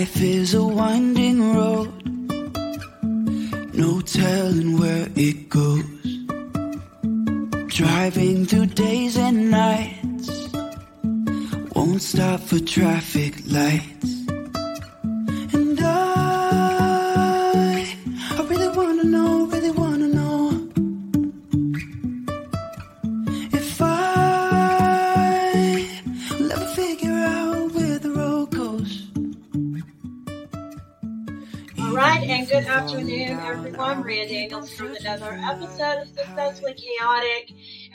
Life 0.00 0.22
is 0.22 0.54
a 0.54 0.64
winding 0.64 1.54
road, 1.54 1.92
no 3.74 4.00
telling 4.00 4.78
where 4.80 5.06
it 5.14 5.50
goes. 5.50 5.84
Driving 7.66 8.46
through 8.46 8.68
days 8.68 9.18
and 9.18 9.50
nights, 9.50 10.30
won't 11.74 12.00
stop 12.00 12.40
for 12.40 12.60
traffic 12.60 13.09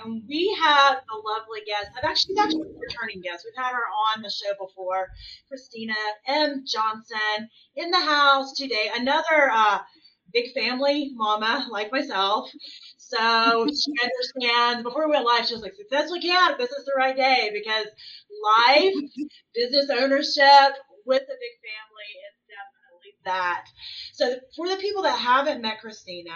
and 0.06 0.24
we 0.28 0.56
have 0.62 0.98
a 0.98 1.18
lovely 1.18 1.62
guest. 1.66 1.90
I've 1.98 2.04
actually, 2.10 2.36
she's 2.36 2.40
actually 2.46 2.62
a 2.62 2.80
returning 2.88 3.22
guest. 3.22 3.46
We've 3.46 3.64
had 3.64 3.74
her 3.74 3.88
on 4.16 4.22
the 4.22 4.30
show 4.30 4.54
before, 4.60 5.08
Christina 5.50 5.96
M. 6.28 6.64
Johnson, 6.66 7.50
in 7.76 7.92
the 7.92 8.00
house 8.00 8.54
today. 8.54 8.90
Another 8.96 9.52
uh, 9.52 9.80
big 10.34 10.54
family 10.54 11.12
mama 11.16 11.68
like 11.72 11.92
myself. 11.92 12.50
So 12.98 13.68
she 13.68 13.92
understands. 14.04 14.84
Before 14.84 15.08
we 15.08 15.14
went 15.14 15.26
live, 15.26 15.46
she 15.48 15.54
was 15.54 15.64
like, 15.64 15.76
"Successfully 15.76 16.22
chaotic. 16.22 16.58
This 16.58 16.72
is 16.72 16.86
the 16.86 16.94
right 16.98 17.16
day 17.16 17.52
because 17.54 17.88
life, 18.44 18.94
business 19.56 19.90
ownership 19.90 20.76
with 21.06 21.24
a 21.24 21.38
big 21.40 21.56
family 21.62 22.12
is 22.28 22.35
that." 23.26 23.66
So 24.14 24.40
for 24.56 24.70
the 24.70 24.78
people 24.78 25.04
that 25.04 25.20
haven't 25.20 25.62
met 25.62 25.82
Christina, 25.82 26.32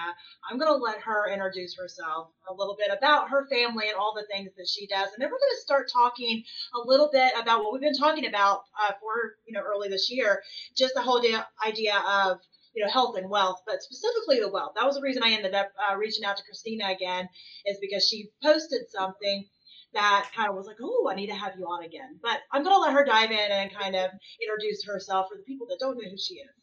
I'm 0.49 0.57
going 0.57 0.71
to 0.71 0.83
let 0.83 0.99
her 1.01 1.31
introduce 1.31 1.75
herself 1.77 2.29
a 2.49 2.53
little 2.53 2.75
bit 2.75 2.91
about 2.95 3.29
her 3.29 3.47
family 3.47 3.87
and 3.87 3.97
all 3.97 4.13
the 4.15 4.27
things 4.31 4.51
that 4.57 4.67
she 4.67 4.87
does, 4.87 5.09
and 5.13 5.21
then 5.21 5.29
we're 5.29 5.39
going 5.39 5.55
to 5.55 5.61
start 5.61 5.89
talking 5.91 6.43
a 6.75 6.87
little 6.87 7.09
bit 7.11 7.33
about 7.39 7.63
what 7.63 7.73
we've 7.73 7.81
been 7.81 7.97
talking 7.97 8.25
about 8.25 8.63
uh, 8.81 8.93
for 8.99 9.35
you 9.47 9.53
know 9.53 9.61
early 9.61 9.89
this 9.89 10.09
year, 10.11 10.41
just 10.75 10.93
the 10.93 11.01
whole 11.01 11.19
idea, 11.65 11.95
of 12.07 12.39
you 12.73 12.83
know 12.83 12.91
health 12.91 13.15
and 13.17 13.29
wealth, 13.29 13.61
but 13.65 13.81
specifically 13.81 14.39
the 14.39 14.51
wealth. 14.51 14.73
That 14.75 14.85
was 14.85 14.95
the 14.95 15.01
reason 15.01 15.23
I 15.23 15.31
ended 15.31 15.53
up 15.53 15.71
uh, 15.89 15.95
reaching 15.95 16.25
out 16.25 16.37
to 16.37 16.43
Christina 16.43 16.89
again, 16.89 17.29
is 17.65 17.77
because 17.81 18.07
she 18.07 18.29
posted 18.43 18.89
something 18.89 19.47
that 19.93 20.29
kind 20.35 20.49
of 20.49 20.55
was 20.55 20.67
like, 20.67 20.77
oh, 20.81 21.09
I 21.09 21.15
need 21.15 21.27
to 21.27 21.33
have 21.33 21.53
you 21.57 21.65
on 21.65 21.83
again. 21.83 22.19
But 22.21 22.39
I'm 22.51 22.63
going 22.63 22.75
to 22.75 22.79
let 22.79 22.93
her 22.93 23.03
dive 23.03 23.31
in 23.31 23.51
and 23.51 23.73
kind 23.73 23.95
of 23.95 24.11
introduce 24.41 24.85
herself 24.85 25.27
for 25.29 25.37
the 25.37 25.43
people 25.43 25.67
that 25.67 25.79
don't 25.79 25.97
know 25.97 26.09
who 26.09 26.17
she 26.17 26.35
is. 26.35 26.58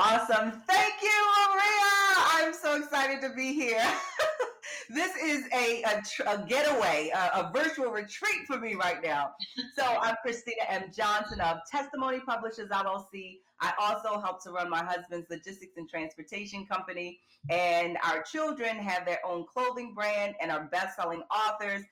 Awesome. 0.00 0.52
Thank 0.68 0.94
you, 1.02 1.26
Maria. 1.50 2.14
I'm 2.32 2.54
so 2.54 2.76
excited 2.76 3.20
to 3.20 3.30
be 3.34 3.52
here. 3.52 3.84
this 4.90 5.10
is 5.16 5.42
a, 5.52 5.82
a, 5.82 6.00
a 6.30 6.46
getaway, 6.46 7.10
a, 7.12 7.40
a, 7.40 7.52
virtual 7.52 7.90
retreat 7.90 8.46
for 8.46 8.60
me 8.60 8.74
right 8.74 9.02
now. 9.02 9.32
So 9.76 9.82
I'm 10.00 10.14
Christina 10.22 10.62
M. 10.68 10.84
Johnson 10.96 11.40
of 11.40 11.58
Testimony 11.68 12.20
Publishers 12.20 12.68
LLC. 12.68 13.38
I 13.60 13.72
also 13.80 14.20
help 14.20 14.40
to 14.44 14.52
run 14.52 14.70
my 14.70 14.84
husband's 14.84 15.28
logistics 15.30 15.76
and 15.76 15.88
transportation 15.88 16.64
company. 16.64 17.18
And 17.50 17.98
our 18.04 18.22
children 18.22 18.76
have 18.76 19.04
their 19.04 19.18
own 19.26 19.46
clothing 19.52 19.94
brand 19.94 20.36
and 20.40 20.52
are 20.52 20.68
best-selling 20.70 21.24
authors 21.28 21.82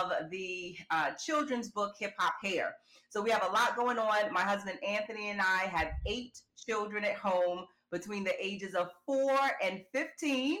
of 0.00 0.30
the 0.30 0.76
uh, 0.90 1.10
children's 1.12 1.68
book 1.70 1.94
Hip 1.98 2.14
Hop 2.18 2.34
Hair. 2.42 2.74
So 3.10 3.22
we 3.22 3.30
have 3.30 3.44
a 3.44 3.52
lot 3.52 3.76
going 3.76 3.98
on. 3.98 4.32
My 4.32 4.42
husband 4.42 4.78
Anthony 4.86 5.30
and 5.30 5.40
I 5.40 5.64
have 5.72 5.92
eight 6.06 6.38
children 6.66 7.04
at 7.04 7.16
home 7.16 7.64
between 7.90 8.24
the 8.24 8.34
ages 8.44 8.74
of 8.74 8.90
four 9.06 9.38
and 9.62 9.80
15. 9.92 10.58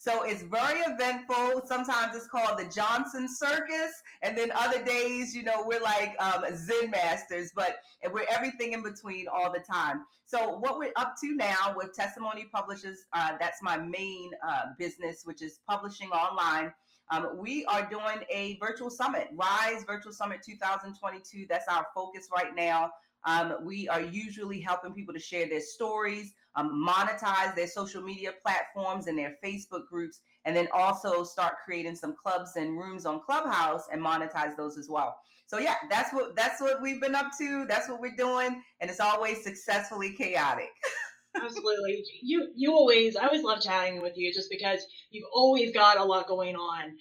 So 0.00 0.22
it's 0.22 0.42
very 0.42 0.78
eventful. 0.80 1.62
Sometimes 1.66 2.14
it's 2.14 2.28
called 2.28 2.56
the 2.56 2.72
Johnson 2.72 3.28
Circus, 3.28 3.90
and 4.22 4.38
then 4.38 4.52
other 4.54 4.82
days, 4.84 5.34
you 5.34 5.42
know, 5.42 5.64
we're 5.66 5.80
like 5.80 6.14
um, 6.20 6.44
Zen 6.54 6.90
masters, 6.90 7.50
but 7.54 7.78
we're 8.12 8.26
everything 8.30 8.74
in 8.74 8.82
between 8.84 9.26
all 9.26 9.52
the 9.52 9.58
time. 9.58 10.04
So 10.24 10.58
what 10.58 10.78
we're 10.78 10.92
up 10.94 11.14
to 11.22 11.34
now 11.34 11.74
with 11.76 11.94
Testimony 11.94 12.46
Publishers, 12.52 12.98
uh, 13.12 13.32
that's 13.40 13.60
my 13.60 13.76
main 13.76 14.30
uh, 14.46 14.66
business, 14.78 15.22
which 15.24 15.42
is 15.42 15.58
publishing 15.68 16.10
online. 16.10 16.72
Um, 17.10 17.30
we 17.36 17.64
are 17.66 17.88
doing 17.88 18.24
a 18.30 18.58
virtual 18.60 18.90
summit, 18.90 19.28
Rise 19.34 19.84
Virtual 19.86 20.12
Summit 20.12 20.40
2022. 20.44 21.46
That's 21.48 21.66
our 21.68 21.86
focus 21.94 22.28
right 22.34 22.54
now. 22.54 22.90
Um, 23.24 23.56
we 23.62 23.88
are 23.88 24.00
usually 24.00 24.60
helping 24.60 24.92
people 24.92 25.14
to 25.14 25.20
share 25.20 25.48
their 25.48 25.60
stories, 25.60 26.32
um, 26.54 26.86
monetize 26.86 27.54
their 27.54 27.66
social 27.66 28.02
media 28.02 28.32
platforms 28.42 29.06
and 29.06 29.18
their 29.18 29.36
Facebook 29.44 29.86
groups, 29.88 30.20
and 30.44 30.54
then 30.54 30.68
also 30.72 31.24
start 31.24 31.54
creating 31.64 31.96
some 31.96 32.14
clubs 32.14 32.52
and 32.56 32.78
rooms 32.78 33.06
on 33.06 33.20
Clubhouse 33.20 33.84
and 33.92 34.02
monetize 34.02 34.56
those 34.56 34.78
as 34.78 34.88
well. 34.88 35.16
So 35.46 35.58
yeah, 35.58 35.76
that's 35.88 36.12
what 36.12 36.36
that's 36.36 36.60
what 36.60 36.82
we've 36.82 37.00
been 37.00 37.14
up 37.14 37.30
to. 37.38 37.64
That's 37.66 37.88
what 37.88 38.00
we're 38.00 38.16
doing, 38.16 38.62
and 38.80 38.90
it's 38.90 39.00
always 39.00 39.42
successfully 39.42 40.12
chaotic. 40.12 40.68
Absolutely. 41.42 42.04
You 42.22 42.48
you 42.54 42.72
always 42.72 43.16
I 43.16 43.26
always 43.26 43.42
love 43.42 43.60
chatting 43.60 44.02
with 44.02 44.16
you 44.16 44.32
just 44.32 44.50
because 44.50 44.84
you've 45.10 45.28
always 45.32 45.72
got 45.72 45.98
a 45.98 46.04
lot 46.04 46.26
going 46.26 46.56
on. 46.56 46.96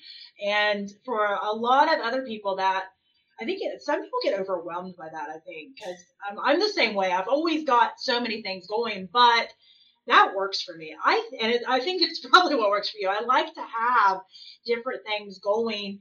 And 0.46 0.90
for 1.06 1.26
a 1.26 1.52
lot 1.52 1.94
of 1.94 2.02
other 2.04 2.26
people 2.26 2.58
that 2.58 2.86
I 3.40 3.46
think 3.46 3.60
it, 3.62 3.82
some 3.82 4.02
people 4.02 4.20
get 4.24 4.40
overwhelmed 4.40 4.96
by 4.98 5.10
that, 5.12 5.30
I 5.30 5.40
think, 5.46 5.76
because 5.76 5.98
I'm, 6.28 6.40
I'm 6.40 6.60
the 6.60 6.70
same 6.70 6.96
way. 6.96 7.12
I've 7.12 7.28
always 7.28 7.64
got 7.66 8.00
so 8.00 8.20
many 8.20 8.42
things 8.42 8.68
going, 8.68 9.10
but 9.14 9.50
that 10.08 10.34
works 10.36 10.62
for 10.64 10.76
me. 10.76 10.96
I 11.04 11.30
and 11.42 11.52
it, 11.52 11.64
I 11.68 11.80
think 11.80 12.02
it's 12.02 12.26
probably 12.28 12.56
what 12.56 12.70
works 12.70 12.90
for 12.90 12.98
you. 13.00 13.10
I 13.10 13.22
like 13.22 13.54
to 13.54 13.62
have 13.62 14.22
different 14.66 15.04
things 15.06 15.40
going. 15.40 16.00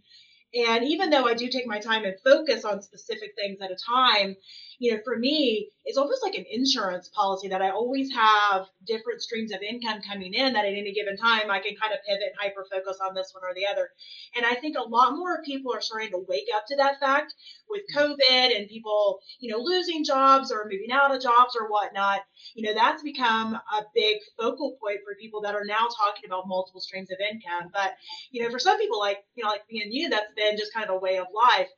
And 0.55 0.85
even 0.85 1.11
though 1.11 1.27
I 1.27 1.35
do 1.35 1.49
take 1.49 1.67
my 1.67 1.81
time 1.81 2.05
and 2.05 2.15
focus 2.25 2.65
on 2.65 2.81
specific 2.81 3.33
things 3.37 3.59
at 3.61 3.71
a 3.71 3.77
time, 3.77 4.37
you 4.79 4.93
know, 4.95 5.01
for 5.05 5.19
me, 5.19 5.71
it's 5.87 5.97
almost 5.97 6.21
like 6.21 6.35
an 6.35 6.45
insurance 6.51 7.09
policy 7.15 7.47
that 7.49 7.63
I 7.63 7.71
always 7.71 8.13
have 8.13 8.67
different 8.85 9.23
streams 9.23 9.53
of 9.53 9.63
income 9.63 10.01
coming 10.03 10.35
in 10.35 10.53
that 10.53 10.65
at 10.65 10.73
any 10.73 10.93
given 10.93 11.17
time 11.17 11.49
I 11.49 11.61
can 11.61 11.77
kind 11.77 11.95
of 11.95 12.01
pivot 12.07 12.25
and 12.27 12.35
hyper 12.37 12.67
focus 12.69 12.99
on 13.01 13.15
this 13.15 13.31
one 13.33 13.45
or 13.49 13.55
the 13.55 13.69
other. 13.71 13.91
And 14.35 14.45
I 14.45 14.55
think 14.55 14.77
a 14.77 14.83
lot 14.83 15.17
more 15.17 15.43
people 15.45 15.73
are 15.73 15.81
starting 15.81 16.11
to 16.11 16.25
wake 16.29 16.49
up 16.55 16.65
to 16.67 16.77
that 16.77 16.99
fact 16.99 17.35
with 17.71 17.83
COVID 17.95 18.57
and 18.57 18.69
people, 18.69 19.21
you 19.39 19.53
know, 19.53 19.63
losing 19.63 20.05
jobs 20.05 20.51
or 20.51 20.65
moving 20.65 20.91
out 20.91 21.15
of 21.15 21.23
jobs 21.23 21.57
or 21.59 21.69
whatnot. 21.71 22.21
You 22.57 22.67
know, 22.67 22.75
that's 22.75 23.05
become 23.05 23.55
a 23.55 23.83
big 23.95 24.19
focal 24.37 24.77
point 24.83 24.99
for 25.05 25.15
people 25.21 25.41
that 25.43 25.55
are 25.55 25.65
now 25.65 25.87
talking 25.87 26.27
about 26.27 26.49
multiple 26.49 26.81
streams 26.81 27.13
of 27.13 27.19
income. 27.21 27.71
But, 27.73 27.95
you 28.33 28.43
know, 28.43 28.51
for 28.51 28.59
some 28.59 28.77
people 28.79 28.99
like, 28.99 29.19
you 29.37 29.45
know, 29.45 29.51
like 29.51 29.63
me 29.71 29.83
and 29.83 29.95
you, 29.95 30.09
that's 30.09 30.35
been 30.35 30.57
just 30.57 30.75
kind 30.75 30.89
of 30.89 30.97
a 30.97 30.99
way 30.99 31.19
of 31.19 31.29
life. 31.33 31.69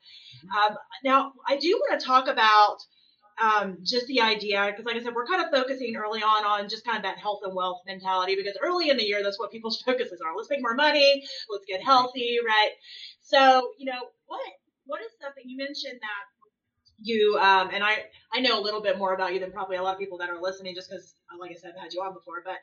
Um, 0.57 0.77
now, 1.05 1.33
I 1.47 1.59
do 1.59 1.69
want 1.69 2.01
to 2.01 2.07
talk 2.07 2.27
about 2.27 2.79
um, 3.43 3.79
just 3.83 4.07
the 4.07 4.21
idea, 4.21 4.67
because 4.71 4.85
like 4.85 4.97
I 4.97 5.03
said, 5.03 5.15
we're 5.15 5.27
kind 5.27 5.43
of 5.43 5.51
focusing 5.51 5.97
early 5.97 6.23
on 6.23 6.45
on 6.45 6.69
just 6.69 6.85
kind 6.85 6.97
of 6.97 7.05
that 7.05 7.19
health 7.19 7.41
and 7.45 7.55
wealth 7.55 7.81
mentality, 7.87 8.37
because 8.37 8.57
early 8.63 8.91
in 8.91 8.97
the 8.97 9.05
year, 9.05 9.23
that's 9.23 9.39
what 9.39 9.53
people's 9.53 9.81
focuses 9.87 10.21
are. 10.21 10.37
Let's 10.37 10.51
make 10.51 10.63
more 10.63 10.75
money, 10.75 11.25
let's 11.51 11.65
get 11.67 11.83
healthy, 11.83 12.39
right? 12.47 12.73
So, 13.21 13.73
you 13.79 13.87
know, 13.87 14.01
what 14.27 14.41
what 14.87 15.01
is 15.03 15.09
something 15.21 15.45
you 15.47 15.57
mentioned 15.59 16.01
that 16.01 16.25
you 17.01 17.39
um, 17.41 17.71
and 17.73 17.85
I 17.85 18.05
I 18.33 18.41
know 18.41 18.59
a 18.59 18.63
little 18.63 18.83
bit 18.83 18.99
more 18.99 19.15
about 19.15 19.33
you 19.33 19.41
than 19.41 19.53
probably 19.53 19.77
a 19.77 19.83
lot 19.83 19.95
of 19.95 20.01
people 20.01 20.19
that 20.19 20.29
are 20.29 20.41
listening, 20.41 20.75
just 20.75 20.91
because, 20.91 21.15
like 21.39 21.51
I 21.51 21.55
said, 21.55 21.73
I've 21.77 21.83
had 21.83 21.93
you 21.93 22.03
on 22.03 22.13
before. 22.13 22.43
But 22.45 22.57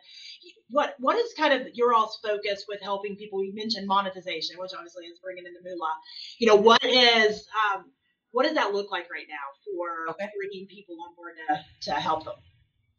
what 0.70 0.96
what 1.00 1.16
is 1.18 1.34
kind 1.38 1.54
of 1.54 1.74
your 1.74 1.94
all's 1.94 2.20
focus 2.22 2.66
with 2.68 2.82
helping 2.82 3.16
people? 3.16 3.44
You 3.44 3.54
mentioned 3.54 3.88
monetization, 3.88 4.58
which 4.60 4.72
obviously 4.76 5.06
is 5.06 5.20
bringing 5.20 5.46
in 5.46 5.54
the 5.54 5.62
moolah. 5.64 5.94
You 6.38 6.48
know, 6.48 6.56
what 6.56 6.84
is 6.84 7.48
um, 7.74 7.86
what 8.36 8.44
does 8.44 8.54
that 8.54 8.74
look 8.74 8.92
like 8.92 9.10
right 9.10 9.28
now 9.30 9.36
for 9.64 10.12
okay. 10.12 10.30
bringing 10.36 10.68
people 10.68 10.98
on 11.08 11.16
board 11.16 11.36
to, 11.48 11.90
to 11.90 11.92
help 11.94 12.26
them? 12.26 12.34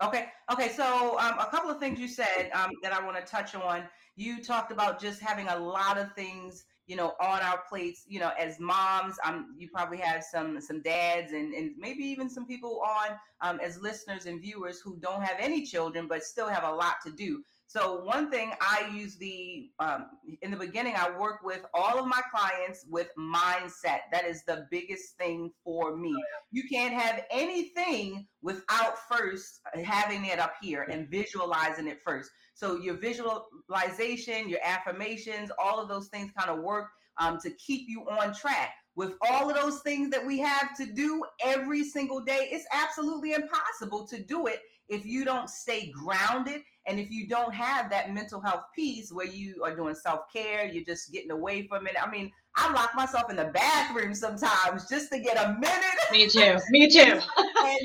Okay. 0.03 0.29
Okay. 0.51 0.71
So 0.71 1.19
um, 1.19 1.39
a 1.39 1.47
couple 1.51 1.71
of 1.71 1.79
things 1.79 2.01
you 2.01 2.09
said 2.09 2.51
um, 2.55 2.71
that 2.83 2.95
I 2.95 3.05
want 3.05 3.19
to 3.19 3.23
touch 3.31 3.55
on. 3.55 3.85
You 4.17 4.43
talked 4.43 4.73
about 4.73 4.99
just 4.99 5.21
having 5.21 5.47
a 5.49 5.59
lot 5.59 5.99
of 5.99 6.11
things, 6.15 6.65
you 6.87 6.97
know, 6.97 7.13
on 7.21 7.41
our 7.41 7.61
plates. 7.69 8.05
You 8.09 8.21
know, 8.21 8.31
as 8.39 8.59
moms, 8.59 9.17
um, 9.27 9.55
you 9.59 9.69
probably 9.69 9.99
have 9.99 10.25
some 10.25 10.59
some 10.59 10.81
dads 10.81 11.33
and 11.33 11.53
and 11.53 11.73
maybe 11.77 12.03
even 12.05 12.31
some 12.31 12.47
people 12.47 12.83
on 12.83 13.19
um, 13.43 13.61
as 13.63 13.79
listeners 13.79 14.25
and 14.25 14.41
viewers 14.41 14.81
who 14.81 14.97
don't 15.01 15.23
have 15.23 15.37
any 15.39 15.67
children 15.67 16.07
but 16.09 16.25
still 16.25 16.49
have 16.49 16.65
a 16.65 16.73
lot 16.73 16.95
to 17.05 17.13
do. 17.13 17.43
So 17.69 18.05
one 18.05 18.31
thing 18.31 18.53
I 18.61 18.91
use 18.95 19.17
the 19.17 19.71
um, 19.81 20.07
in 20.41 20.53
the 20.53 20.57
beginning, 20.57 20.95
I 20.97 21.19
work 21.19 21.43
with 21.43 21.65
all 21.75 21.99
of 21.99 22.07
my 22.07 22.21
clients 22.31 22.87
with 22.89 23.09
mindset. 23.19 24.03
That 24.13 24.25
is 24.25 24.45
the 24.45 24.67
biggest 24.71 25.17
thing 25.19 25.51
for 25.65 25.97
me. 25.97 26.15
You 26.53 26.63
can't 26.73 26.95
have 26.95 27.25
anything 27.31 28.27
without 28.41 28.95
first 29.11 29.61
having 29.85 30.27
it 30.27 30.39
up 30.39 30.55
here 30.63 30.83
and 30.89 31.09
visualizing 31.11 31.89
it 31.89 32.01
first. 32.05 32.31
So 32.55 32.77
your 32.77 32.95
visualization, 32.95 34.49
your 34.49 34.61
affirmations, 34.65 35.51
all 35.59 35.81
of 35.81 35.89
those 35.89 36.07
things 36.09 36.31
kind 36.39 36.51
of 36.57 36.63
work 36.65 36.87
um, 37.19 37.39
to 37.43 37.51
keep 37.51 37.89
you 37.89 38.03
on 38.09 38.33
track. 38.33 38.75
with 38.97 39.15
all 39.29 39.49
of 39.51 39.55
those 39.55 39.81
things 39.83 40.11
that 40.11 40.27
we 40.27 40.39
have 40.39 40.75
to 40.75 40.87
do 40.87 41.23
every 41.45 41.85
single 41.85 42.21
day, 42.21 42.49
it's 42.51 42.65
absolutely 42.73 43.35
impossible 43.35 44.07
to 44.09 44.23
do 44.23 44.47
it 44.47 44.61
if 44.89 45.05
you 45.05 45.25
don't 45.25 45.51
stay 45.51 45.91
grounded 45.91 46.63
and 46.87 47.01
if 47.01 47.11
you 47.11 47.27
don't 47.27 47.53
have 47.53 47.91
that 47.91 48.13
mental 48.13 48.41
health 48.41 48.65
piece 48.75 49.13
where 49.13 49.27
you 49.27 49.63
are 49.65 49.75
doing 49.75 49.95
self 49.95 50.33
care, 50.33 50.67
you're 50.67 50.85
just 50.85 51.13
getting 51.13 51.31
away 51.31 51.67
from 51.67 51.87
it. 51.87 51.95
I 52.01 52.09
mean, 52.09 52.31
I 52.57 52.73
lock 52.73 52.95
myself 52.95 53.29
in 53.31 53.37
the 53.37 53.47
bathroom 53.47 54.15
sometimes 54.15 54.89
just 54.89 55.11
to 55.13 55.19
get 55.19 55.37
a 55.37 55.55
minute. 55.59 55.83
Me 56.13 56.29
too. 56.29 56.59
Me 56.71 56.89
too. 56.91 57.01
and, 57.37 57.79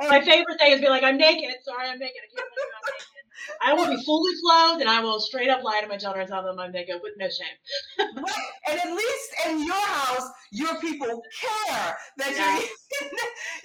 and 0.00 0.08
my 0.08 0.20
favorite 0.20 0.58
thing 0.58 0.72
is 0.72 0.80
be 0.80 0.88
like, 0.88 1.04
I'm 1.04 1.16
naked. 1.16 1.54
Sorry, 1.62 1.88
I'm 1.88 1.98
naked. 1.98 2.16
I 2.22 2.36
can't 2.36 2.48
believe 2.54 2.72
I'm 2.74 2.94
naked. 2.94 3.17
I 3.62 3.72
will 3.74 3.88
be 3.88 4.02
fully 4.04 4.32
clothed 4.42 4.80
and 4.80 4.90
I 4.90 5.00
will 5.00 5.20
straight 5.20 5.50
up 5.50 5.62
lie 5.62 5.80
to 5.80 5.88
my 5.88 5.96
children 5.96 6.22
and 6.22 6.30
tell 6.30 6.42
them 6.42 6.58
I'm 6.58 6.72
naked 6.72 7.00
with 7.02 7.14
no 7.18 7.26
shame. 7.26 8.08
right. 8.16 8.48
And 8.70 8.80
at 8.80 8.88
least 8.88 9.30
in 9.46 9.66
your 9.66 9.74
house, 9.74 10.30
your 10.52 10.80
people 10.80 11.22
care 11.40 11.96
that 12.18 12.32
yeah. 12.34 12.58
you, 12.58 13.08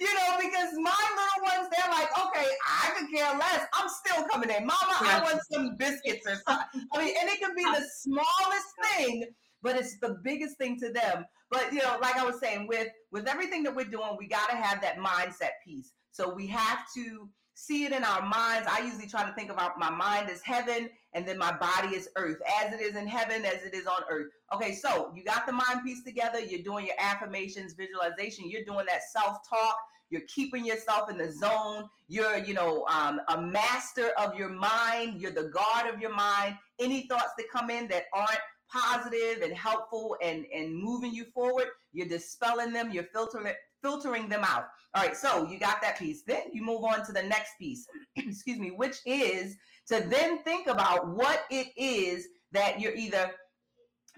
you 0.00 0.14
know, 0.14 0.36
because 0.38 0.72
my 0.74 0.94
little 1.16 1.58
ones, 1.58 1.68
they're 1.74 1.90
like, 1.90 2.08
okay, 2.26 2.48
I 2.66 2.90
could 2.96 3.10
care 3.10 3.36
less. 3.38 3.66
I'm 3.74 3.88
still 3.88 4.26
coming 4.28 4.50
in. 4.50 4.66
Mama, 4.66 4.96
yeah. 5.02 5.18
I 5.18 5.22
want 5.22 5.40
some 5.50 5.76
biscuits 5.76 6.26
or 6.26 6.36
something. 6.46 6.86
I 6.92 7.04
mean, 7.04 7.14
and 7.20 7.28
it 7.28 7.40
can 7.40 7.54
be 7.54 7.64
the 7.64 7.84
smallest 8.00 8.66
thing, 8.96 9.24
but 9.62 9.76
it's 9.76 9.98
the 9.98 10.18
biggest 10.22 10.58
thing 10.58 10.78
to 10.80 10.92
them. 10.92 11.24
But 11.50 11.72
you 11.72 11.80
know, 11.80 11.98
like 12.00 12.16
I 12.16 12.24
was 12.24 12.40
saying, 12.40 12.66
with 12.68 12.88
with 13.12 13.28
everything 13.28 13.62
that 13.64 13.74
we're 13.74 13.84
doing, 13.84 14.16
we 14.18 14.26
got 14.26 14.50
to 14.50 14.56
have 14.56 14.80
that 14.82 14.98
mindset 14.98 15.52
piece. 15.64 15.92
So 16.10 16.32
we 16.32 16.46
have 16.48 16.80
to 16.96 17.28
see 17.54 17.84
it 17.84 17.92
in 17.92 18.04
our 18.04 18.22
minds. 18.22 18.68
I 18.70 18.80
usually 18.84 19.06
try 19.08 19.24
to 19.24 19.34
think 19.34 19.50
about 19.50 19.78
my 19.78 19.90
mind 19.90 20.28
as 20.28 20.42
heaven 20.42 20.90
and 21.14 21.26
then 21.26 21.38
my 21.38 21.56
body 21.56 21.94
is 21.94 22.08
earth, 22.16 22.38
as 22.60 22.74
it 22.74 22.80
is 22.80 22.96
in 22.96 23.06
heaven, 23.06 23.44
as 23.44 23.62
it 23.64 23.72
is 23.74 23.86
on 23.86 24.02
earth. 24.10 24.32
Okay, 24.52 24.74
so 24.74 25.12
you 25.14 25.24
got 25.24 25.46
the 25.46 25.52
mind 25.52 25.84
piece 25.84 26.02
together. 26.02 26.40
You're 26.40 26.62
doing 26.62 26.86
your 26.86 26.96
affirmations, 26.98 27.74
visualization. 27.74 28.50
You're 28.50 28.64
doing 28.64 28.86
that 28.86 29.02
self 29.10 29.48
talk. 29.48 29.76
You're 30.10 30.22
keeping 30.32 30.64
yourself 30.64 31.10
in 31.10 31.16
the 31.16 31.32
zone. 31.32 31.88
You're, 32.08 32.38
you 32.38 32.54
know, 32.54 32.84
um, 32.86 33.20
a 33.28 33.40
master 33.40 34.10
of 34.18 34.36
your 34.36 34.48
mind. 34.50 35.20
You're 35.20 35.32
the 35.32 35.50
guard 35.54 35.92
of 35.92 36.00
your 36.00 36.14
mind. 36.14 36.56
Any 36.78 37.06
thoughts 37.06 37.32
that 37.38 37.46
come 37.50 37.70
in 37.70 37.88
that 37.88 38.04
aren't 38.12 38.38
positive 38.68 39.42
and 39.42 39.54
helpful 39.54 40.16
and 40.20 40.44
and 40.54 40.74
moving 40.76 41.14
you 41.14 41.26
forward, 41.32 41.66
you're 41.92 42.08
dispelling 42.08 42.72
them. 42.72 42.90
You're 42.90 43.04
filtering 43.12 43.54
filtering 43.84 44.28
them 44.28 44.42
out. 44.42 44.64
All 44.94 45.02
right, 45.02 45.16
so 45.16 45.46
you 45.48 45.58
got 45.58 45.82
that 45.82 45.98
piece. 45.98 46.22
Then 46.26 46.44
you 46.52 46.64
move 46.64 46.84
on 46.84 47.04
to 47.04 47.12
the 47.12 47.22
next 47.22 47.52
piece, 47.58 47.86
excuse 48.16 48.58
me, 48.58 48.70
which 48.70 48.96
is 49.04 49.56
to 49.88 50.00
then 50.08 50.42
think 50.42 50.66
about 50.66 51.14
what 51.14 51.42
it 51.50 51.68
is 51.76 52.26
that 52.52 52.80
you're 52.80 52.94
either 52.94 53.30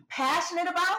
passionate 0.08 0.68
about 0.68 0.98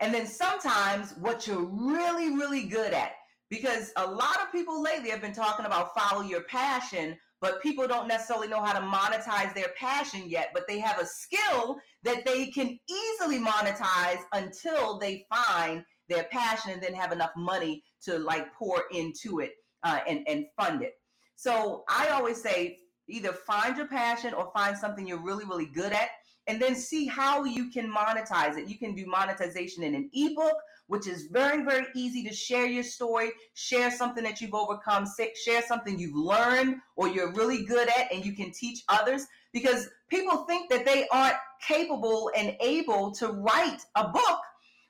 and 0.00 0.14
then 0.14 0.26
sometimes 0.26 1.14
what 1.18 1.46
you're 1.46 1.64
really, 1.64 2.30
really 2.30 2.64
good 2.64 2.92
at. 2.92 3.12
Because 3.50 3.90
a 3.96 4.06
lot 4.06 4.36
of 4.42 4.52
people 4.52 4.82
lately 4.82 5.10
have 5.10 5.22
been 5.22 5.32
talking 5.32 5.66
about 5.66 5.94
follow 5.98 6.22
your 6.22 6.42
passion, 6.42 7.16
but 7.40 7.62
people 7.62 7.88
don't 7.88 8.06
necessarily 8.06 8.46
know 8.46 8.62
how 8.62 8.78
to 8.78 8.84
monetize 8.84 9.54
their 9.54 9.70
passion 9.78 10.24
yet, 10.26 10.50
but 10.52 10.68
they 10.68 10.78
have 10.78 11.00
a 11.00 11.06
skill 11.06 11.78
that 12.04 12.26
they 12.26 12.48
can 12.48 12.78
easily 12.88 13.38
monetize 13.38 14.20
until 14.34 14.98
they 14.98 15.24
find 15.30 15.82
their 16.08 16.24
passion 16.24 16.72
and 16.72 16.82
then 16.82 16.94
have 16.94 17.12
enough 17.12 17.32
money 17.36 17.82
to 18.02 18.18
like 18.18 18.52
pour 18.54 18.84
into 18.92 19.40
it 19.40 19.52
uh, 19.82 20.00
and, 20.08 20.26
and 20.26 20.46
fund 20.56 20.82
it. 20.82 20.94
So 21.36 21.84
I 21.88 22.08
always 22.08 22.42
say 22.42 22.78
either 23.08 23.32
find 23.32 23.76
your 23.76 23.88
passion 23.88 24.34
or 24.34 24.50
find 24.52 24.76
something 24.76 25.06
you're 25.06 25.22
really, 25.22 25.44
really 25.44 25.66
good 25.66 25.92
at 25.92 26.10
and 26.48 26.60
then 26.60 26.74
see 26.74 27.06
how 27.06 27.44
you 27.44 27.70
can 27.70 27.92
monetize 27.92 28.56
it. 28.56 28.68
You 28.68 28.78
can 28.78 28.94
do 28.94 29.06
monetization 29.06 29.82
in 29.82 29.94
an 29.94 30.10
ebook, 30.14 30.56
which 30.86 31.06
is 31.06 31.28
very, 31.30 31.62
very 31.62 31.86
easy 31.94 32.24
to 32.24 32.34
share 32.34 32.66
your 32.66 32.82
story, 32.82 33.30
share 33.52 33.90
something 33.90 34.24
that 34.24 34.40
you've 34.40 34.54
overcome, 34.54 35.06
share 35.44 35.62
something 35.62 35.98
you've 35.98 36.16
learned 36.16 36.76
or 36.96 37.06
you're 37.08 37.32
really 37.34 37.64
good 37.66 37.88
at, 37.88 38.10
and 38.10 38.24
you 38.24 38.32
can 38.32 38.50
teach 38.50 38.82
others 38.88 39.26
because 39.52 39.88
people 40.10 40.44
think 40.46 40.70
that 40.70 40.86
they 40.86 41.06
aren't 41.12 41.36
capable 41.60 42.30
and 42.34 42.56
able 42.60 43.12
to 43.12 43.28
write 43.28 43.80
a 43.96 44.08
book 44.08 44.40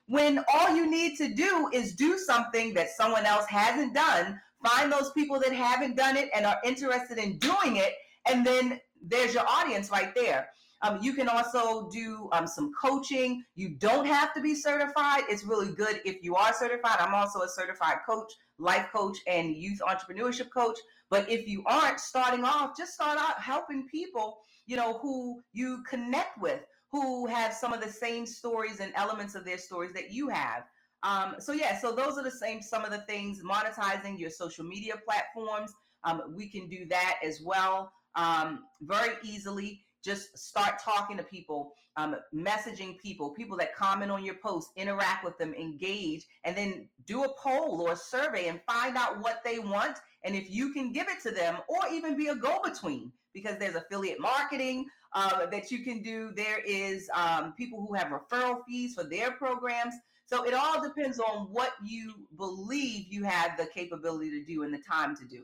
when 0.09 0.43
all 0.51 0.75
you 0.75 0.89
need 0.89 1.15
to 1.17 1.31
do 1.31 1.69
is 1.71 1.93
do 1.93 2.17
something 2.17 2.73
that 2.73 2.89
someone 2.89 3.27
else 3.27 3.45
hasn't 3.45 3.93
done, 3.93 4.41
find 4.65 4.91
those 4.91 5.11
people 5.11 5.39
that 5.39 5.53
haven't 5.53 5.95
done 5.95 6.17
it 6.17 6.29
and 6.33 6.47
are 6.47 6.57
interested 6.65 7.19
in 7.19 7.37
doing 7.37 7.75
it, 7.75 7.93
and 8.27 8.43
then 8.45 8.79
there's 9.03 9.35
your 9.35 9.47
audience 9.47 9.91
right 9.91 10.13
there. 10.15 10.49
Um, 10.81 10.97
you 10.99 11.13
can 11.13 11.29
also 11.29 11.89
do 11.91 12.27
um, 12.31 12.47
some 12.47 12.71
coaching. 12.73 13.43
You 13.53 13.75
don't 13.77 14.07
have 14.07 14.33
to 14.33 14.41
be 14.41 14.55
certified. 14.55 15.25
It's 15.29 15.43
really 15.43 15.73
good 15.75 16.01
if 16.05 16.23
you 16.23 16.35
are 16.35 16.53
certified. 16.53 16.97
I'm 16.99 17.13
also 17.13 17.41
a 17.41 17.49
certified 17.49 17.97
coach, 18.03 18.31
life 18.57 18.87
coach, 18.91 19.17
and 19.27 19.55
youth 19.55 19.79
entrepreneurship 19.87 20.49
coach. 20.51 20.79
But 21.11 21.29
if 21.29 21.47
you 21.47 21.63
aren't 21.67 21.99
starting 21.99 22.45
off, 22.45 22.75
just 22.75 22.93
start 22.93 23.19
out 23.19 23.39
helping 23.39 23.87
people, 23.89 24.39
you 24.65 24.75
know, 24.75 24.97
who 24.99 25.41
you 25.53 25.83
connect 25.87 26.41
with, 26.41 26.61
who 26.91 27.27
have 27.27 27.53
some 27.53 27.73
of 27.73 27.81
the 27.81 27.91
same 27.91 28.25
stories 28.25 28.79
and 28.79 28.91
elements 28.95 29.35
of 29.35 29.45
their 29.45 29.57
stories 29.57 29.93
that 29.93 30.11
you 30.11 30.27
have. 30.29 30.63
Um, 31.03 31.35
so 31.39 31.53
yeah, 31.53 31.77
so 31.79 31.93
those 31.93 32.17
are 32.17 32.23
the 32.23 32.31
same 32.31 32.61
some 32.61 32.83
of 32.83 32.91
the 32.91 33.01
things. 33.01 33.41
Monetizing 33.43 34.19
your 34.19 34.29
social 34.29 34.65
media 34.65 34.95
platforms, 35.07 35.73
um, 36.03 36.33
we 36.35 36.47
can 36.47 36.67
do 36.67 36.85
that 36.89 37.19
as 37.23 37.41
well 37.41 37.91
um, 38.15 38.63
very 38.81 39.15
easily. 39.23 39.81
Just 40.03 40.37
start 40.37 40.79
talking 40.79 41.17
to 41.17 41.23
people, 41.23 41.73
um, 41.97 42.15
messaging 42.33 42.97
people, 42.99 43.31
people 43.31 43.57
that 43.57 43.75
comment 43.75 44.11
on 44.11 44.23
your 44.23 44.35
posts, 44.35 44.71
interact 44.75 45.23
with 45.25 45.37
them, 45.37 45.53
engage, 45.53 46.25
and 46.45 46.55
then 46.55 46.87
do 47.05 47.23
a 47.23 47.33
poll 47.37 47.81
or 47.81 47.91
a 47.91 47.97
survey 47.97 48.47
and 48.47 48.61
find 48.65 48.97
out 48.97 49.21
what 49.21 49.41
they 49.43 49.59
want. 49.59 49.97
And 50.23 50.35
if 50.35 50.49
you 50.49 50.73
can 50.73 50.91
give 50.91 51.07
it 51.09 51.21
to 51.23 51.31
them, 51.31 51.57
or 51.67 51.79
even 51.91 52.17
be 52.17 52.27
a 52.27 52.35
go 52.35 52.61
between, 52.63 53.11
because 53.33 53.57
there's 53.57 53.75
affiliate 53.75 54.19
marketing, 54.19 54.87
uh, 55.13 55.45
that 55.47 55.71
you 55.71 55.79
can 55.79 56.01
do. 56.01 56.31
There 56.35 56.59
is 56.59 57.09
um, 57.15 57.53
people 57.57 57.85
who 57.85 57.93
have 57.95 58.07
referral 58.07 58.59
fees 58.67 58.95
for 58.95 59.03
their 59.03 59.31
programs. 59.31 59.95
So 60.25 60.43
it 60.43 60.53
all 60.53 60.81
depends 60.81 61.19
on 61.19 61.47
what 61.51 61.73
you 61.83 62.13
believe 62.37 63.07
you 63.11 63.23
have 63.23 63.57
the 63.57 63.65
capability 63.65 64.29
to 64.31 64.43
do 64.43 64.63
and 64.63 64.73
the 64.73 64.79
time 64.79 65.15
to 65.17 65.25
do. 65.25 65.43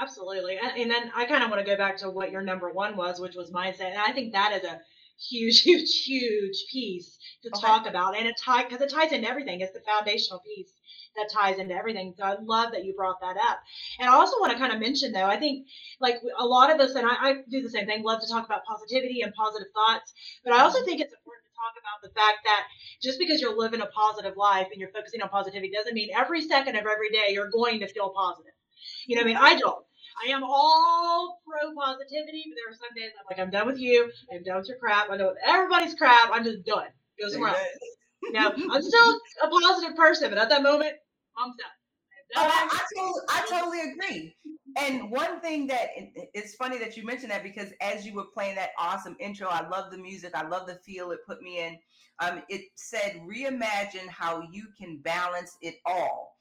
Absolutely. 0.00 0.58
And 0.58 0.90
then 0.90 1.12
I 1.14 1.26
kind 1.26 1.44
of 1.44 1.50
want 1.50 1.64
to 1.64 1.70
go 1.70 1.76
back 1.76 1.96
to 1.98 2.10
what 2.10 2.30
your 2.30 2.42
number 2.42 2.70
one 2.70 2.96
was, 2.96 3.20
which 3.20 3.34
was 3.34 3.50
mindset. 3.50 3.90
And 3.90 3.98
I 3.98 4.12
think 4.12 4.32
that 4.32 4.52
is 4.52 4.64
a 4.64 4.80
huge, 5.18 5.60
huge, 5.62 6.04
huge 6.04 6.64
piece 6.70 7.18
to 7.42 7.50
okay. 7.54 7.66
talk 7.66 7.86
about. 7.88 8.16
And 8.16 8.26
it 8.26 8.36
ties, 8.38 8.66
because 8.68 8.80
it 8.82 8.92
ties 8.92 9.12
into 9.12 9.28
everything. 9.28 9.60
It's 9.60 9.72
the 9.72 9.80
foundational 9.80 10.40
piece 10.40 10.72
that 11.16 11.30
ties 11.32 11.58
into 11.58 11.74
everything. 11.74 12.14
So 12.16 12.24
I 12.24 12.36
love 12.40 12.72
that 12.72 12.84
you 12.84 12.94
brought 12.94 13.20
that 13.20 13.36
up. 13.36 13.60
And 13.98 14.08
I 14.08 14.14
also 14.14 14.38
want 14.40 14.52
to 14.52 14.58
kind 14.58 14.72
of 14.72 14.80
mention 14.80 15.12
though, 15.12 15.26
I 15.26 15.36
think 15.36 15.66
like 16.00 16.16
a 16.38 16.46
lot 16.46 16.72
of 16.72 16.80
us, 16.80 16.94
and 16.94 17.06
I, 17.06 17.14
I 17.20 17.34
do 17.50 17.60
the 17.60 17.70
same 17.70 17.86
thing, 17.86 18.02
love 18.02 18.20
to 18.20 18.28
talk 18.28 18.46
about 18.46 18.64
positivity 18.64 19.20
and 19.22 19.34
positive 19.34 19.68
thoughts, 19.74 20.12
but 20.44 20.52
I 20.52 20.62
also 20.62 20.78
mm-hmm. 20.78 20.86
think 20.86 21.00
it's 21.00 21.12
important 21.12 21.44
to 21.46 21.56
talk 21.56 21.74
about 21.76 22.00
the 22.02 22.18
fact 22.18 22.38
that 22.44 22.66
just 23.02 23.18
because 23.18 23.40
you're 23.40 23.56
living 23.56 23.80
a 23.80 23.86
positive 23.86 24.36
life 24.36 24.68
and 24.72 24.80
you're 24.80 24.90
focusing 24.90 25.22
on 25.22 25.28
positivity 25.28 25.70
doesn't 25.70 25.94
mean 25.94 26.10
every 26.16 26.42
second 26.42 26.76
of 26.76 26.86
every 26.86 27.10
day 27.10 27.30
you're 27.30 27.50
going 27.50 27.80
to 27.80 27.88
feel 27.88 28.10
positive. 28.10 28.52
You 29.06 29.16
know, 29.16 29.22
what 29.22 29.26
I 29.26 29.34
mean, 29.34 29.36
I 29.36 29.58
don't. 29.58 29.84
I 30.26 30.30
am 30.32 30.42
all 30.44 31.40
pro 31.46 31.74
positivity, 31.74 32.44
but 32.48 32.56
there 32.56 32.70
are 32.72 32.76
some 32.78 32.94
days 32.96 33.12
I'm 33.18 33.26
like, 33.30 33.40
I'm 33.40 33.50
done 33.50 33.66
with 33.66 33.78
you. 33.78 34.10
I'm 34.32 34.42
done 34.44 34.58
with 34.58 34.68
your 34.68 34.78
crap. 34.78 35.10
I 35.10 35.16
know 35.16 35.28
with 35.28 35.38
everybody's 35.46 35.94
crap. 35.94 36.30
I'm 36.32 36.44
just 36.44 36.64
done. 36.64 36.88
Go 37.20 37.28
somewhere 37.28 37.50
else. 37.52 37.58
Now, 38.30 38.52
I'm 38.70 38.82
still 38.82 39.20
a 39.42 39.48
positive 39.48 39.96
person, 39.96 40.30
but 40.30 40.38
at 40.38 40.48
that 40.50 40.62
moment, 40.62 40.94
I'm 41.38 41.48
done. 41.50 41.56
Oh, 42.36 42.42
I, 42.48 42.68
I, 42.70 42.80
totally, 42.96 43.22
I 43.30 43.46
totally 43.50 43.92
agree. 43.92 44.36
And 44.78 45.10
one 45.10 45.40
thing 45.40 45.66
that 45.68 45.90
it's 46.34 46.54
funny 46.56 46.78
that 46.78 46.96
you 46.96 47.04
mentioned 47.04 47.30
that 47.32 47.42
because 47.42 47.70
as 47.82 48.06
you 48.06 48.14
were 48.14 48.26
playing 48.34 48.56
that 48.56 48.70
awesome 48.78 49.16
intro, 49.20 49.48
I 49.48 49.68
love 49.68 49.90
the 49.92 49.98
music, 49.98 50.32
I 50.34 50.48
love 50.48 50.66
the 50.68 50.76
feel 50.86 51.10
it 51.12 51.20
put 51.28 51.42
me 51.42 51.60
in. 51.60 51.78
Um, 52.20 52.42
it 52.48 52.62
said, 52.76 53.20
reimagine 53.28 54.08
how 54.08 54.44
you 54.52 54.68
can 54.80 54.98
balance 54.98 55.56
it 55.62 55.76
all. 55.86 56.31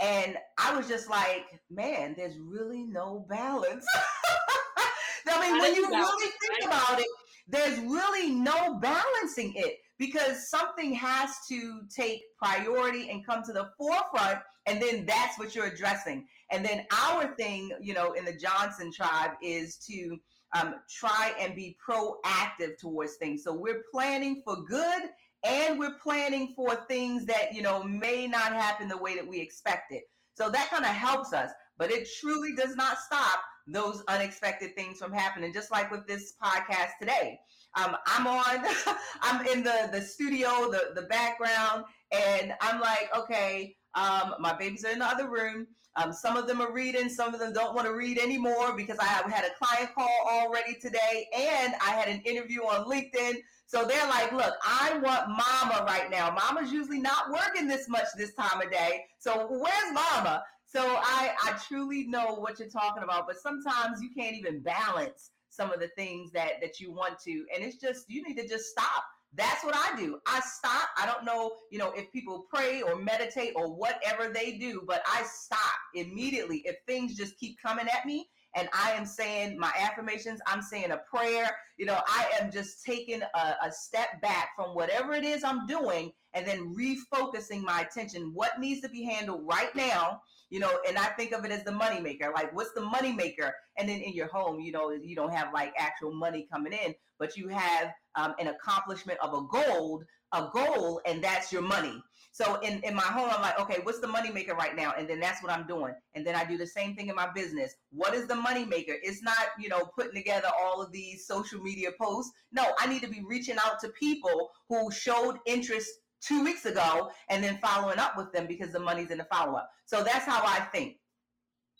And 0.00 0.36
I 0.58 0.76
was 0.76 0.86
just 0.88 1.10
like, 1.10 1.46
man, 1.70 2.14
there's 2.16 2.38
really 2.38 2.84
no 2.84 3.26
balance. 3.28 3.84
I 5.30 5.50
mean, 5.50 5.60
when 5.60 5.74
you 5.74 5.88
really 5.88 6.30
think 6.40 6.72
about 6.72 7.00
it, 7.00 7.06
there's 7.48 7.78
really 7.80 8.30
no 8.30 8.78
balancing 8.78 9.52
it 9.56 9.76
because 9.98 10.48
something 10.48 10.94
has 10.94 11.30
to 11.48 11.80
take 11.94 12.20
priority 12.38 13.10
and 13.10 13.26
come 13.26 13.42
to 13.44 13.52
the 13.52 13.70
forefront 13.76 14.38
and 14.66 14.80
then 14.80 15.06
that's 15.06 15.38
what 15.38 15.54
you're 15.54 15.66
addressing. 15.66 16.26
And 16.50 16.64
then 16.64 16.86
our 16.92 17.34
thing 17.36 17.70
you 17.80 17.94
know 17.94 18.12
in 18.12 18.24
the 18.24 18.34
johnson 18.34 18.92
tribe 18.92 19.32
is 19.42 19.76
to 19.88 20.18
um, 20.58 20.76
try 20.88 21.32
and 21.38 21.54
be 21.54 21.76
proactive 21.86 22.78
towards 22.78 23.16
things. 23.16 23.44
So 23.44 23.52
we're 23.52 23.84
planning 23.92 24.42
for 24.44 24.56
good 24.64 25.02
and 25.44 25.78
we're 25.78 25.98
planning 26.02 26.52
for 26.56 26.74
things 26.88 27.24
that 27.26 27.54
you 27.54 27.62
know 27.62 27.82
may 27.82 28.26
not 28.26 28.52
happen 28.52 28.88
the 28.88 28.96
way 28.98 29.14
that 29.14 29.26
we 29.26 29.40
expected 29.40 30.00
so 30.34 30.50
that 30.50 30.70
kind 30.70 30.84
of 30.84 30.90
helps 30.90 31.32
us 31.32 31.50
but 31.78 31.90
it 31.90 32.08
truly 32.20 32.54
does 32.54 32.74
not 32.76 32.98
stop 32.98 33.40
those 33.66 34.02
unexpected 34.08 34.74
things 34.76 34.98
from 34.98 35.12
happening 35.12 35.52
just 35.52 35.70
like 35.70 35.90
with 35.90 36.06
this 36.06 36.34
podcast 36.42 36.90
today 37.00 37.38
Um, 37.74 37.96
I'm 38.06 38.26
on, 38.26 38.64
I'm 39.22 39.46
in 39.46 39.62
the 39.62 39.88
the 39.92 40.00
studio, 40.00 40.70
the 40.70 40.92
the 40.94 41.06
background, 41.06 41.84
and 42.12 42.52
I'm 42.60 42.80
like, 42.80 43.10
okay, 43.16 43.76
um, 43.94 44.34
my 44.40 44.56
babies 44.56 44.84
are 44.84 44.90
in 44.90 45.00
the 45.00 45.06
other 45.06 45.28
room. 45.30 45.66
Um, 45.96 46.12
some 46.12 46.36
of 46.36 46.46
them 46.46 46.60
are 46.60 46.72
reading, 46.72 47.08
some 47.08 47.34
of 47.34 47.40
them 47.40 47.52
don't 47.52 47.74
want 47.74 47.86
to 47.86 47.94
read 47.94 48.18
anymore 48.18 48.76
because 48.76 48.98
I 48.98 49.06
have 49.06 49.30
had 49.30 49.44
a 49.44 49.50
client 49.62 49.94
call 49.94 50.08
already 50.30 50.74
today, 50.74 51.26
and 51.36 51.74
I 51.84 51.90
had 51.90 52.08
an 52.08 52.20
interview 52.24 52.62
on 52.62 52.88
LinkedIn. 52.88 53.36
So 53.66 53.84
they're 53.84 54.06
like, 54.08 54.32
look, 54.32 54.54
I 54.64 54.98
want 55.02 55.28
mama 55.28 55.84
right 55.86 56.10
now. 56.10 56.30
Mama's 56.30 56.72
usually 56.72 57.00
not 57.00 57.30
working 57.30 57.66
this 57.66 57.88
much 57.88 58.06
this 58.16 58.32
time 58.34 58.62
of 58.62 58.70
day. 58.70 59.04
So 59.18 59.46
where's 59.50 59.92
mama? 59.92 60.42
So 60.64 60.80
I, 60.82 61.34
I 61.44 61.58
truly 61.66 62.06
know 62.06 62.34
what 62.34 62.58
you're 62.58 62.68
talking 62.68 63.02
about, 63.02 63.26
but 63.26 63.38
sometimes 63.38 64.00
you 64.02 64.10
can't 64.16 64.36
even 64.36 64.60
balance 64.60 65.30
some 65.48 65.72
of 65.72 65.80
the 65.80 65.88
things 65.96 66.30
that 66.32 66.60
that 66.60 66.78
you 66.78 66.92
want 66.92 67.18
to, 67.20 67.44
and 67.54 67.64
it's 67.64 67.76
just 67.76 68.04
you 68.08 68.22
need 68.22 68.36
to 68.36 68.46
just 68.46 68.66
stop. 68.66 69.04
That's 69.34 69.62
what 69.64 69.76
I 69.76 69.96
do. 69.96 70.18
I 70.26 70.40
stop. 70.40 70.88
I 70.96 71.06
don't 71.06 71.24
know, 71.24 71.52
you 71.70 71.78
know, 71.78 71.92
if 71.92 72.10
people 72.12 72.46
pray 72.52 72.82
or 72.82 72.96
meditate 72.96 73.52
or 73.56 73.72
whatever 73.72 74.32
they 74.32 74.58
do, 74.58 74.82
but 74.86 75.02
I 75.06 75.22
stop 75.24 75.78
immediately 75.94 76.62
if 76.64 76.76
things 76.86 77.16
just 77.16 77.38
keep 77.38 77.56
coming 77.62 77.86
at 77.88 78.06
me 78.06 78.28
and 78.56 78.68
I 78.72 78.92
am 78.92 79.04
saying 79.04 79.58
my 79.58 79.72
affirmations, 79.78 80.40
I'm 80.46 80.62
saying 80.62 80.90
a 80.90 81.00
prayer. 81.14 81.50
You 81.76 81.86
know, 81.86 82.00
I 82.06 82.28
am 82.40 82.50
just 82.50 82.84
taking 82.84 83.20
a, 83.22 83.38
a, 83.38 83.70
step 83.70 84.20
back 84.22 84.50
from 84.56 84.74
whatever 84.74 85.12
it 85.12 85.24
is 85.24 85.44
I'm 85.44 85.66
doing 85.66 86.12
and 86.34 86.46
then 86.46 86.74
refocusing 86.74 87.62
my 87.62 87.82
attention. 87.82 88.32
What 88.34 88.58
needs 88.58 88.80
to 88.80 88.88
be 88.88 89.04
handled 89.04 89.42
right 89.44 89.74
now? 89.76 90.22
You 90.50 90.60
know, 90.60 90.78
and 90.88 90.98
I 90.98 91.06
think 91.08 91.32
of 91.32 91.44
it 91.44 91.50
as 91.50 91.62
the 91.64 91.72
money 91.72 92.00
maker. 92.00 92.32
Like, 92.34 92.54
what's 92.54 92.72
the 92.72 92.80
money 92.80 93.12
maker? 93.12 93.54
And 93.76 93.88
then 93.88 94.00
in 94.00 94.14
your 94.14 94.28
home, 94.28 94.60
you 94.60 94.72
know, 94.72 94.90
you 94.90 95.14
don't 95.14 95.32
have 95.32 95.52
like 95.52 95.74
actual 95.76 96.14
money 96.14 96.48
coming 96.50 96.72
in, 96.72 96.94
but 97.18 97.36
you 97.36 97.48
have 97.48 97.92
um, 98.14 98.34
an 98.38 98.48
accomplishment 98.48 99.18
of 99.22 99.32
a 99.34 99.46
goal, 99.46 100.02
a 100.32 100.48
goal, 100.52 101.00
and 101.06 101.22
that's 101.22 101.52
your 101.52 101.62
money. 101.62 102.02
So 102.32 102.56
in, 102.60 102.80
in 102.82 102.94
my 102.94 103.02
home, 103.02 103.30
I'm 103.32 103.42
like, 103.42 103.58
okay, 103.58 103.80
what's 103.82 103.98
the 103.98 104.06
money 104.06 104.30
maker 104.30 104.54
right 104.54 104.76
now? 104.76 104.92
And 104.96 105.08
then 105.08 105.18
that's 105.18 105.42
what 105.42 105.50
I'm 105.50 105.66
doing. 105.66 105.92
And 106.14 106.24
then 106.24 106.36
I 106.36 106.44
do 106.44 106.56
the 106.56 106.66
same 106.66 106.94
thing 106.94 107.08
in 107.08 107.16
my 107.16 107.28
business. 107.34 107.74
What 107.90 108.14
is 108.14 108.28
the 108.28 108.34
money 108.36 108.64
maker? 108.64 108.94
It's 109.02 109.22
not, 109.22 109.48
you 109.58 109.68
know, 109.68 109.90
putting 109.96 110.14
together 110.14 110.48
all 110.60 110.80
of 110.80 110.92
these 110.92 111.26
social 111.26 111.60
media 111.60 111.90
posts. 112.00 112.30
No, 112.52 112.64
I 112.78 112.86
need 112.86 113.02
to 113.02 113.08
be 113.08 113.24
reaching 113.26 113.56
out 113.64 113.80
to 113.80 113.88
people 113.88 114.50
who 114.68 114.90
showed 114.92 115.38
interest 115.46 115.90
two 116.20 116.44
weeks 116.44 116.64
ago 116.64 117.10
and 117.28 117.42
then 117.42 117.58
following 117.62 117.98
up 117.98 118.16
with 118.16 118.32
them 118.32 118.46
because 118.46 118.72
the 118.72 118.80
money's 118.80 119.10
in 119.10 119.18
the 119.18 119.24
follow 119.24 119.54
up. 119.54 119.68
So 119.86 120.04
that's 120.04 120.24
how 120.24 120.42
I 120.44 120.60
think. 120.72 120.96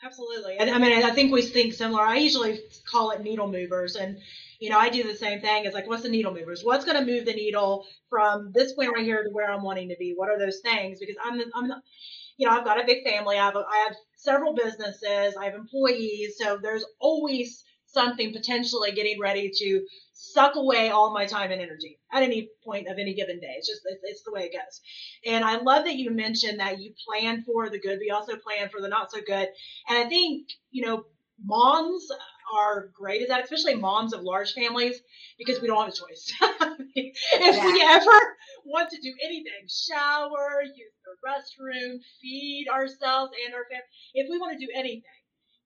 Absolutely. 0.03 0.61
I 0.61 0.79
mean, 0.79 0.93
I 1.05 1.11
think 1.11 1.33
we 1.33 1.43
think 1.43 1.73
similar. 1.75 2.03
I 2.03 2.19
usually 2.19 2.61
call 2.89 3.11
it 3.11 3.21
needle 3.23 3.51
movers. 3.51 3.97
And 3.97 4.19
you 4.61 4.71
know, 4.71 4.79
I 4.79 4.89
do 4.91 5.03
the 5.03 5.15
same 5.15 5.41
thing. 5.41 5.65
It's 5.65 5.75
like, 5.75 5.87
what's 5.89 6.03
the 6.03 6.09
needle 6.09 6.33
movers? 6.33 6.63
What's 6.65 6.85
going 6.85 6.99
to 6.99 7.05
move 7.13 7.25
the 7.25 7.33
needle 7.35 7.85
from 8.09 8.51
this 8.53 8.73
point 8.75 8.93
right 8.95 9.05
here 9.05 9.23
to 9.23 9.31
where 9.31 9.51
I'm 9.51 9.63
wanting 9.63 9.89
to 9.89 9.97
be? 9.99 10.15
What 10.17 10.29
are 10.31 10.39
those 10.39 10.61
things? 10.61 10.99
Because 11.01 11.17
I'm, 11.25 11.41
I'm, 11.55 11.73
you 12.37 12.47
know, 12.49 12.55
I've 12.57 12.65
got 12.65 12.81
a 12.81 12.87
big 12.87 13.05
family. 13.05 13.39
I 13.39 13.47
have, 13.47 13.57
a, 13.57 13.65
I 13.71 13.85
have 13.89 13.97
several 14.17 14.55
businesses. 14.55 15.37
I 15.41 15.45
have 15.45 15.55
employees. 15.55 16.37
So 16.39 16.59
there's 16.63 16.85
always 17.01 17.65
something 17.93 18.33
potentially 18.33 18.93
getting 18.93 19.19
ready 19.21 19.51
to 19.55 19.85
suck 20.13 20.57
away 20.57 20.91
all 20.91 21.13
my 21.13 21.27
time 21.27 21.51
and 21.51 21.61
energy 21.61 21.99
at 22.13 22.23
any 22.23 22.49
point 22.65 22.89
of 22.89 22.99
any 22.99 23.15
given 23.15 23.41
day. 23.41 23.55
It's 23.57 23.69
just 23.69 23.83
it's, 23.87 24.01
it's, 24.03 24.23
the 24.25 24.33
way 24.33 24.43
it 24.43 24.53
goes. 24.53 24.81
And 25.27 25.45
I 25.45 25.59
love 25.59 25.85
that 25.85 25.97
you 25.97 26.11
mentioned 26.11 26.61
that 26.61 26.81
you 26.81 26.93
plan 27.07 27.43
for 27.45 27.71
the 27.71 27.81
good, 27.81 27.99
but 27.99 28.05
you 28.05 28.15
also 28.15 28.37
plan 28.37 28.69
for 28.69 28.81
the 28.81 28.89
not 28.89 29.11
so 29.11 29.21
good. 29.27 29.49
And 29.89 29.99
I 29.99 30.09
think 30.09 30.49
you 30.71 30.87
know 30.87 31.05
moms 31.45 32.09
are 32.55 32.91
great 32.95 33.23
at 33.23 33.29
that, 33.29 33.45
especially 33.45 33.75
moms 33.75 34.13
of 34.13 34.23
large 34.23 34.53
families, 34.53 35.01
because 35.39 35.61
we 35.61 35.69
don't 35.69 35.85
have 35.85 35.89
a 35.89 35.97
choice. 35.97 36.33
if 36.95 37.57
yeah. 37.57 37.65
we 37.65 37.83
ever 37.83 38.37
want 38.65 38.91
to 38.91 39.01
do 39.01 39.13
anything, 39.25 39.69
shower, 39.69 40.63
use 40.63 40.93
the 41.05 41.29
restroom, 41.29 41.99
feed 42.21 42.67
ourselves 42.73 43.33
and 43.45 43.55
our 43.55 43.65
family, 43.71 43.85
if 44.15 44.29
we 44.31 44.39
want 44.39 44.59
to 44.59 44.67
do 44.67 44.73
anything, 44.75 45.03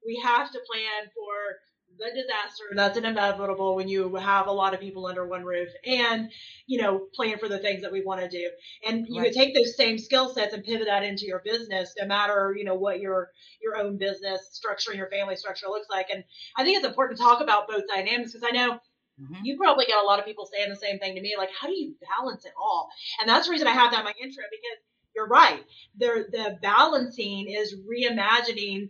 we 0.05 0.21
have 0.25 0.51
to 0.51 0.59
plan 0.71 1.09
for 1.15 1.57
the 1.99 2.11
disaster 2.11 2.65
that's 2.75 2.97
an 2.97 3.05
inevitable 3.05 3.75
when 3.77 3.89
you 3.89 4.15
have 4.17 4.47
a 4.47 4.53
lot 4.53 4.75
of 4.75 4.81
people 4.81 5.07
under 5.07 5.27
one 5.27 5.45
roof 5.45 5.69
and 5.87 6.31
you 6.67 6.81
know 6.81 7.07
plan 7.15 7.39
for 7.39 7.49
the 7.49 7.59
things 7.59 7.83
that 7.83 7.93
we 7.93 8.05
want 8.05 8.21
to 8.21 8.29
do 8.29 8.51
and 8.87 9.07
you 9.09 9.21
right. 9.21 9.27
could 9.27 9.35
take 9.35 9.55
those 9.55 9.77
same 9.77 9.99
skill 9.99 10.33
sets 10.33 10.55
and 10.55 10.65
pivot 10.65 10.87
that 10.87 11.03
into 11.03 11.27
your 11.27 11.43
business 11.45 11.93
no 11.99 12.07
matter 12.07 12.55
you 12.57 12.65
know 12.65 12.75
what 12.75 13.01
your 13.01 13.31
your 13.61 13.77
own 13.77 13.97
business 13.97 14.49
structure 14.53 14.91
and 14.91 14.99
your 14.99 15.11
family 15.11 15.37
structure 15.37 15.67
looks 15.69 15.89
like 15.91 16.07
and 16.13 16.25
i 16.57 16.65
think 16.65 16.77
it's 16.77 16.87
important 16.87 17.19
to 17.19 17.25
talk 17.25 17.41
about 17.41 17.69
both 17.69 17.85
dynamics 17.89 18.33
because 18.33 18.49
i 18.49 18.55
know 18.55 18.73
mm-hmm. 19.21 19.35
you 19.43 19.57
probably 19.57 19.85
get 19.87 20.03
a 20.03 20.07
lot 20.07 20.19
of 20.19 20.25
people 20.25 20.49
saying 20.53 20.69
the 20.71 20.77
same 20.77 20.99
thing 20.99 21.15
to 21.15 21.21
me 21.21 21.35
like 21.37 21.51
how 21.59 21.67
do 21.67 21.75
you 21.75 21.95
balance 22.19 22.45
it 22.45 22.53
all 22.61 22.89
and 23.21 23.29
that's 23.29 23.47
the 23.47 23.53
reason 23.53 23.67
i 23.67 23.73
have 23.73 23.91
that 23.93 24.01
in 24.01 24.05
my 24.05 24.15
intro 24.21 24.43
because 24.51 24.79
you're 25.15 25.29
right 25.29 25.63
there 25.97 26.27
the 26.31 26.59
balancing 26.63 27.49
is 27.49 27.77
reimagining 27.89 28.89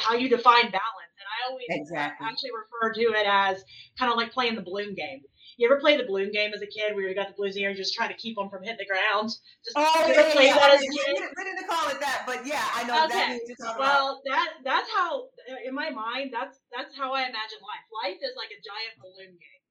how 0.00 0.14
you 0.14 0.28
define 0.28 0.70
balance 0.70 1.12
And 1.18 1.26
I 1.26 1.50
always 1.50 1.66
uh, 1.70 1.80
exactly. 1.80 2.26
actually 2.26 2.50
refer 2.52 2.92
to 2.94 3.18
it 3.18 3.26
as 3.26 3.64
kind 3.98 4.10
of 4.10 4.16
like 4.16 4.32
playing 4.32 4.56
the 4.56 4.62
balloon 4.62 4.94
game. 4.94 5.22
You 5.56 5.70
ever 5.70 5.80
play 5.80 5.96
the 5.96 6.04
balloon 6.04 6.32
game 6.32 6.52
as 6.52 6.60
a 6.60 6.66
kid 6.66 6.94
where 6.94 7.08
you 7.08 7.14
got 7.14 7.28
the 7.28 7.34
balloons 7.34 7.56
in 7.56 7.60
the 7.60 7.64
air 7.64 7.70
and 7.70 7.78
just 7.78 7.94
trying 7.94 8.10
to 8.10 8.18
keep 8.20 8.36
them 8.36 8.50
from 8.50 8.62
hitting 8.62 8.76
the 8.76 8.84
ground? 8.84 9.32
Just, 9.64 9.72
oh, 9.74 10.04
yeah, 10.04 10.32
play 10.32 10.46
yeah, 10.46 10.54
that 10.54 10.74
as 10.74 10.82
a 10.82 10.84
kid? 10.84 11.16
We 11.16 11.44
didn't 11.44 11.66
call 11.66 11.88
it 11.88 12.00
that, 12.00 12.24
but 12.26 12.44
yeah, 12.44 12.64
I 12.74 12.84
know 12.84 13.06
okay. 13.06 13.40
that. 13.58 13.78
well, 13.78 14.20
that 14.26 14.48
that's 14.64 14.90
how 14.90 15.28
in 15.66 15.74
my 15.74 15.88
mind 15.88 16.28
that's 16.30 16.60
that's 16.76 16.94
how 16.94 17.14
I 17.14 17.22
imagine 17.22 17.60
life. 17.64 17.86
Life 18.04 18.20
is 18.20 18.36
like 18.36 18.52
a 18.52 18.60
giant 18.60 19.00
balloon 19.00 19.32
game. 19.32 19.62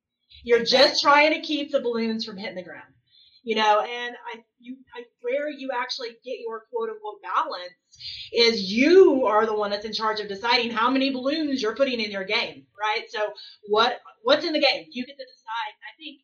You're 0.43 0.61
exactly. 0.61 0.89
just 0.89 1.03
trying 1.03 1.33
to 1.33 1.41
keep 1.41 1.71
the 1.71 1.81
balloons 1.81 2.25
from 2.25 2.37
hitting 2.37 2.55
the 2.55 2.63
ground 2.63 2.94
you 3.45 3.55
know 3.55 3.81
and 3.81 4.17
i 4.33 4.39
you 4.59 4.77
I, 4.95 5.03
where 5.21 5.49
you 5.49 5.71
actually 5.73 6.09
get 6.25 6.39
your 6.41 6.63
quote 6.71 6.89
unquote 6.91 7.21
balance 7.23 7.73
is 8.33 8.71
you 8.73 9.25
are 9.25 9.47
the 9.47 9.55
one 9.55 9.71
that's 9.71 9.85
in 9.85 9.93
charge 9.93 10.19
of 10.21 10.29
deciding 10.29 10.71
how 10.71 10.91
many 10.91 11.11
balloons 11.11 11.61
you're 11.61 11.75
putting 11.75 12.01
in 12.01 12.11
your 12.11 12.25
game 12.25 12.65
right 12.79 13.05
so 13.09 13.19
what 13.69 14.01
what's 14.23 14.45
in 14.45 14.53
the 14.53 14.61
game 14.61 14.85
you 14.91 15.05
get 15.05 15.17
to 15.17 15.25
decide 15.25 15.73
i 15.85 15.93
think 15.99 16.21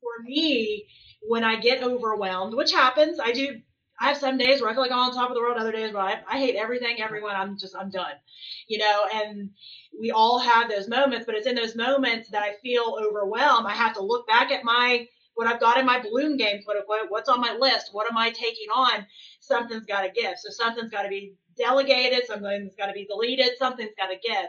for 0.00 0.24
me 0.24 0.86
when 1.28 1.44
i 1.44 1.60
get 1.60 1.84
overwhelmed 1.84 2.54
which 2.56 2.72
happens 2.72 3.20
i 3.20 3.32
do 3.32 3.60
I 4.00 4.08
have 4.08 4.18
some 4.18 4.38
days 4.38 4.60
where 4.60 4.70
I 4.70 4.74
feel 4.74 4.82
like 4.82 4.92
I'm 4.92 4.98
on 4.98 5.14
top 5.14 5.30
of 5.30 5.36
the 5.36 5.40
world, 5.40 5.58
other 5.58 5.72
days 5.72 5.94
where 5.94 6.02
I, 6.02 6.20
I 6.28 6.38
hate 6.38 6.56
everything, 6.56 7.00
everyone. 7.00 7.36
I'm 7.36 7.58
just, 7.58 7.76
I'm 7.76 7.90
done, 7.90 8.14
you 8.68 8.78
know, 8.78 9.04
and 9.14 9.50
we 10.00 10.10
all 10.10 10.40
have 10.40 10.70
those 10.70 10.88
moments, 10.88 11.26
but 11.26 11.36
it's 11.36 11.46
in 11.46 11.54
those 11.54 11.76
moments 11.76 12.30
that 12.30 12.42
I 12.42 12.54
feel 12.62 12.98
overwhelmed. 13.00 13.66
I 13.68 13.72
have 13.74 13.94
to 13.94 14.02
look 14.02 14.26
back 14.26 14.50
at 14.50 14.64
my 14.64 15.06
what 15.34 15.46
I've 15.46 15.60
got 15.60 15.78
in 15.78 15.86
my 15.86 16.00
balloon 16.00 16.36
game, 16.36 16.62
quote 16.64 16.78
unquote, 16.78 17.10
what's 17.10 17.28
on 17.28 17.40
my 17.40 17.54
list, 17.54 17.90
what 17.92 18.10
am 18.10 18.16
I 18.18 18.30
taking 18.30 18.68
on? 18.74 19.06
Something's 19.40 19.86
got 19.86 20.02
to 20.02 20.10
give. 20.10 20.34
So 20.38 20.50
something's 20.50 20.90
got 20.90 21.02
to 21.02 21.08
be 21.08 21.34
delegated, 21.56 22.26
something's 22.26 22.74
got 22.76 22.86
to 22.86 22.92
be 22.92 23.06
deleted, 23.06 23.50
something's 23.58 23.94
got 23.98 24.08
to 24.08 24.16
give. 24.16 24.46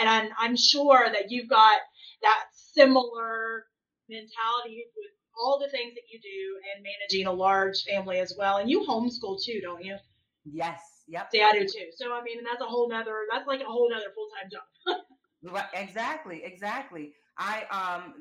And 0.00 0.08
I'm, 0.08 0.30
I'm 0.38 0.56
sure 0.56 1.06
that 1.12 1.30
you've 1.30 1.48
got 1.48 1.78
that 2.22 2.44
similar 2.52 3.64
mentality 4.08 4.84
with 4.96 5.10
all 5.38 5.58
the 5.58 5.68
things 5.70 5.94
that 5.94 6.02
you 6.10 6.18
do 6.20 6.58
and 6.74 6.84
managing 6.84 7.26
a 7.26 7.32
large 7.32 7.82
family 7.84 8.18
as 8.18 8.34
well. 8.38 8.58
And 8.58 8.70
you 8.70 8.86
homeschool 8.86 9.42
too, 9.42 9.60
don't 9.62 9.84
you? 9.84 9.96
Yes. 10.44 10.80
Yep. 11.08 11.28
See, 11.32 11.42
I 11.42 11.52
do 11.52 11.60
too. 11.60 11.88
So 11.96 12.12
I 12.12 12.22
mean, 12.22 12.42
that's 12.44 12.60
a 12.60 12.64
whole 12.64 12.88
nother. 12.88 13.14
That's 13.32 13.46
like 13.46 13.60
a 13.60 13.64
whole 13.64 13.90
nother 13.90 14.06
full 14.14 14.28
time 14.40 14.50
job. 14.50 15.52
right. 15.52 15.66
Exactly. 15.74 16.42
Exactly. 16.44 17.12
I 17.38 17.64
um 17.70 18.14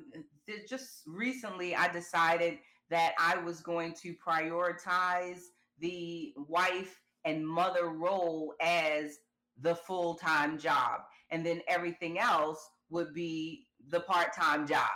just 0.67 1.01
recently 1.07 1.75
I 1.75 1.91
decided 1.91 2.59
that 2.89 3.13
I 3.19 3.37
was 3.37 3.61
going 3.61 3.93
to 4.03 4.15
prioritize 4.15 5.41
the 5.79 6.33
wife 6.47 7.01
and 7.25 7.47
mother 7.47 7.89
role 7.89 8.53
as 8.61 9.17
the 9.61 9.75
full-time 9.75 10.57
job. 10.57 11.01
And 11.31 11.45
then 11.45 11.61
everything 11.67 12.19
else 12.19 12.59
would 12.89 13.13
be 13.13 13.67
the 13.89 14.01
part-time 14.01 14.67
job. 14.67 14.89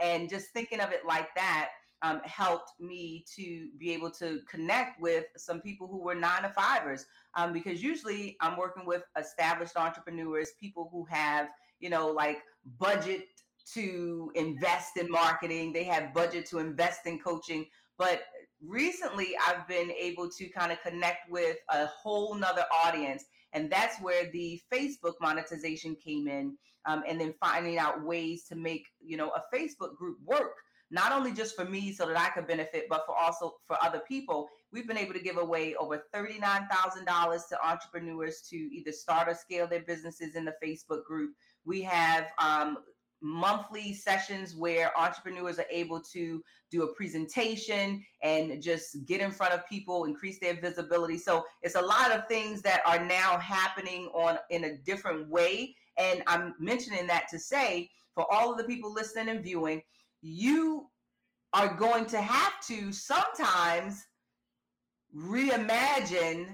And 0.00 0.28
just 0.28 0.48
thinking 0.52 0.80
of 0.80 0.92
it 0.92 1.00
like 1.06 1.34
that 1.34 1.70
um, 2.02 2.20
helped 2.24 2.72
me 2.80 3.24
to 3.36 3.68
be 3.78 3.92
able 3.92 4.10
to 4.12 4.40
connect 4.50 5.00
with 5.00 5.24
some 5.36 5.60
people 5.60 5.86
who 5.86 6.02
were 6.02 6.14
nine 6.14 6.42
to 6.42 6.48
fivers 6.50 7.06
um, 7.36 7.52
because 7.52 7.82
usually 7.82 8.36
i'm 8.40 8.56
working 8.56 8.84
with 8.84 9.02
established 9.18 9.76
entrepreneurs 9.76 10.50
people 10.60 10.88
who 10.92 11.06
have 11.08 11.48
you 11.78 11.88
know 11.88 12.08
like 12.08 12.42
budget 12.78 13.26
to 13.74 14.30
invest 14.34 14.96
in 14.96 15.10
marketing, 15.10 15.72
they 15.72 15.84
have 15.84 16.14
budget 16.14 16.46
to 16.46 16.58
invest 16.58 17.06
in 17.06 17.18
coaching. 17.18 17.66
But 17.98 18.22
recently, 18.64 19.34
I've 19.46 19.66
been 19.68 19.90
able 19.92 20.28
to 20.30 20.48
kind 20.48 20.72
of 20.72 20.80
connect 20.82 21.30
with 21.30 21.56
a 21.70 21.86
whole 21.86 22.34
nother 22.34 22.64
audience. 22.84 23.24
And 23.52 23.70
that's 23.70 24.00
where 24.00 24.30
the 24.32 24.60
Facebook 24.72 25.14
monetization 25.20 25.96
came 25.96 26.28
in. 26.28 26.56
Um, 26.84 27.04
and 27.06 27.20
then 27.20 27.32
finding 27.38 27.78
out 27.78 28.02
ways 28.02 28.44
to 28.48 28.56
make, 28.56 28.86
you 29.00 29.16
know, 29.16 29.30
a 29.30 29.56
Facebook 29.56 29.94
group 29.96 30.18
work 30.24 30.56
not 30.92 31.10
only 31.10 31.32
just 31.32 31.56
for 31.56 31.64
me 31.64 31.90
so 31.90 32.06
that 32.06 32.18
I 32.18 32.28
could 32.28 32.46
benefit, 32.46 32.84
but 32.88 33.04
for 33.06 33.16
also 33.16 33.54
for 33.66 33.82
other 33.82 34.02
people. 34.06 34.46
We've 34.72 34.86
been 34.86 34.98
able 34.98 35.14
to 35.14 35.22
give 35.22 35.38
away 35.38 35.74
over 35.74 36.04
$39,000 36.14 37.48
to 37.48 37.66
entrepreneurs 37.66 38.42
to 38.50 38.56
either 38.56 38.92
start 38.92 39.26
or 39.26 39.34
scale 39.34 39.66
their 39.66 39.80
businesses 39.80 40.36
in 40.36 40.44
the 40.44 40.54
Facebook 40.62 41.04
group. 41.04 41.32
We 41.64 41.80
have 41.82 42.26
um, 42.38 42.76
monthly 43.22 43.94
sessions 43.94 44.54
where 44.54 44.96
entrepreneurs 44.98 45.58
are 45.58 45.66
able 45.70 46.00
to 46.00 46.42
do 46.70 46.82
a 46.82 46.94
presentation 46.94 48.04
and 48.22 48.60
just 48.62 49.04
get 49.06 49.20
in 49.20 49.30
front 49.30 49.52
of 49.54 49.66
people 49.68 50.04
increase 50.04 50.38
their 50.40 50.54
visibility. 50.54 51.18
So 51.18 51.44
it's 51.62 51.76
a 51.76 51.80
lot 51.80 52.10
of 52.10 52.26
things 52.26 52.62
that 52.62 52.82
are 52.84 53.04
now 53.04 53.38
happening 53.38 54.10
on 54.14 54.38
in 54.50 54.64
a 54.64 54.76
different 54.78 55.28
way. 55.28 55.74
And 55.98 56.22
i'm 56.26 56.54
mentioning 56.58 57.06
that 57.08 57.28
to 57.28 57.38
say 57.38 57.90
for 58.14 58.26
all 58.32 58.50
of 58.50 58.58
the 58.58 58.64
people 58.64 58.92
listening 58.92 59.28
and 59.28 59.44
viewing 59.44 59.82
you 60.22 60.86
are 61.52 61.74
going 61.74 62.06
to 62.06 62.20
have 62.20 62.54
to 62.66 62.92
sometimes 62.92 64.06
reimagine 65.14 66.46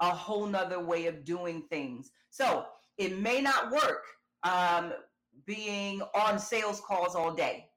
a 0.00 0.10
whole 0.10 0.46
nother 0.46 0.84
way 0.84 1.06
of 1.06 1.24
doing 1.24 1.62
things. 1.70 2.10
So 2.30 2.66
it 2.98 3.18
may 3.18 3.40
not 3.40 3.70
work 3.70 4.04
um, 4.42 4.92
being 5.46 6.02
on 6.14 6.38
sales 6.38 6.80
calls 6.80 7.14
all 7.14 7.32
day. 7.32 7.68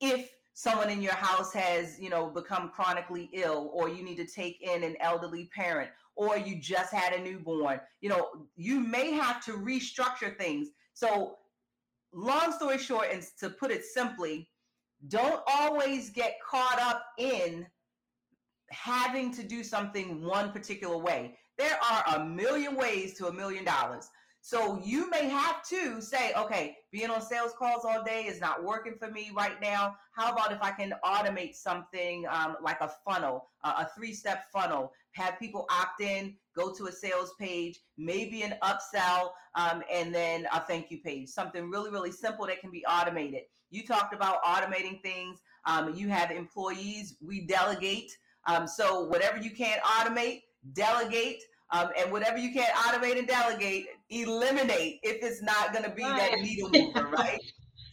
If 0.00 0.30
someone 0.54 0.90
in 0.90 1.02
your 1.02 1.14
house 1.14 1.52
has, 1.52 2.00
you 2.00 2.10
know, 2.10 2.28
become 2.28 2.70
chronically 2.70 3.30
ill 3.32 3.70
or 3.72 3.88
you 3.88 4.02
need 4.02 4.16
to 4.16 4.26
take 4.26 4.60
in 4.60 4.82
an 4.82 4.96
elderly 5.00 5.50
parent 5.54 5.90
or 6.16 6.36
you 6.36 6.56
just 6.56 6.92
had 6.92 7.12
a 7.12 7.22
newborn, 7.22 7.80
you 8.00 8.08
know, 8.08 8.28
you 8.56 8.80
may 8.80 9.12
have 9.12 9.44
to 9.44 9.52
restructure 9.52 10.36
things. 10.36 10.68
So, 10.94 11.36
long 12.12 12.52
story 12.52 12.78
short 12.78 13.08
and 13.12 13.22
to 13.38 13.50
put 13.50 13.70
it 13.70 13.84
simply, 13.84 14.48
don't 15.06 15.42
always 15.46 16.10
get 16.10 16.38
caught 16.44 16.80
up 16.80 17.04
in 17.18 17.66
having 18.70 19.32
to 19.34 19.42
do 19.42 19.62
something 19.62 20.24
one 20.24 20.52
particular 20.52 20.98
way. 20.98 21.38
There 21.56 21.78
are 21.82 22.16
a 22.16 22.24
million 22.24 22.76
ways 22.76 23.14
to 23.14 23.28
a 23.28 23.32
million 23.32 23.64
dollars. 23.64 24.08
So 24.48 24.80
you 24.82 25.10
may 25.10 25.28
have 25.28 25.62
to 25.68 26.00
say, 26.00 26.32
okay, 26.34 26.78
being 26.90 27.10
on 27.10 27.20
sales 27.20 27.52
calls 27.58 27.84
all 27.84 28.02
day 28.02 28.22
is 28.22 28.40
not 28.40 28.64
working 28.64 28.94
for 28.98 29.10
me 29.10 29.30
right 29.36 29.60
now. 29.60 29.94
How 30.12 30.32
about 30.32 30.52
if 30.52 30.62
I 30.62 30.70
can 30.70 30.94
automate 31.04 31.54
something 31.54 32.24
um, 32.30 32.56
like 32.62 32.80
a 32.80 32.90
funnel, 33.06 33.50
uh, 33.62 33.84
a 33.84 33.88
three 33.94 34.14
step 34.14 34.44
funnel, 34.50 34.90
have 35.12 35.38
people 35.38 35.66
opt 35.70 36.00
in, 36.00 36.34
go 36.56 36.72
to 36.72 36.86
a 36.86 36.92
sales 36.92 37.34
page, 37.38 37.78
maybe 37.98 38.40
an 38.40 38.54
upsell, 38.62 39.32
um, 39.54 39.82
and 39.92 40.14
then 40.14 40.46
a 40.50 40.60
thank 40.60 40.90
you 40.90 41.02
page, 41.02 41.28
something 41.28 41.68
really, 41.68 41.90
really 41.90 42.10
simple 42.10 42.46
that 42.46 42.62
can 42.62 42.70
be 42.70 42.82
automated. 42.86 43.42
You 43.68 43.86
talked 43.86 44.14
about 44.14 44.42
automating 44.44 45.02
things. 45.02 45.42
Um, 45.66 45.94
you 45.94 46.08
have 46.08 46.30
employees, 46.30 47.18
we 47.20 47.46
delegate. 47.46 48.10
Um, 48.46 48.66
so 48.66 49.02
whatever 49.08 49.36
you 49.36 49.50
can't 49.50 49.82
automate, 49.82 50.44
delegate. 50.72 51.42
Um, 51.70 51.88
and 51.98 52.10
whatever 52.10 52.38
you 52.38 52.52
can't 52.52 52.72
automate 52.74 53.18
and 53.18 53.28
delegate, 53.28 53.88
eliminate 54.08 55.00
if 55.02 55.22
it's 55.22 55.42
not 55.42 55.72
going 55.72 55.84
to 55.84 55.90
be 55.90 56.02
right. 56.02 56.32
that 56.32 56.40
needle 56.40 56.70
mover, 56.70 57.08
right? 57.12 57.40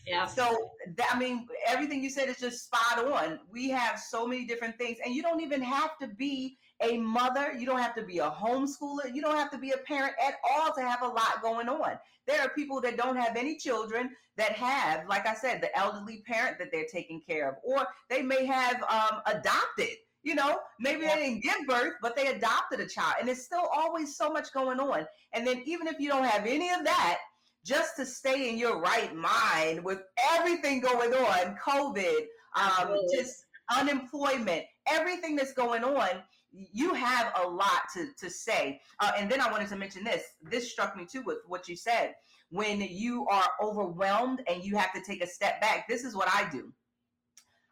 yeah. 0.07 0.25
So, 0.25 0.71
that, 0.95 1.09
I 1.13 1.19
mean, 1.19 1.47
everything 1.67 2.01
you 2.01 2.09
said 2.09 2.29
is 2.29 2.37
just 2.37 2.65
spot 2.65 3.05
on. 3.05 3.39
We 3.51 3.69
have 3.69 3.99
so 3.99 4.25
many 4.25 4.45
different 4.45 4.77
things, 4.77 4.97
and 5.03 5.13
you 5.13 5.21
don't 5.21 5.41
even 5.41 5.61
have 5.61 5.97
to 5.99 6.07
be 6.07 6.57
a 6.81 6.97
mother. 6.97 7.53
You 7.53 7.65
don't 7.65 7.81
have 7.81 7.95
to 7.95 8.03
be 8.03 8.19
a 8.19 8.29
homeschooler. 8.29 9.13
You 9.13 9.21
don't 9.21 9.35
have 9.35 9.51
to 9.51 9.57
be 9.57 9.71
a 9.71 9.77
parent 9.77 10.13
at 10.25 10.35
all 10.49 10.73
to 10.73 10.81
have 10.81 11.01
a 11.01 11.07
lot 11.07 11.41
going 11.41 11.69
on. 11.69 11.97
There 12.27 12.41
are 12.41 12.49
people 12.49 12.81
that 12.81 12.97
don't 12.97 13.17
have 13.17 13.35
any 13.35 13.57
children 13.57 14.11
that 14.37 14.51
have, 14.53 15.07
like 15.07 15.27
I 15.27 15.33
said, 15.33 15.61
the 15.61 15.75
elderly 15.77 16.23
parent 16.25 16.57
that 16.59 16.69
they're 16.71 16.87
taking 16.91 17.21
care 17.21 17.49
of, 17.49 17.55
or 17.63 17.87
they 18.09 18.21
may 18.21 18.45
have 18.45 18.83
um, 18.83 19.21
adopted 19.25 19.95
you 20.25 20.33
know, 20.33 20.57
maybe 20.79 21.03
yeah. 21.03 21.15
they 21.15 21.23
didn't 21.27 21.43
give 21.43 21.67
birth, 21.67 21.93
but 22.01 22.15
they 22.15 22.27
adopted 22.27 22.79
a 22.79 22.87
child. 22.87 23.13
And 23.19 23.27
there's 23.27 23.45
still 23.45 23.69
always 23.73 24.17
so 24.17 24.31
much 24.31 24.51
going 24.51 24.79
on. 24.79 25.05
And 25.33 25.45
then 25.45 25.61
even 25.65 25.87
if 25.87 25.99
you 25.99 26.09
don't 26.09 26.25
have 26.25 26.47
any 26.47 26.71
of 26.71 26.83
that, 26.83 27.19
just 27.63 27.95
to 27.97 28.05
stay 28.05 28.49
in 28.49 28.57
your 28.57 28.81
right 28.81 29.15
mind 29.15 29.83
with 29.83 30.01
everything 30.33 30.81
going 30.81 31.13
on, 31.13 31.55
COVID, 31.63 32.25
um, 32.55 32.95
just 33.15 33.45
unemployment, 33.75 34.63
everything 34.87 35.35
that's 35.35 35.53
going 35.53 35.83
on, 35.83 36.09
you 36.51 36.93
have 36.95 37.31
a 37.43 37.47
lot 37.47 37.83
to, 37.93 38.07
to 38.17 38.29
say. 38.29 38.79
Uh, 38.99 39.11
and 39.17 39.29
then 39.29 39.41
I 39.41 39.51
wanted 39.51 39.69
to 39.69 39.75
mention 39.75 40.03
this. 40.03 40.23
This 40.41 40.71
struck 40.71 40.97
me 40.97 41.05
too 41.05 41.21
with 41.23 41.37
what 41.47 41.67
you 41.67 41.75
said. 41.75 42.15
When 42.49 42.81
you 42.81 43.27
are 43.27 43.45
overwhelmed 43.61 44.41
and 44.47 44.63
you 44.63 44.75
have 44.77 44.93
to 44.93 45.01
take 45.01 45.23
a 45.23 45.27
step 45.27 45.61
back, 45.61 45.87
this 45.87 46.03
is 46.03 46.15
what 46.15 46.29
I 46.33 46.49
do. 46.51 46.71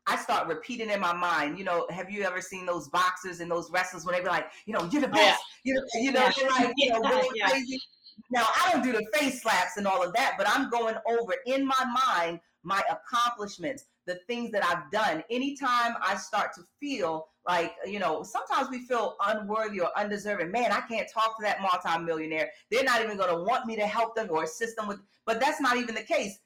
I 0.06 0.18
start 0.18 0.48
repeating 0.48 0.90
in 0.90 1.00
my 1.00 1.14
mind. 1.14 1.58
You 1.58 1.64
know, 1.64 1.88
have 1.90 2.10
you 2.10 2.24
ever 2.24 2.42
seen 2.42 2.66
those 2.66 2.90
boxers 2.90 3.40
and 3.40 3.50
those 3.50 3.72
wrestlers 3.72 4.06
when 4.06 4.16
they 4.16 4.22
be 4.22 4.28
like, 4.28 4.48
you 4.66 4.74
know, 4.74 4.88
you're 4.92 5.02
the 5.02 5.08
best. 5.08 5.42
Yeah. 5.64 5.76
You're, 5.76 6.04
you 6.04 6.12
know, 6.12 6.30
yeah. 6.42 6.48
like, 6.50 6.74
you 6.78 6.90
know, 6.90 7.00
really 7.00 7.30
yeah. 7.36 7.50
crazy. 7.50 7.80
Now 8.32 8.46
I 8.46 8.72
don't 8.72 8.84
do 8.84 8.92
the 8.92 9.06
face 9.14 9.42
slaps 9.42 9.78
and 9.78 9.88
all 9.88 10.04
of 10.04 10.14
that, 10.14 10.36
but 10.38 10.48
I'm 10.48 10.70
going 10.70 10.96
over 11.08 11.34
in 11.46 11.66
my 11.66 11.96
mind 12.08 12.40
my 12.64 12.82
accomplishments, 12.90 13.86
the 14.06 14.16
things 14.28 14.52
that 14.52 14.66
I've 14.66 14.90
done. 14.92 15.24
Anytime 15.30 15.96
I 16.02 16.16
start 16.16 16.54
to 16.56 16.62
feel 16.80 17.28
like, 17.46 17.74
you 17.86 18.00
know, 18.00 18.24
sometimes 18.24 18.70
we 18.70 18.86
feel 18.86 19.18
unworthy 19.26 19.82
or 19.82 19.90
undeserving. 19.98 20.52
Man, 20.52 20.72
I 20.72 20.82
can't 20.82 21.10
talk 21.14 21.38
to 21.38 21.44
that 21.44 21.60
multimillionaire. 21.62 22.50
They're 22.72 22.84
not 22.84 23.02
even 23.02 23.18
going 23.18 23.36
to 23.36 23.44
want 23.44 23.66
me 23.66 23.76
to 23.76 23.86
help 23.86 24.16
them 24.16 24.28
or 24.32 24.44
assist 24.44 24.78
them 24.78 24.88
with, 24.88 25.00
but 25.26 25.40
that's 25.40 25.60
not 25.60 25.78
even 25.78 25.96
the 25.96 26.04
case. 26.04 26.40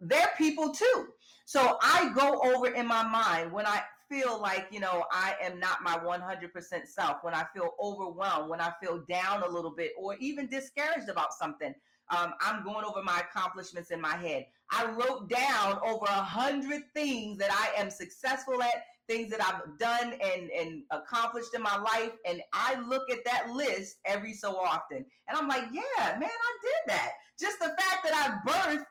They're 0.00 0.30
people 0.36 0.70
too. 0.70 1.06
So 1.44 1.78
I 1.82 2.10
go 2.14 2.40
over 2.42 2.68
in 2.68 2.86
my 2.86 3.02
mind 3.02 3.52
when 3.52 3.66
I 3.66 3.82
feel 4.08 4.40
like, 4.40 4.66
you 4.70 4.80
know, 4.80 5.04
I 5.12 5.34
am 5.42 5.58
not 5.58 5.82
my 5.82 5.98
100% 5.98 6.86
self, 6.86 7.18
when 7.22 7.34
I 7.34 7.44
feel 7.54 7.70
overwhelmed, 7.80 8.50
when 8.50 8.60
I 8.60 8.72
feel 8.82 9.04
down 9.08 9.42
a 9.42 9.48
little 9.48 9.70
bit, 9.70 9.92
or 9.98 10.16
even 10.16 10.46
discouraged 10.46 11.08
about 11.08 11.32
something. 11.32 11.74
Um, 12.10 12.34
I'm 12.40 12.62
going 12.64 12.84
over 12.84 13.02
my 13.02 13.20
accomplishments 13.20 13.90
in 13.90 14.00
my 14.00 14.16
head. 14.16 14.46
I 14.70 14.86
wrote 14.86 15.28
down 15.28 15.78
over 15.84 16.04
a 16.06 16.22
hundred 16.22 16.82
things 16.92 17.38
that 17.38 17.50
I 17.50 17.80
am 17.80 17.90
successful 17.90 18.62
at, 18.62 18.84
things 19.08 19.30
that 19.30 19.40
I've 19.44 19.78
done 19.78 20.14
and, 20.20 20.50
and 20.50 20.82
accomplished 20.90 21.54
in 21.54 21.62
my 21.62 21.76
life. 21.76 22.12
And 22.26 22.40
I 22.52 22.80
look 22.80 23.10
at 23.10 23.24
that 23.24 23.50
list 23.50 23.96
every 24.04 24.32
so 24.32 24.56
often. 24.56 25.04
And 25.28 25.38
I'm 25.38 25.48
like, 25.48 25.64
yeah, 25.72 26.16
man, 26.18 26.30
I 26.30 26.58
did 26.62 26.94
that 26.94 27.12
just 27.38 27.58
the 27.58 27.66
fact 27.66 28.04
that 28.04 28.14
I 28.14 28.48
birthed 28.48 28.84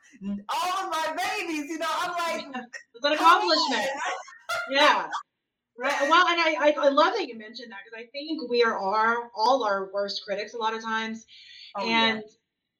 all 0.49 0.85
of 0.85 0.91
my 0.91 1.15
babies, 1.15 1.69
you 1.69 1.77
know, 1.77 1.87
I'm 1.89 2.11
like, 2.11 2.65
it's 2.93 3.05
an 3.05 3.13
accomplishment. 3.13 3.87
yeah. 4.69 5.07
Right. 5.77 6.01
Well, 6.01 6.27
and 6.27 6.39
I, 6.39 6.73
I, 6.77 6.89
love 6.89 7.13
that 7.15 7.27
you 7.27 7.35
mentioned 7.37 7.71
that 7.71 7.79
because 7.83 8.05
I 8.05 8.07
think 8.11 8.47
we 8.47 8.63
are 8.63 8.77
our, 8.77 9.31
all 9.35 9.63
our 9.63 9.89
worst 9.91 10.21
critics 10.23 10.53
a 10.53 10.57
lot 10.57 10.75
of 10.75 10.83
times. 10.83 11.25
Oh, 11.75 11.81
and 11.81 12.17
yeah. 12.17 12.21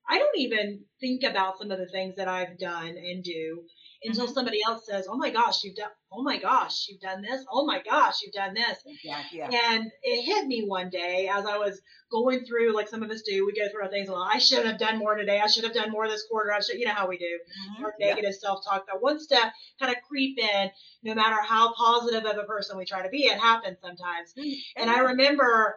I 0.07 0.19
don't 0.19 0.37
even 0.37 0.81
think 0.99 1.23
about 1.23 1.57
some 1.57 1.71
of 1.71 1.79
the 1.79 1.87
things 1.87 2.15
that 2.17 2.27
I've 2.27 2.59
done 2.59 2.89
and 2.89 3.23
do 3.23 3.63
until 4.05 4.25
mm-hmm. 4.25 4.33
somebody 4.33 4.59
else 4.65 4.85
says, 4.85 5.07
"Oh 5.09 5.17
my 5.17 5.29
gosh, 5.29 5.63
you've 5.63 5.75
done. 5.75 5.89
Oh 6.11 6.23
my 6.23 6.37
gosh, 6.37 6.87
you've 6.89 7.01
done 7.01 7.21
this. 7.21 7.43
Oh 7.51 7.65
my 7.65 7.81
gosh, 7.81 8.21
you've 8.21 8.33
done 8.33 8.53
this." 8.53 8.79
Yeah, 9.03 9.21
yeah. 9.31 9.49
And 9.51 9.91
it 10.01 10.23
hit 10.23 10.47
me 10.47 10.63
one 10.65 10.89
day 10.89 11.29
as 11.31 11.45
I 11.45 11.57
was 11.57 11.81
going 12.11 12.45
through, 12.45 12.75
like 12.75 12.87
some 12.87 13.03
of 13.03 13.09
us 13.09 13.21
do. 13.21 13.45
We 13.45 13.53
go 13.53 13.69
through 13.69 13.83
our 13.83 13.89
things. 13.89 14.09
Well, 14.09 14.27
I 14.31 14.37
should 14.37 14.65
have 14.65 14.77
done 14.77 14.97
more 14.97 15.15
today. 15.15 15.39
I 15.39 15.47
should 15.47 15.63
have 15.63 15.73
done 15.73 15.91
more 15.91 16.07
this 16.07 16.25
quarter. 16.29 16.51
I 16.51 16.59
should, 16.59 16.79
you 16.79 16.85
know 16.85 16.93
how 16.93 17.07
we 17.07 17.17
do. 17.17 17.25
Mm-hmm. 17.25 17.85
Our 17.85 17.93
negative 17.99 18.31
yeah. 18.33 18.47
self-talk. 18.47 18.85
That 18.87 19.01
one 19.01 19.19
step 19.19 19.53
kind 19.79 19.95
of 19.95 20.01
creep 20.07 20.37
in. 20.37 20.69
No 21.03 21.15
matter 21.15 21.37
how 21.41 21.73
positive 21.73 22.25
of 22.25 22.37
a 22.37 22.43
person 22.43 22.77
we 22.77 22.85
try 22.85 23.03
to 23.03 23.09
be, 23.09 23.23
it 23.23 23.39
happens 23.39 23.77
sometimes. 23.81 24.33
Mm-hmm. 24.37 24.81
And 24.81 24.89
I 24.89 24.99
remember, 24.99 25.75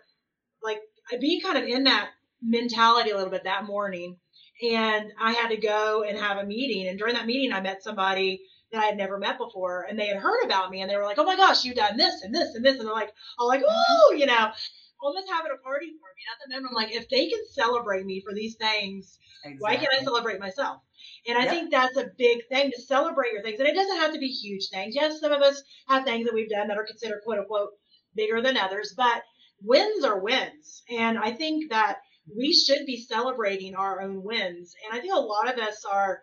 like, 0.63 0.81
being 1.21 1.41
kind 1.41 1.59
of 1.59 1.65
in 1.65 1.85
that 1.85 2.11
mentality 2.43 3.11
a 3.11 3.17
little 3.17 3.31
bit 3.31 3.45
that 3.45 3.65
morning 3.65 4.19
and 4.63 5.13
I 5.21 5.33
had 5.33 5.49
to 5.49 5.57
go 5.57 6.03
and 6.03 6.19
have 6.19 6.39
a 6.39 6.45
meeting. 6.45 6.89
And 6.89 6.99
during 6.99 7.15
that 7.15 7.27
meeting, 7.27 7.53
I 7.53 7.61
met 7.61 7.83
somebody 7.83 8.43
that 8.73 8.83
I 8.83 8.87
had 8.87 8.97
never 8.97 9.19
met 9.19 9.39
before, 9.39 9.87
and 9.89 9.99
they 9.99 10.07
had 10.07 10.17
heard 10.17 10.45
about 10.45 10.71
me, 10.71 10.81
and 10.81 10.91
they 10.91 10.97
were 10.97 11.05
like, 11.05 11.19
"Oh 11.19 11.25
my 11.25 11.37
gosh, 11.37 11.65
you've 11.65 11.77
done 11.77 11.97
this 11.97 12.23
and 12.23 12.35
this 12.35 12.55
and 12.55 12.65
this," 12.65 12.79
and 12.79 12.87
they're 12.87 12.95
like, 12.95 13.13
"I'm 13.39 13.47
like, 13.47 13.63
oh, 13.67 14.15
you 14.17 14.27
know." 14.27 14.51
Almost 14.99 15.29
having 15.31 15.53
a 15.53 15.63
party 15.63 15.89
for 15.89 16.09
me. 16.17 16.23
At 16.33 16.39
the 16.43 16.55
moment, 16.55 16.71
I'm 16.71 16.75
like, 16.75 16.91
if 16.91 17.07
they 17.11 17.29
can 17.29 17.47
celebrate 17.53 18.07
me 18.07 18.23
for 18.23 18.33
these 18.33 18.55
things, 18.57 19.19
exactly. 19.45 19.59
why 19.61 19.77
can't 19.77 19.93
I 19.93 20.03
celebrate 20.03 20.41
myself? 20.41 20.81
And 21.29 21.37
I 21.37 21.43
yep. 21.43 21.51
think 21.51 21.71
that's 21.71 21.99
a 21.99 22.11
big 22.17 22.49
thing 22.49 22.71
to 22.71 22.81
celebrate 22.81 23.35
your 23.35 23.43
things. 23.43 23.61
And 23.61 23.69
it 23.69 23.75
doesn't 23.75 23.99
have 23.99 24.15
to 24.15 24.19
be 24.19 24.29
huge 24.29 24.71
things. 24.71 24.95
Yes, 24.95 25.21
some 25.21 25.33
of 25.33 25.43
us 25.43 25.63
have 25.89 26.05
things 26.05 26.25
that 26.25 26.35
we've 26.35 26.49
done 26.49 26.69
that 26.69 26.79
are 26.79 26.87
considered 26.87 27.21
quote 27.25 27.41
unquote 27.41 27.73
bigger 28.15 28.41
than 28.41 28.57
others, 28.57 28.95
but 28.97 29.23
wins 29.63 30.03
are 30.03 30.19
wins. 30.19 30.83
And 30.91 31.19
I 31.19 31.33
think 31.33 31.71
that 31.71 31.99
we 32.35 32.53
should 32.53 32.87
be 32.87 33.01
celebrating 33.01 33.75
our 33.75 34.01
own 34.01 34.23
wins. 34.23 34.75
And 34.85 34.97
I 34.97 35.01
think 35.01 35.15
a 35.15 35.21
lot 35.21 35.53
of 35.53 35.59
us 35.59 35.85
are, 35.91 36.23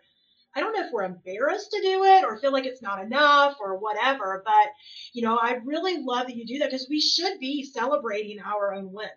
I 0.54 0.60
don't 0.60 0.76
know 0.76 0.84
if 0.84 0.92
we're 0.92 1.04
embarrassed 1.04 1.70
to 1.72 1.82
do 1.82 2.04
it 2.04 2.24
or 2.24 2.38
feel 2.38 2.52
like 2.52 2.66
it's 2.66 2.82
not 2.82 3.02
enough 3.02 3.56
or 3.60 3.78
whatever, 3.78 4.42
but 4.44 4.72
you 5.12 5.22
know, 5.22 5.38
I 5.40 5.58
really 5.64 6.02
love 6.02 6.26
that 6.26 6.36
you 6.36 6.46
do 6.46 6.58
that 6.58 6.70
because 6.70 6.86
we 6.88 7.00
should 7.00 7.38
be 7.40 7.64
celebrating 7.64 8.40
our 8.40 8.74
own 8.74 8.92
wins. 8.92 9.10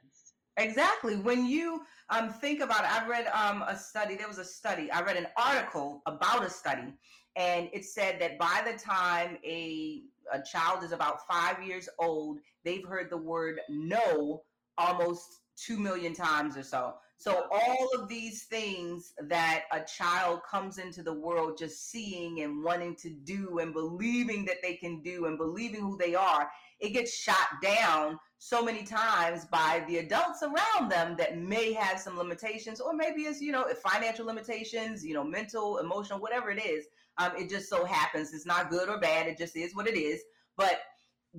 Exactly. 0.57 1.15
When 1.17 1.45
you 1.45 1.81
um, 2.09 2.31
think 2.31 2.61
about 2.61 2.83
it, 2.83 2.91
I 2.91 3.07
read 3.07 3.27
um, 3.27 3.63
a 3.67 3.77
study, 3.77 4.15
there 4.15 4.27
was 4.27 4.39
a 4.39 4.45
study, 4.45 4.91
I 4.91 5.01
read 5.01 5.17
an 5.17 5.27
article 5.37 6.01
about 6.07 6.43
a 6.43 6.49
study, 6.49 6.93
and 7.35 7.69
it 7.73 7.85
said 7.85 8.19
that 8.19 8.39
by 8.39 8.63
the 8.65 8.79
time 8.79 9.37
a, 9.45 10.01
a 10.33 10.41
child 10.41 10.83
is 10.83 10.93
about 10.93 11.27
five 11.27 11.61
years 11.61 11.87
old, 11.99 12.39
they've 12.65 12.85
heard 12.85 13.11
the 13.11 13.17
word 13.17 13.59
no 13.69 14.41
almost 14.79 15.41
2 15.57 15.77
million 15.77 16.13
times 16.13 16.55
or 16.55 16.63
so. 16.63 16.95
So 17.19 17.45
all 17.51 17.89
of 17.95 18.07
these 18.07 18.43
things 18.43 19.13
that 19.27 19.63
a 19.71 19.81
child 19.81 20.41
comes 20.49 20.77
into 20.77 21.01
the 21.01 21.13
world 21.13 21.57
just 21.57 21.89
seeing 21.89 22.41
and 22.41 22.63
wanting 22.63 22.95
to 22.97 23.09
do 23.09 23.57
and 23.59 23.73
believing 23.73 24.45
that 24.45 24.57
they 24.61 24.75
can 24.75 25.01
do 25.01 25.25
and 25.25 25.37
believing 25.37 25.81
who 25.81 25.97
they 25.97 26.13
are, 26.13 26.47
it 26.79 26.93
gets 26.93 27.13
shot 27.13 27.47
down 27.61 28.19
so 28.39 28.63
many 28.63 28.83
times 28.83 29.45
by 29.45 29.83
the 29.87 29.97
adults 29.97 30.43
around 30.43 30.89
them 30.89 31.15
that 31.17 31.37
may 31.37 31.73
have 31.73 31.99
some 31.99 32.17
limitations 32.17 32.79
or 32.79 32.93
maybe 32.93 33.23
it's 33.23 33.41
you 33.41 33.51
know 33.51 33.65
financial 33.83 34.27
limitations 34.27 35.03
you 35.03 35.13
know 35.13 35.23
mental 35.23 35.79
emotional 35.79 36.19
whatever 36.19 36.51
it 36.51 36.63
is 36.63 36.85
um, 37.17 37.31
it 37.35 37.49
just 37.49 37.67
so 37.67 37.83
happens 37.83 38.33
it's 38.33 38.45
not 38.45 38.69
good 38.69 38.89
or 38.89 38.99
bad 38.99 39.25
it 39.25 39.39
just 39.39 39.55
is 39.55 39.75
what 39.75 39.87
it 39.87 39.97
is 39.97 40.21
but 40.55 40.81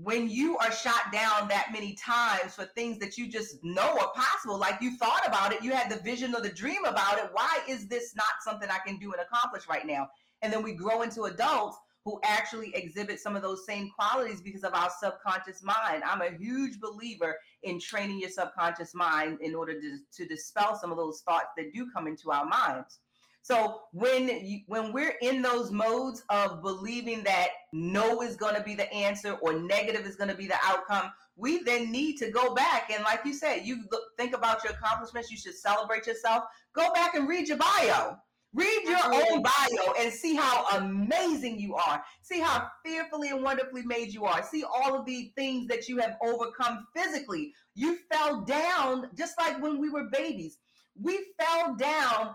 when 0.03 0.29
you 0.29 0.57
are 0.59 0.71
shot 0.71 1.11
down 1.13 1.49
that 1.49 1.71
many 1.73 1.95
times 1.95 2.55
for 2.55 2.65
things 2.65 2.99
that 2.99 3.19
you 3.19 3.29
just 3.29 3.57
know 3.65 3.99
are 3.99 4.13
possible, 4.15 4.57
like 4.57 4.81
you 4.81 4.97
thought 4.97 5.27
about 5.27 5.53
it, 5.53 5.63
you 5.63 5.73
had 5.73 5.91
the 5.91 6.01
vision 6.03 6.35
or 6.35 6.41
the 6.41 6.49
dream 6.49 6.85
about 6.85 7.19
it. 7.19 7.29
Why 7.33 7.59
is 7.69 7.89
this 7.89 8.15
not 8.15 8.27
something 8.43 8.69
I 8.71 8.79
can 8.87 8.99
do 8.99 9.13
and 9.13 9.21
accomplish 9.21 9.69
right 9.69 9.87
now? 9.87 10.09
And 10.43 10.53
then 10.53 10.63
we 10.63 10.75
grow 10.75 11.03
into 11.03 11.25
adults 11.25 11.79
who 12.05 12.21
actually 12.23 12.75
exhibit 12.77 13.19
some 13.19 13.35
of 13.35 13.43
those 13.43 13.67
same 13.67 13.91
qualities 13.91 14.41
because 14.41 14.63
of 14.63 14.73
our 14.73 14.91
subconscious 15.01 15.65
mind. 15.65 16.05
I'm 16.05 16.23
a 16.23 16.37
huge 16.39 16.79
believer 16.79 17.37
in 17.65 17.81
training 17.81 18.21
your 18.21 18.31
subconscious 18.31 18.95
mind 18.95 19.39
in 19.41 19.55
order 19.55 19.81
to, 19.81 19.99
to 20.17 20.29
dispel 20.29 20.79
some 20.79 20.93
of 20.93 20.97
those 20.97 21.23
thoughts 21.23 21.49
that 21.57 21.73
do 21.75 21.91
come 21.93 22.07
into 22.07 22.31
our 22.31 22.45
minds. 22.45 23.01
So 23.43 23.81
when 23.93 24.29
you, 24.45 24.61
when 24.67 24.93
we're 24.93 25.15
in 25.23 25.41
those 25.41 25.71
modes 25.71 26.23
of 26.29 26.61
believing 26.63 27.25
that 27.25 27.49
no 27.73 28.21
is 28.21 28.37
going 28.37 28.55
to 28.55 28.63
be 28.63 28.75
the 28.75 28.93
answer 28.93 29.35
or 29.41 29.59
negative 29.59 30.05
is 30.05 30.17
going 30.17 30.29
to 30.29 30.37
be 30.37 30.47
the 30.47 30.59
outcome, 30.65 31.11
we 31.37 31.63
then 31.63 31.91
need 31.91 32.19
to 32.19 32.31
go 32.31 32.55
back 32.55 32.91
and, 32.93 33.03
like 33.05 33.21
you 33.25 33.33
said, 33.33 33.61
you 33.65 33.85
look, 33.91 34.03
think 34.19 34.35
about 34.37 34.63
your 34.65 34.75
accomplishments. 34.75 35.31
You 35.31 35.37
should 35.37 35.55
celebrate 35.55 36.07
yourself. 36.07 36.45
Go 36.75 36.93
back 36.93 37.15
and 37.15 37.29
read 37.29 37.49
your 37.49 37.59
bio. 37.59 38.19
Read 38.55 38.83
your 38.85 38.99
own 39.05 39.43
bio 39.43 39.93
and 40.01 40.13
see 40.13 40.35
how 40.35 40.67
amazing 40.79 41.61
you 41.61 41.75
are. 41.75 42.03
See 42.23 42.41
how 42.41 42.69
fearfully 42.85 43.29
and 43.29 43.43
wonderfully 43.43 43.83
made 43.83 44.13
you 44.13 44.25
are. 44.25 44.43
See 44.43 44.65
all 44.65 44.99
of 44.99 45.05
the 45.07 45.31
things 45.37 45.69
that 45.69 45.89
you 45.89 45.99
have 45.99 46.17
overcome 46.23 46.87
physically. 46.97 47.53
You 47.75 47.99
fell 48.11 48.41
down 48.43 49.11
just 49.15 49.35
like 49.39 49.63
when 49.63 49.79
we 49.79 49.91
were 49.91 50.09
babies. 50.11 50.59
We 51.01 51.19
fell 51.39 51.77
down 51.77 52.35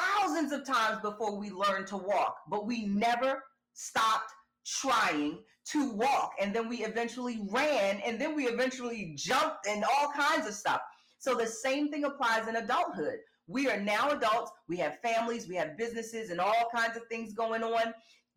thousands 0.00 0.52
of 0.52 0.64
times 0.64 1.00
before 1.02 1.36
we 1.36 1.50
learned 1.50 1.86
to 1.88 1.96
walk, 1.96 2.36
but 2.48 2.66
we 2.66 2.86
never 2.86 3.42
stopped 3.74 4.32
trying 4.66 5.38
to 5.72 5.92
walk. 5.92 6.32
And 6.40 6.54
then 6.54 6.68
we 6.68 6.78
eventually 6.78 7.40
ran, 7.50 8.00
and 8.04 8.20
then 8.20 8.34
we 8.34 8.46
eventually 8.46 9.14
jumped 9.16 9.66
and 9.66 9.84
all 9.84 10.12
kinds 10.12 10.46
of 10.46 10.54
stuff. 10.54 10.80
So 11.18 11.34
the 11.34 11.46
same 11.46 11.90
thing 11.90 12.04
applies 12.04 12.48
in 12.48 12.56
adulthood. 12.56 13.18
We 13.46 13.68
are 13.68 13.80
now 13.80 14.10
adults, 14.10 14.52
we 14.68 14.76
have 14.76 15.00
families, 15.00 15.48
we 15.48 15.56
have 15.56 15.76
businesses, 15.76 16.30
and 16.30 16.40
all 16.40 16.68
kinds 16.74 16.96
of 16.96 17.02
things 17.10 17.32
going 17.32 17.62
on. 17.62 17.92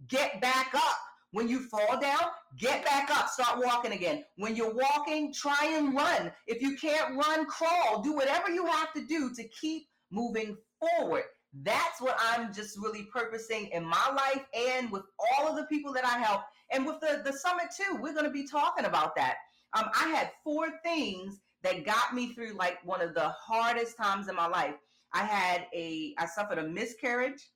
Get 0.07 0.41
back 0.41 0.73
up. 0.73 0.97
When 1.31 1.47
you 1.47 1.61
fall 1.61 1.99
down, 1.99 2.25
get 2.59 2.85
back 2.85 3.09
up, 3.09 3.27
start 3.27 3.59
walking 3.63 3.93
again. 3.93 4.23
When 4.37 4.55
you're 4.55 4.73
walking, 4.73 5.33
try 5.33 5.73
and 5.75 5.95
run. 5.95 6.31
If 6.45 6.61
you 6.61 6.77
can't 6.77 7.17
run, 7.17 7.47
crawl. 7.47 8.03
Do 8.03 8.13
whatever 8.13 8.51
you 8.51 8.67
have 8.67 8.93
to 8.93 9.03
do 9.05 9.33
to 9.33 9.43
keep 9.59 9.87
moving 10.11 10.55
forward. 10.79 11.23
That's 11.61 12.01
what 12.01 12.17
I'm 12.19 12.51
just 12.51 12.77
really 12.77 13.03
purposing 13.03 13.67
in 13.67 13.85
my 13.85 14.09
life 14.15 14.45
and 14.57 14.91
with 14.91 15.03
all 15.19 15.47
of 15.47 15.55
the 15.55 15.65
people 15.65 15.93
that 15.93 16.05
I 16.05 16.19
help. 16.19 16.41
And 16.71 16.85
with 16.85 16.99
the, 16.99 17.21
the 17.23 17.37
summit 17.37 17.67
too, 17.75 17.97
we're 18.01 18.13
going 18.13 18.25
to 18.25 18.31
be 18.31 18.47
talking 18.47 18.85
about 18.85 19.15
that. 19.15 19.35
Um, 19.75 19.89
I 19.95 20.07
had 20.09 20.31
four 20.43 20.67
things 20.83 21.39
that 21.61 21.85
got 21.85 22.13
me 22.13 22.33
through 22.33 22.53
like 22.53 22.83
one 22.83 23.01
of 23.01 23.13
the 23.13 23.29
hardest 23.29 23.97
times 23.97 24.27
in 24.27 24.35
my 24.35 24.47
life. 24.47 24.75
I 25.13 25.23
had 25.23 25.67
a, 25.73 26.15
I 26.17 26.25
suffered 26.25 26.57
a 26.57 26.67
miscarriage. 26.67 27.51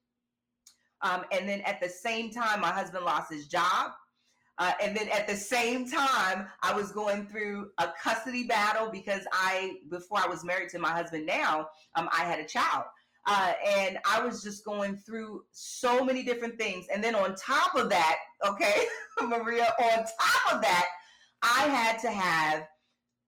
Um, 1.01 1.23
and 1.31 1.49
then 1.49 1.61
at 1.61 1.81
the 1.81 1.89
same 1.89 2.31
time, 2.31 2.61
my 2.61 2.71
husband 2.71 3.03
lost 3.03 3.31
his 3.31 3.47
job. 3.47 3.91
Uh, 4.59 4.71
and 4.81 4.97
then 4.97 5.07
at 5.09 5.27
the 5.27 5.35
same 5.35 5.89
time, 5.89 6.47
I 6.63 6.73
was 6.73 6.91
going 6.91 7.27
through 7.27 7.69
a 7.77 7.89
custody 8.01 8.47
battle 8.47 8.89
because 8.91 9.21
I, 9.31 9.75
before 9.89 10.19
I 10.19 10.27
was 10.27 10.43
married 10.43 10.69
to 10.69 10.79
my 10.79 10.89
husband 10.89 11.27
now, 11.27 11.67
um, 11.95 12.09
I 12.11 12.23
had 12.23 12.39
a 12.39 12.45
child. 12.45 12.85
Uh, 13.27 13.51
and 13.65 13.99
I 14.09 14.21
was 14.25 14.41
just 14.41 14.63
going 14.63 14.95
through 14.95 15.43
so 15.51 16.03
many 16.03 16.23
different 16.23 16.57
things. 16.57 16.85
And 16.93 17.03
then 17.03 17.13
on 17.13 17.35
top 17.35 17.75
of 17.75 17.89
that, 17.89 18.15
okay, 18.47 18.85
Maria, 19.21 19.73
on 19.79 19.97
top 19.97 20.55
of 20.55 20.61
that, 20.61 20.85
I 21.41 21.63
had 21.63 21.99
to 21.99 22.09
have 22.09 22.65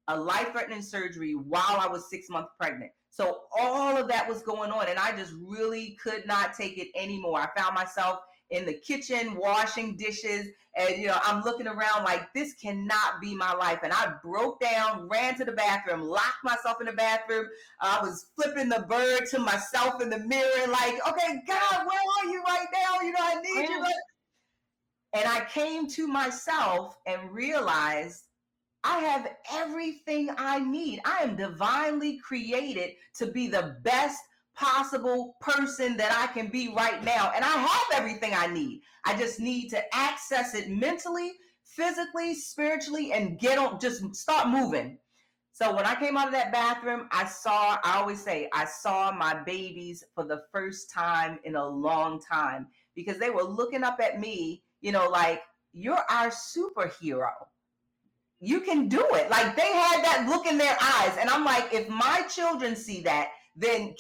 a 0.08 0.18
life 0.18 0.52
threatening 0.54 0.82
surgery 0.82 1.34
while 1.34 1.78
I 1.80 1.88
was 1.88 2.10
six 2.10 2.30
months 2.30 2.52
pregnant. 2.58 2.92
So 3.12 3.42
all 3.60 3.98
of 3.98 4.08
that 4.08 4.28
was 4.28 4.42
going 4.42 4.72
on, 4.72 4.88
and 4.88 4.98
I 4.98 5.16
just 5.16 5.34
really 5.42 5.98
could 6.02 6.26
not 6.26 6.54
take 6.54 6.78
it 6.78 6.88
anymore. 6.96 7.42
I 7.42 7.60
found 7.60 7.76
myself 7.76 8.20
in 8.52 8.66
the 8.66 8.74
kitchen 8.74 9.36
washing 9.36 9.96
dishes 9.96 10.48
and 10.76 10.98
you 10.98 11.08
know 11.08 11.18
i'm 11.24 11.44
looking 11.44 11.68
around 11.68 12.04
like 12.04 12.32
this 12.34 12.54
cannot 12.54 13.22
be 13.22 13.36
my 13.36 13.54
life. 13.54 13.80
And 13.84 13.94
i 13.94 14.14
broke 14.24 14.60
down 14.60 15.08
ran 15.08 15.38
to 15.38 15.46
the 15.46 15.52
bathroom 15.52 16.02
locked 16.02 16.44
myself 16.44 16.78
in 16.80 16.88
the 16.88 16.94
bathroom. 16.94 17.48
I 17.80 18.00
was 18.02 18.28
flipping 18.36 18.70
the 18.70 18.86
bird 18.88 19.28
to 19.32 19.40
myself 19.40 20.02
in 20.02 20.10
the 20.10 20.20
mirror 20.20 20.68
like 20.68 20.96
okay 21.08 21.42
god 21.48 21.86
where 21.86 22.00
are 22.22 22.32
you 22.32 22.42
right 22.44 22.68
now? 22.74 23.02
You 23.06 23.12
know 23.12 23.20
i 23.22 23.42
need 23.42 23.70
you 23.70 23.80
but... 23.82 25.20
and 25.20 25.28
i 25.28 25.46
came 25.46 25.88
to 25.90 26.08
myself 26.08 26.98
and 27.06 27.32
realized 27.32 28.24
I 28.84 29.00
have 29.00 29.30
everything 29.52 30.30
I 30.38 30.60
need. 30.60 31.02
I 31.04 31.24
am 31.24 31.36
divinely 31.36 32.18
created 32.20 32.92
to 33.18 33.28
be 33.28 33.48
the 33.48 33.76
best 33.84 34.20
possible 34.60 35.38
person 35.40 35.96
that 35.98 36.12
I 36.12 36.32
can 36.34 36.48
be 36.48 36.74
right 36.76 37.04
now. 37.04 37.32
And 37.34 37.46
I 37.46 37.48
have 37.48 37.88
everything 37.94 38.34
I 38.36 38.48
need. 38.48 38.82
I 39.06 39.18
just 39.18 39.40
need 39.40 39.70
to 39.70 39.82
access 39.96 40.54
it 40.54 40.70
mentally, 40.70 41.32
physically, 41.64 42.36
spiritually, 42.36 43.14
and 43.14 43.40
get 43.40 43.58
on, 43.58 43.80
just 43.80 44.16
start 44.16 44.50
moving. 44.50 44.98
So 45.54 45.76
when 45.76 45.86
I 45.86 45.96
came 45.96 46.18
out 46.18 46.28
of 46.28 46.34
that 46.34 46.52
bathroom, 46.52 47.08
I 47.12 47.26
saw, 47.26 47.78
I 47.84 47.98
always 47.98 48.22
say, 48.22 48.50
I 48.54 48.66
saw 48.66 49.12
my 49.12 49.42
babies 49.44 50.04
for 50.14 50.26
the 50.26 50.44
first 50.52 50.90
time 50.90 51.40
in 51.44 51.56
a 51.56 51.68
long 51.68 52.22
time 52.22 52.68
because 52.96 53.18
they 53.18 53.30
were 53.30 53.44
looking 53.44 53.84
up 53.84 54.00
at 54.02 54.20
me, 54.20 54.64
you 54.82 54.92
know, 54.92 55.10
like, 55.10 55.42
you're 55.72 56.04
our 56.10 56.30
superhero. 56.30 57.32
You 58.40 58.62
can 58.62 58.88
do 58.88 59.06
it. 59.12 59.30
Like 59.30 59.56
they 59.56 59.72
had 59.74 60.04
that 60.04 60.28
look 60.30 60.48
in 60.48 60.58
their 60.58 60.78
eyes. 60.82 61.18
And 61.20 61.30
I'm 61.30 61.44
like, 61.44 61.74
if 61.74 61.90
my 61.90 62.24
children 62.30 62.76
see 62.76 63.02
that, 63.02 63.30
then 63.56 63.94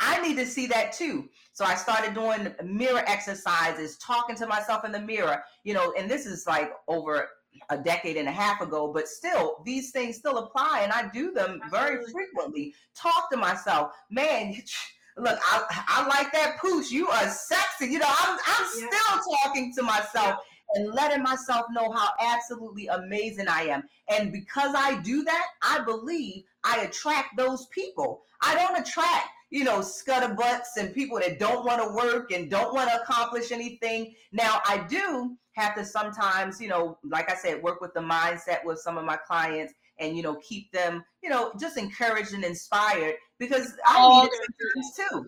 I 0.00 0.20
need 0.26 0.36
to 0.36 0.46
see 0.46 0.66
that 0.68 0.92
too. 0.92 1.28
So 1.52 1.64
I 1.64 1.74
started 1.74 2.14
doing 2.14 2.54
mirror 2.64 3.04
exercises, 3.06 3.98
talking 3.98 4.34
to 4.36 4.46
myself 4.46 4.84
in 4.84 4.92
the 4.92 5.00
mirror, 5.00 5.44
you 5.62 5.74
know, 5.74 5.92
and 5.98 6.10
this 6.10 6.26
is 6.26 6.46
like 6.46 6.72
over 6.88 7.28
a 7.68 7.76
decade 7.76 8.16
and 8.16 8.28
a 8.28 8.32
half 8.32 8.60
ago, 8.60 8.90
but 8.92 9.08
still, 9.08 9.62
these 9.64 9.90
things 9.90 10.16
still 10.16 10.38
apply, 10.38 10.80
and 10.82 10.92
I 10.92 11.08
do 11.12 11.32
them 11.32 11.60
very 11.70 12.04
frequently. 12.10 12.74
Talk 12.96 13.30
to 13.30 13.36
myself, 13.36 13.92
man. 14.10 14.54
Look, 15.16 15.38
I, 15.42 15.84
I 15.88 16.06
like 16.06 16.32
that 16.32 16.58
pooch. 16.60 16.90
You 16.90 17.08
are 17.08 17.28
sexy. 17.28 17.86
You 17.86 17.98
know, 17.98 18.08
I'm, 18.08 18.38
I'm 18.46 18.66
yeah. 18.78 18.86
still 18.86 19.34
talking 19.42 19.72
to 19.74 19.82
myself 19.82 20.36
and 20.74 20.94
letting 20.94 21.22
myself 21.22 21.66
know 21.72 21.92
how 21.92 22.10
absolutely 22.20 22.86
amazing 22.86 23.48
I 23.48 23.64
am. 23.64 23.82
And 24.08 24.32
because 24.32 24.72
I 24.74 25.00
do 25.00 25.24
that, 25.24 25.46
I 25.62 25.80
believe 25.84 26.44
I 26.64 26.82
attract 26.82 27.36
those 27.36 27.66
people. 27.66 28.22
I 28.40 28.54
don't 28.54 28.78
attract 28.78 29.28
you 29.50 29.64
know, 29.64 29.80
scuttlebutts 29.80 30.76
and 30.78 30.94
people 30.94 31.18
that 31.18 31.38
don't 31.38 31.64
want 31.64 31.82
to 31.82 31.94
work 31.94 32.32
and 32.32 32.50
don't 32.50 32.72
want 32.72 32.88
to 32.88 33.02
accomplish 33.02 33.52
anything. 33.52 34.14
Now, 34.32 34.60
I 34.64 34.86
do 34.88 35.36
have 35.52 35.74
to 35.74 35.84
sometimes, 35.84 36.60
you 36.60 36.68
know, 36.68 36.98
like 37.04 37.30
I 37.30 37.34
said, 37.34 37.62
work 37.62 37.80
with 37.80 37.92
the 37.92 38.00
mindset 38.00 38.64
with 38.64 38.78
some 38.78 38.96
of 38.96 39.04
my 39.04 39.16
clients 39.16 39.74
and, 39.98 40.16
you 40.16 40.22
know, 40.22 40.36
keep 40.36 40.70
them, 40.72 41.04
you 41.22 41.28
know, 41.28 41.52
just 41.60 41.76
encouraged 41.76 42.32
and 42.32 42.44
inspired 42.44 43.16
because 43.38 43.74
I 43.86 43.96
oh, 43.98 44.22
need 44.22 44.30
it 44.30 44.84
too. 44.96 45.26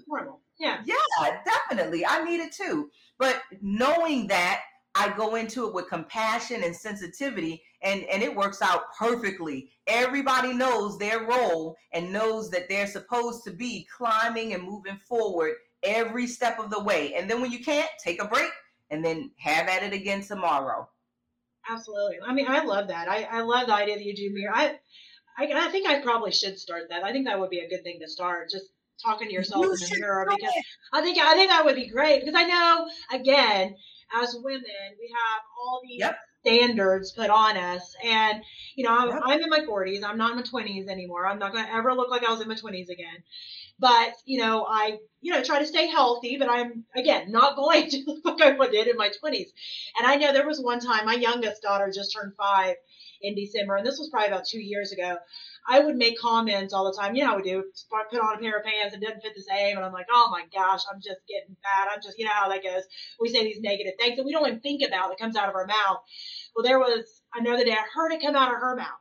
Yeah. 0.58 0.80
Yeah, 0.84 1.38
definitely. 1.44 2.06
I 2.06 2.24
need 2.24 2.40
it 2.40 2.52
too. 2.52 2.90
But 3.18 3.42
knowing 3.60 4.28
that 4.28 4.60
I 4.94 5.14
go 5.16 5.36
into 5.36 5.66
it 5.66 5.74
with 5.74 5.88
compassion 5.88 6.62
and 6.64 6.76
sensitivity 6.76 7.62
and 7.82 8.04
and 8.04 8.22
it 8.22 8.34
works 8.34 8.60
out 8.62 8.94
perfectly. 8.98 9.70
Everybody 9.86 10.52
knows 10.52 10.98
their 10.98 11.20
role 11.26 11.76
and 11.92 12.12
knows 12.12 12.50
that 12.50 12.68
they're 12.68 12.86
supposed 12.86 13.44
to 13.44 13.50
be 13.52 13.86
climbing 13.96 14.54
and 14.54 14.62
moving 14.62 14.98
forward 15.08 15.54
every 15.82 16.26
step 16.26 16.58
of 16.58 16.70
the 16.70 16.82
way. 16.82 17.14
And 17.14 17.28
then 17.28 17.40
when 17.40 17.50
you 17.50 17.64
can't, 17.64 17.90
take 18.02 18.22
a 18.22 18.28
break 18.28 18.50
and 18.90 19.04
then 19.04 19.30
have 19.38 19.68
at 19.68 19.82
it 19.82 19.92
again 19.92 20.22
tomorrow. 20.22 20.88
Absolutely. 21.68 22.18
I 22.26 22.32
mean, 22.34 22.46
I 22.48 22.64
love 22.64 22.88
that. 22.88 23.08
I, 23.08 23.22
I 23.24 23.40
love 23.42 23.68
the 23.68 23.74
idea 23.74 23.96
that 23.96 24.04
you 24.04 24.14
do 24.14 24.30
mirror. 24.32 24.52
I, 24.54 24.78
I 25.38 25.50
I 25.52 25.70
think 25.70 25.88
I 25.88 26.00
probably 26.00 26.32
should 26.32 26.58
start 26.58 26.88
that. 26.90 27.04
I 27.04 27.12
think 27.12 27.26
that 27.26 27.38
would 27.38 27.50
be 27.50 27.60
a 27.60 27.68
good 27.68 27.82
thing 27.82 28.00
to 28.00 28.08
start. 28.08 28.50
Just 28.50 28.66
talking 29.02 29.28
to 29.28 29.34
yourself 29.34 29.64
you 29.64 29.72
in 29.72 29.78
the 29.78 29.96
mirror 30.00 30.26
because 30.28 30.54
I 30.92 31.02
think 31.02 31.18
I 31.18 31.34
think 31.34 31.50
that 31.50 31.64
would 31.64 31.76
be 31.76 31.88
great 31.88 32.20
because 32.20 32.34
I 32.36 32.44
know 32.44 32.88
again 33.12 33.76
as 34.20 34.36
women, 34.42 34.62
we 34.98 35.08
have 35.08 35.42
all 35.58 35.80
these 35.82 36.00
yep. 36.00 36.18
standards 36.40 37.12
put 37.12 37.30
on 37.30 37.56
us. 37.56 37.94
And, 38.04 38.42
you 38.76 38.84
know, 38.84 38.96
I'm, 38.96 39.08
Yep. 39.08 39.20
I'm 39.24 39.40
in 39.40 39.50
my 39.50 39.60
40s. 39.60 40.04
I'm 40.04 40.18
not 40.18 40.32
in 40.32 40.36
my 40.36 40.42
20s 40.42 40.88
anymore. 40.88 41.26
I'm 41.26 41.38
not 41.38 41.52
going 41.52 41.64
to 41.64 41.72
ever 41.74 41.94
look 41.94 42.10
like 42.10 42.24
I 42.24 42.30
was 42.30 42.40
in 42.40 42.48
my 42.48 42.54
20s 42.54 42.88
again. 42.88 43.22
But, 43.78 44.14
you 44.24 44.40
know, 44.40 44.64
I, 44.68 44.98
you 45.20 45.32
know, 45.32 45.42
try 45.42 45.58
to 45.58 45.66
stay 45.66 45.88
healthy, 45.88 46.36
but 46.36 46.48
I'm, 46.48 46.84
again, 46.94 47.32
not 47.32 47.56
going 47.56 47.90
to 47.90 48.20
look 48.24 48.40
like 48.40 48.60
I 48.60 48.68
did 48.68 48.88
in 48.88 48.96
my 48.96 49.08
20s. 49.08 49.48
And 49.98 50.06
I 50.06 50.16
know 50.16 50.32
there 50.32 50.46
was 50.46 50.60
one 50.60 50.80
time 50.80 51.06
my 51.06 51.14
youngest 51.14 51.62
daughter 51.62 51.90
just 51.94 52.12
turned 52.12 52.34
five 52.36 52.76
in 53.22 53.34
December, 53.34 53.76
and 53.76 53.86
this 53.86 53.98
was 53.98 54.10
probably 54.10 54.28
about 54.28 54.44
two 54.46 54.60
years 54.60 54.92
ago. 54.92 55.16
I 55.68 55.78
would 55.80 55.96
make 55.96 56.18
comments 56.18 56.74
all 56.74 56.90
the 56.90 56.96
time. 56.98 57.14
You 57.14 57.22
know 57.22 57.30
how 57.30 57.36
we 57.36 57.42
do. 57.42 57.64
Put 57.90 58.20
on 58.20 58.34
a 58.36 58.38
pair 58.40 58.58
of 58.58 58.64
pants 58.64 58.94
and 58.94 59.02
doesn't 59.02 59.22
fit 59.22 59.34
the 59.36 59.42
same, 59.42 59.76
and 59.76 59.86
I'm 59.86 59.92
like, 59.92 60.06
oh 60.10 60.28
my 60.30 60.42
gosh, 60.52 60.80
I'm 60.92 61.00
just 61.00 61.20
getting 61.28 61.56
fat. 61.62 61.88
I'm 61.94 62.02
just, 62.02 62.18
you 62.18 62.24
know 62.24 62.32
how 62.32 62.48
that 62.48 62.64
goes. 62.64 62.82
We 63.20 63.28
say 63.28 63.44
these 63.44 63.60
negative 63.60 63.94
things 63.98 64.16
that 64.16 64.24
we 64.24 64.32
don't 64.32 64.46
even 64.46 64.60
think 64.60 64.82
about 64.86 65.10
that 65.10 65.18
comes 65.18 65.36
out 65.36 65.48
of 65.48 65.54
our 65.54 65.66
mouth. 65.66 66.02
Well, 66.56 66.64
there 66.64 66.78
was 66.80 67.22
another 67.34 67.64
day 67.64 67.72
I 67.72 67.84
heard 67.94 68.12
it 68.12 68.20
come 68.22 68.34
out 68.34 68.52
of 68.52 68.60
her 68.60 68.74
mouth. 68.76 68.98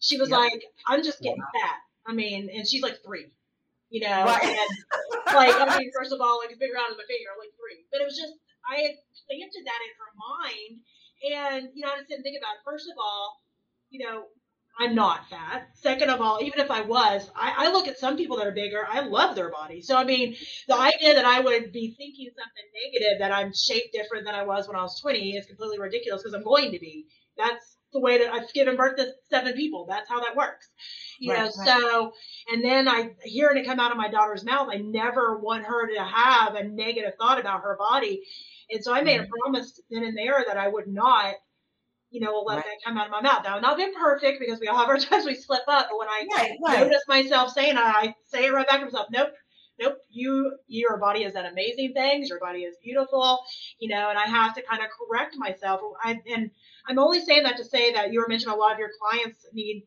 She 0.00 0.16
was 0.16 0.30
like, 0.30 0.62
I'm 0.88 1.04
just 1.04 1.20
getting 1.20 1.42
fat. 1.42 1.78
I 2.06 2.14
mean, 2.14 2.48
and 2.54 2.66
she's 2.66 2.82
like 2.82 2.98
three, 3.04 3.28
you 3.90 4.00
know, 4.00 4.24
Right. 4.24 4.42
and 4.42 4.70
like, 5.36 5.54
I 5.54 5.78
mean, 5.78 5.92
first 5.94 6.12
of 6.12 6.20
all, 6.20 6.40
like 6.40 6.50
as 6.50 6.56
big 6.58 6.72
around 6.72 6.90
as 6.90 6.96
my 6.96 7.04
finger, 7.04 7.28
I'm 7.28 7.38
like 7.38 7.52
three. 7.60 7.84
But 7.92 8.00
it 8.00 8.04
was 8.08 8.16
just, 8.16 8.32
I 8.64 8.80
had 8.80 8.96
planted 9.28 9.62
that 9.68 9.80
in 9.84 9.92
her 10.00 10.10
mind. 10.16 10.72
And, 11.20 11.68
you 11.76 11.84
know, 11.84 11.92
I 11.92 11.98
just 12.00 12.08
didn't 12.08 12.24
think 12.24 12.40
about 12.40 12.56
it. 12.56 12.64
First 12.64 12.88
of 12.88 12.96
all, 12.96 13.44
you 13.90 14.00
know, 14.00 14.32
I'm 14.78 14.94
not 14.94 15.28
fat. 15.28 15.68
Second 15.74 16.10
of 16.10 16.20
all, 16.20 16.38
even 16.42 16.60
if 16.60 16.70
I 16.70 16.80
was, 16.80 17.30
I, 17.36 17.66
I 17.66 17.72
look 17.72 17.86
at 17.86 17.98
some 17.98 18.16
people 18.16 18.38
that 18.38 18.46
are 18.46 18.52
bigger. 18.52 18.86
I 18.88 19.00
love 19.00 19.36
their 19.36 19.50
body. 19.50 19.82
So 19.82 19.96
I 19.96 20.04
mean, 20.04 20.36
the 20.68 20.78
idea 20.78 21.14
that 21.14 21.24
I 21.24 21.40
would 21.40 21.72
be 21.72 21.94
thinking 21.96 22.28
something 22.30 22.64
negative 22.84 23.18
that 23.18 23.32
I'm 23.32 23.52
shaped 23.52 23.92
different 23.92 24.24
than 24.24 24.34
I 24.34 24.44
was 24.44 24.68
when 24.68 24.76
I 24.76 24.82
was 24.82 24.98
20 25.00 25.36
is 25.36 25.46
completely 25.46 25.78
ridiculous 25.78 26.22
because 26.22 26.34
I'm 26.34 26.44
going 26.44 26.72
to 26.72 26.78
be. 26.78 27.06
That's 27.36 27.76
the 27.92 28.00
way 28.00 28.18
that 28.18 28.32
I've 28.32 28.52
given 28.52 28.76
birth 28.76 28.96
to 28.96 29.12
seven 29.28 29.54
people. 29.54 29.86
That's 29.88 30.08
how 30.08 30.20
that 30.20 30.36
works. 30.36 30.68
You 31.18 31.34
know, 31.34 31.40
Right, 31.40 31.52
right. 31.58 31.68
so 31.68 32.12
and 32.50 32.64
then 32.64 32.88
I 32.88 33.10
hearing 33.22 33.58
it 33.58 33.66
come 33.66 33.80
out 33.80 33.90
of 33.90 33.98
my 33.98 34.08
daughter's 34.08 34.44
mouth, 34.44 34.68
I 34.72 34.78
never 34.78 35.38
want 35.38 35.64
her 35.64 35.92
to 35.94 36.02
have 36.02 36.54
a 36.54 36.64
negative 36.64 37.12
thought 37.18 37.40
about 37.40 37.62
her 37.62 37.76
body. 37.78 38.22
And 38.70 38.82
so 38.82 38.94
I 38.94 39.02
made 39.02 39.20
a 39.20 39.24
mm-hmm. 39.24 39.32
promise 39.42 39.80
then 39.90 40.04
and 40.04 40.16
there 40.16 40.44
that 40.46 40.56
I 40.56 40.68
would 40.68 40.86
not 40.86 41.34
you 42.10 42.20
know, 42.20 42.32
will 42.32 42.44
let 42.44 42.56
Right. 42.56 42.64
that 42.64 42.84
come 42.84 42.98
out 42.98 43.06
of 43.06 43.12
my 43.12 43.20
mouth. 43.20 43.42
Now, 43.44 43.58
not 43.60 43.76
been 43.76 43.94
perfect 43.94 44.40
because 44.40 44.60
we 44.60 44.68
all 44.68 44.76
have 44.78 44.88
our 44.88 44.98
times 44.98 45.24
we 45.24 45.34
slip 45.34 45.62
up, 45.68 45.88
but 45.90 45.98
when 45.98 46.08
I 46.08 46.26
Right, 46.34 46.58
right. 46.62 46.80
notice 46.80 47.02
myself 47.08 47.50
saying 47.52 47.76
it, 47.76 47.78
I 47.78 48.14
say 48.26 48.46
it 48.46 48.52
right 48.52 48.66
back 48.68 48.80
to 48.80 48.86
myself, 48.86 49.06
nope, 49.10 49.30
nope, 49.80 49.96
you, 50.10 50.56
your 50.66 50.98
body 50.98 51.22
has 51.22 51.32
done 51.32 51.46
amazing 51.46 51.92
things. 51.94 52.28
Your 52.28 52.40
body 52.40 52.60
is 52.60 52.76
beautiful, 52.82 53.40
you 53.78 53.88
know, 53.88 54.10
and 54.10 54.18
I 54.18 54.26
have 54.26 54.54
to 54.56 54.62
kind 54.62 54.82
of 54.82 54.88
correct 54.90 55.36
myself. 55.36 55.80
I, 56.02 56.18
and 56.32 56.50
I'm 56.88 56.98
only 56.98 57.20
saying 57.24 57.44
that 57.44 57.56
to 57.56 57.64
say 57.64 57.92
that 57.92 58.12
you 58.12 58.20
were 58.20 58.28
mentioning 58.28 58.54
a 58.54 58.58
lot 58.58 58.72
of 58.72 58.78
your 58.78 58.90
clients 59.00 59.46
need 59.52 59.86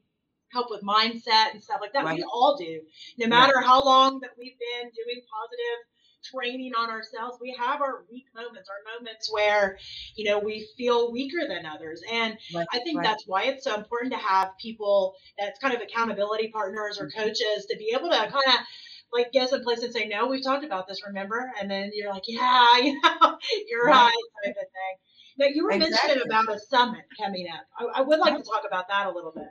help 0.52 0.68
with 0.70 0.82
mindset 0.84 1.52
and 1.52 1.64
stuff 1.64 1.80
like 1.82 1.94
that. 1.94 2.06
Right. 2.06 2.18
We 2.18 2.24
all 2.24 2.56
do. 2.58 2.82
No 3.18 3.28
matter 3.28 3.60
how 3.60 3.82
long 3.84 4.20
that 4.22 4.32
we've 4.38 4.58
been 4.58 4.90
doing 4.92 5.22
positive 5.26 5.80
training 6.24 6.74
on 6.76 6.90
ourselves, 6.90 7.38
we 7.42 7.56
have 7.60 7.82
our 7.82 8.06
weak 8.12 8.26
moments, 8.36 8.70
our 8.70 8.96
moments 8.98 9.32
where, 9.32 9.78
you 10.16 10.26
know, 10.26 10.40
we 10.40 10.68
feel 10.78 11.12
weaker 11.12 11.48
than 11.48 11.66
others. 11.66 12.02
And 12.12 12.38
Right, 12.54 12.68
I 12.74 12.80
think 12.80 12.98
right. 12.98 13.04
that's 13.04 13.24
why 13.28 13.44
it's 13.44 13.64
so 13.66 13.76
important 13.76 14.14
to 14.14 14.20
have 14.20 14.58
people 14.60 15.16
that's 15.38 15.60
kind 15.60 15.74
of 15.74 15.82
accountability 15.82 16.50
partners 16.50 17.00
or 17.00 17.08
Mm-hmm. 17.08 17.20
coaches 17.20 17.66
to 17.70 17.78
be 17.78 17.92
able 17.96 18.10
to 18.10 18.16
kind 18.18 18.34
of 18.48 18.54
like 19.12 19.32
get 19.32 19.50
some 19.50 19.64
place 19.64 19.84
and 19.84 19.94
say, 19.94 20.08
no, 20.08 20.28
we've 20.28 20.44
talked 20.44 20.66
about 20.66 20.88
this, 20.88 21.06
remember? 21.06 21.52
And 21.60 21.70
then 21.70 21.92
you're 21.94 22.10
like, 22.12 22.24
yeah, 22.28 22.78
you 22.82 23.00
know, 23.02 23.38
you're 23.68 23.86
Right. 23.86 23.92
right, 23.92 24.24
type 24.44 24.56
of 24.56 24.68
thing. 24.68 24.98
Now, 25.38 25.48
you 25.54 25.66
were 25.66 25.76
Exactly. 25.76 26.16
mentioning 26.16 26.24
about 26.26 26.56
a 26.56 26.60
summit 26.60 27.06
coming 27.20 27.48
up. 27.50 27.66
I, 27.78 28.00
I 28.00 28.02
would 28.02 28.20
like 28.20 28.38
to 28.38 28.44
talk 28.44 28.64
about 28.68 28.88
that 28.90 29.08
a 29.08 29.12
little 29.12 29.32
bit. 29.32 29.50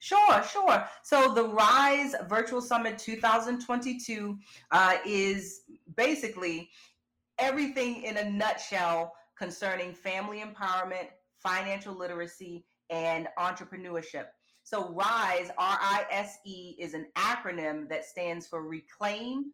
Sure, 0.00 0.42
sure. 0.44 0.88
So 1.02 1.34
the 1.34 1.44
Rise 1.44 2.14
Virtual 2.28 2.60
Summit 2.60 2.98
2022 2.98 4.38
uh, 4.70 4.98
is 5.04 5.62
basically 5.98 6.70
everything 7.38 8.04
in 8.04 8.16
a 8.16 8.30
nutshell 8.30 9.12
concerning 9.36 9.92
family 9.92 10.42
empowerment, 10.42 11.08
financial 11.42 11.94
literacy, 11.94 12.64
and 12.88 13.28
entrepreneurship. 13.38 14.26
So 14.62 14.94
RISE, 14.94 15.50
R 15.58 15.78
I 15.80 16.06
S 16.10 16.38
E, 16.46 16.74
is 16.78 16.94
an 16.94 17.06
acronym 17.16 17.88
that 17.90 18.04
stands 18.04 18.46
for 18.46 18.62
Reclaim, 18.62 19.52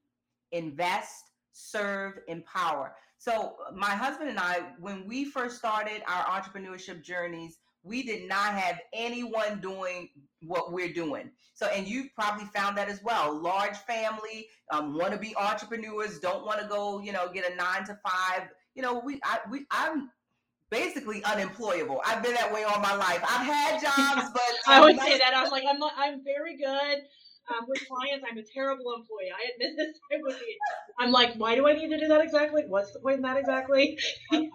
Invest, 0.52 1.30
Serve, 1.52 2.18
Empower. 2.28 2.94
So 3.18 3.56
my 3.74 3.90
husband 3.90 4.28
and 4.28 4.38
I, 4.38 4.72
when 4.78 5.06
we 5.06 5.24
first 5.24 5.56
started 5.56 6.02
our 6.06 6.24
entrepreneurship 6.24 7.02
journeys, 7.02 7.58
we 7.84 8.02
did 8.02 8.26
not 8.28 8.54
have 8.54 8.80
anyone 8.92 9.60
doing 9.60 10.08
what 10.42 10.72
we're 10.72 10.92
doing. 10.92 11.30
So, 11.52 11.66
and 11.66 11.86
you 11.86 12.08
probably 12.18 12.46
found 12.46 12.76
that 12.78 12.88
as 12.88 13.02
well. 13.04 13.38
Large 13.38 13.76
family, 13.76 14.48
um, 14.70 14.94
want 14.98 15.12
to 15.12 15.18
be 15.18 15.36
entrepreneurs, 15.36 16.18
don't 16.18 16.44
want 16.44 16.60
to 16.60 16.66
go, 16.66 17.00
you 17.00 17.12
know, 17.12 17.30
get 17.32 17.50
a 17.50 17.54
nine 17.54 17.84
to 17.84 17.96
five. 18.02 18.48
You 18.74 18.82
know, 18.82 18.98
we, 19.04 19.20
I, 19.22 19.38
we, 19.50 19.66
I'm 19.70 20.10
basically 20.70 21.22
unemployable. 21.24 22.00
I've 22.04 22.22
been 22.22 22.34
that 22.34 22.52
way 22.52 22.64
all 22.64 22.80
my 22.80 22.94
life. 22.96 23.22
I've 23.22 23.46
had 23.46 23.80
jobs, 23.80 24.30
but 24.32 24.42
I 24.66 24.80
would 24.80 24.98
say 24.98 25.18
that. 25.18 25.34
I 25.34 25.42
was 25.42 25.52
like, 25.52 25.64
I'm, 25.68 25.78
not- 25.78 25.92
I'm 25.96 26.24
very 26.24 26.56
good. 26.56 27.02
Um, 27.50 27.66
with 27.68 27.86
clients, 27.86 28.24
I'm 28.28 28.38
a 28.38 28.42
terrible 28.42 28.94
employee. 28.94 29.30
I 29.30 29.52
admit 29.52 29.76
this. 29.76 29.98
I 30.12 30.16
would 30.22 30.38
be. 30.38 30.56
I'm 30.98 31.12
like, 31.12 31.34
why 31.34 31.54
do 31.54 31.68
I 31.68 31.74
need 31.74 31.88
to 31.88 31.98
do 31.98 32.08
that 32.08 32.22
exactly? 32.22 32.64
What's 32.66 32.92
the 32.92 33.00
point 33.00 33.16
in 33.16 33.22
that 33.22 33.36
exactly? 33.36 33.98
right. 34.32 34.50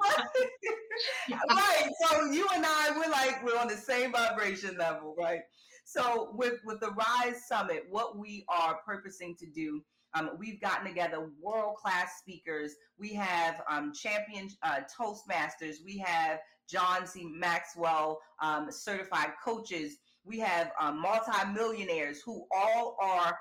So 2.10 2.32
you 2.32 2.48
and 2.54 2.66
I, 2.66 2.92
we're 2.96 3.12
like 3.12 3.44
we're 3.46 3.60
on 3.60 3.68
the 3.68 3.78
same 3.78 4.12
vibration 4.12 4.76
level, 4.78 5.16
right? 5.18 5.42
So 5.86 6.32
with 6.34 6.60
with 6.66 6.80
the 6.80 6.92
Rise 6.92 7.48
Summit, 7.48 7.86
what 7.90 8.18
we 8.18 8.46
are 8.50 8.80
purposing 8.86 9.36
to 9.40 9.46
do, 9.46 9.84
um, 10.14 10.32
we've 10.38 10.60
gotten 10.60 10.88
together 10.88 11.30
world 11.42 11.76
class 11.78 12.20
speakers. 12.20 12.76
We 12.98 13.14
have 13.14 13.62
um, 13.70 13.94
champion 13.94 14.50
uh, 14.64 14.82
Toastmasters. 15.00 15.76
We 15.86 15.98
have 16.00 16.40
John 16.70 17.08
C. 17.08 17.28
Maxwell 17.34 18.20
um, 18.42 18.72
certified 18.72 19.32
coaches. 19.44 19.98
We 20.24 20.40
have 20.40 20.72
um, 20.80 21.02
multimillionaires 21.02 22.22
who 22.22 22.46
all 22.56 22.98
are 23.02 23.38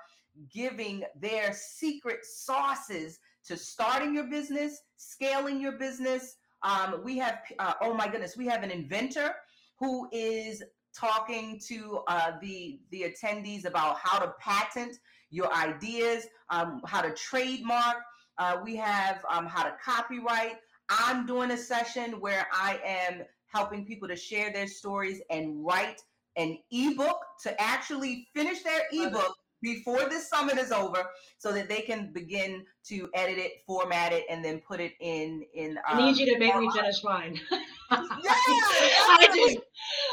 giving 0.53 1.05
their 1.21 1.53
secret 1.53 2.25
sauces 2.25 3.19
to 3.47 3.57
starting 3.57 4.14
your 4.14 4.29
business, 4.29 4.81
scaling 4.97 5.61
your 5.61 5.73
business. 5.73 6.37
Um, 6.62 7.01
we 7.05 7.19
have, 7.19 7.38
uh, 7.59 7.75
oh 7.83 7.95
my 7.95 8.09
goodness, 8.09 8.37
we 8.37 8.47
have 8.47 8.62
an 8.62 8.71
inventor 8.71 9.35
who 9.79 10.09
is 10.12 10.62
talking 10.95 11.61
to 11.69 12.01
uh, 12.09 12.33
the 12.41 12.81
the 12.91 13.03
attendees 13.03 13.64
about 13.64 13.99
how 14.03 14.19
to 14.19 14.33
patent 14.41 14.97
your 15.31 15.53
ideas, 15.55 16.27
um, 16.51 16.81
how 16.87 17.01
to 17.03 17.12
trademark. 17.12 17.97
Uh, 18.38 18.59
we 18.62 18.77
have 18.77 19.25
um, 19.31 19.47
how 19.47 19.62
to 19.62 19.75
copyright. 19.85 20.57
I'm 20.88 21.27
doing 21.27 21.51
a 21.51 21.57
session 21.57 22.12
where 22.21 22.47
I 22.53 22.81
am 22.85 23.23
helping 23.47 23.85
people 23.85 24.09
to 24.09 24.17
share 24.17 24.53
their 24.53 24.67
stories 24.67 25.21
and 25.31 25.64
write 25.64 26.03
an 26.38 26.59
ebook 26.70 27.18
to 27.42 27.61
actually 27.61 28.29
finish 28.35 28.62
their 28.62 28.83
ebook 28.92 29.35
before 29.61 30.09
this 30.09 30.29
summit 30.31 30.57
is 30.57 30.70
over 30.70 31.05
so 31.38 31.53
that 31.53 31.68
they 31.68 31.81
can 31.83 32.12
begin 32.12 32.64
to 32.87 33.11
edit 33.14 33.38
it 33.38 33.53
format 33.66 34.12
it 34.12 34.24
and 34.31 34.44
then 34.44 34.61
put 34.61 34.81
it 34.81 34.92
in 35.01 35.42
in 35.53 35.77
I 35.87 35.98
need 35.98 36.12
um, 36.12 36.14
you 36.14 36.27
to 36.33 36.38
make 36.38 36.57
me 36.57 36.70
finish 36.70 37.03
mine. 37.03 37.40
yeah, 37.51 37.59
I 37.90 39.27
just, 39.35 39.59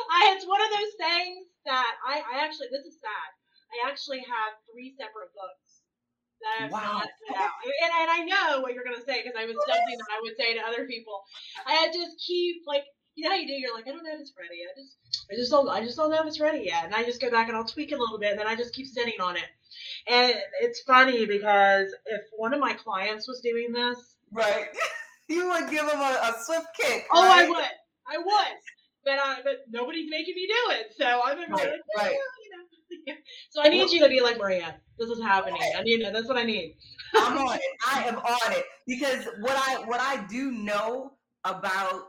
I, 0.10 0.34
it's 0.36 0.48
one 0.48 0.62
of 0.62 0.70
those 0.74 0.94
things 0.98 1.46
that 1.66 1.94
I, 2.08 2.22
I 2.26 2.44
actually, 2.44 2.68
this 2.72 2.86
is 2.86 2.98
sad. 3.02 3.30
I 3.70 3.90
actually 3.90 4.20
have 4.26 4.58
three 4.72 4.96
separate 4.98 5.30
books 5.34 5.86
that 6.42 6.50
I 6.50 6.62
have 6.64 6.72
Wow. 6.72 7.04
not 7.06 7.10
put 7.28 7.38
out. 7.38 7.54
And, 7.66 7.92
and 8.02 8.10
I 8.10 8.20
know 8.26 8.62
what 8.62 8.74
you're 8.74 8.86
going 8.86 8.98
to 8.98 9.06
say 9.06 9.22
because 9.22 9.38
I 9.38 9.46
was 9.46 9.58
something 9.68 9.98
that 9.98 10.12
I 10.14 10.20
would 10.22 10.38
say 10.38 10.54
to 10.56 10.62
other 10.66 10.86
people. 10.88 11.22
I 11.66 11.74
had 11.74 11.94
just 11.94 12.18
keep, 12.22 12.64
like, 12.66 12.86
you 13.16 13.24
know 13.24 13.32
how 13.32 13.38
you 13.38 13.48
do? 13.48 13.54
You're 13.54 13.74
like, 13.74 13.88
I 13.88 13.92
don't 13.92 14.04
know 14.04 14.14
if 14.14 14.22
it's 14.22 14.34
ready. 14.38 14.62
I 14.64 14.80
just, 14.80 14.98
I 15.32 15.36
just 15.36 15.52
don't, 15.52 15.70
I 15.70 15.82
just 15.82 15.98
don't 15.98 16.10
know 16.12 16.20
if 16.22 16.28
it's 16.28 16.40
ready 16.40 16.66
yet. 16.66 16.86
And 16.86 16.94
I 16.94 17.04
just 17.04 17.22
go 17.22 17.32
back 17.32 17.48
and 17.48 17.56
I'll 17.58 17.64
tweak 17.66 17.92
it 17.92 17.96
a 17.98 18.02
little 18.02 18.20
bit 18.20 18.32
and 18.32 18.40
then 18.40 18.48
I 18.48 18.56
just 18.56 18.74
keep 18.74 18.88
sitting 18.88 19.20
on 19.22 19.38
it. 19.38 19.46
And 20.08 20.36
it's 20.62 20.82
funny 20.82 21.26
because 21.26 21.88
if 22.06 22.22
one 22.38 22.54
of 22.54 22.60
my 22.60 22.74
clients 22.74 23.28
was 23.28 23.40
doing 23.42 23.72
this, 23.74 24.16
right 24.32 24.68
you 25.30 25.48
would 25.48 25.70
give 25.70 25.86
them 25.88 26.00
a, 26.00 26.20
a 26.24 26.36
swift 26.44 26.68
kick 26.80 27.06
Oh, 27.12 27.24
I 27.24 27.48
would. 27.50 27.58
I 28.08 28.18
would. 28.18 28.58
But 29.04 29.20
I, 29.20 29.42
but 29.44 29.66
nobody's 29.70 30.10
making 30.10 30.36
me 30.36 30.48
do 30.48 30.74
it. 30.74 30.88
So 30.98 31.06
I'm 31.24 31.38
Right, 31.40 31.52
like, 31.52 31.72
right. 31.98 32.12
You 32.12 32.58
know. 32.58 33.16
So 33.50 33.62
I 33.62 33.68
need 33.70 33.92
you 33.92 34.00
to 34.02 34.10
be 34.10 34.20
like 34.22 34.38
Maria. 34.38 34.76
This 34.98 35.10
is 35.10 35.22
happening. 35.22 35.62
I 35.78 35.84
need 35.84 36.02
it. 36.02 36.12
That's 36.14 36.28
what 36.28 36.38
I 36.38 36.44
need. 36.44 36.76
I'm 37.16 37.38
on 37.38 37.56
it. 37.56 37.62
I 37.86 38.04
am 38.04 38.18
on 38.18 38.52
it 38.52 38.66
because 38.88 39.26
what 39.42 39.54
I 39.56 39.84
what 39.86 40.00
I 40.00 40.26
do 40.28 40.52
know 40.52 41.14
about 41.44 42.04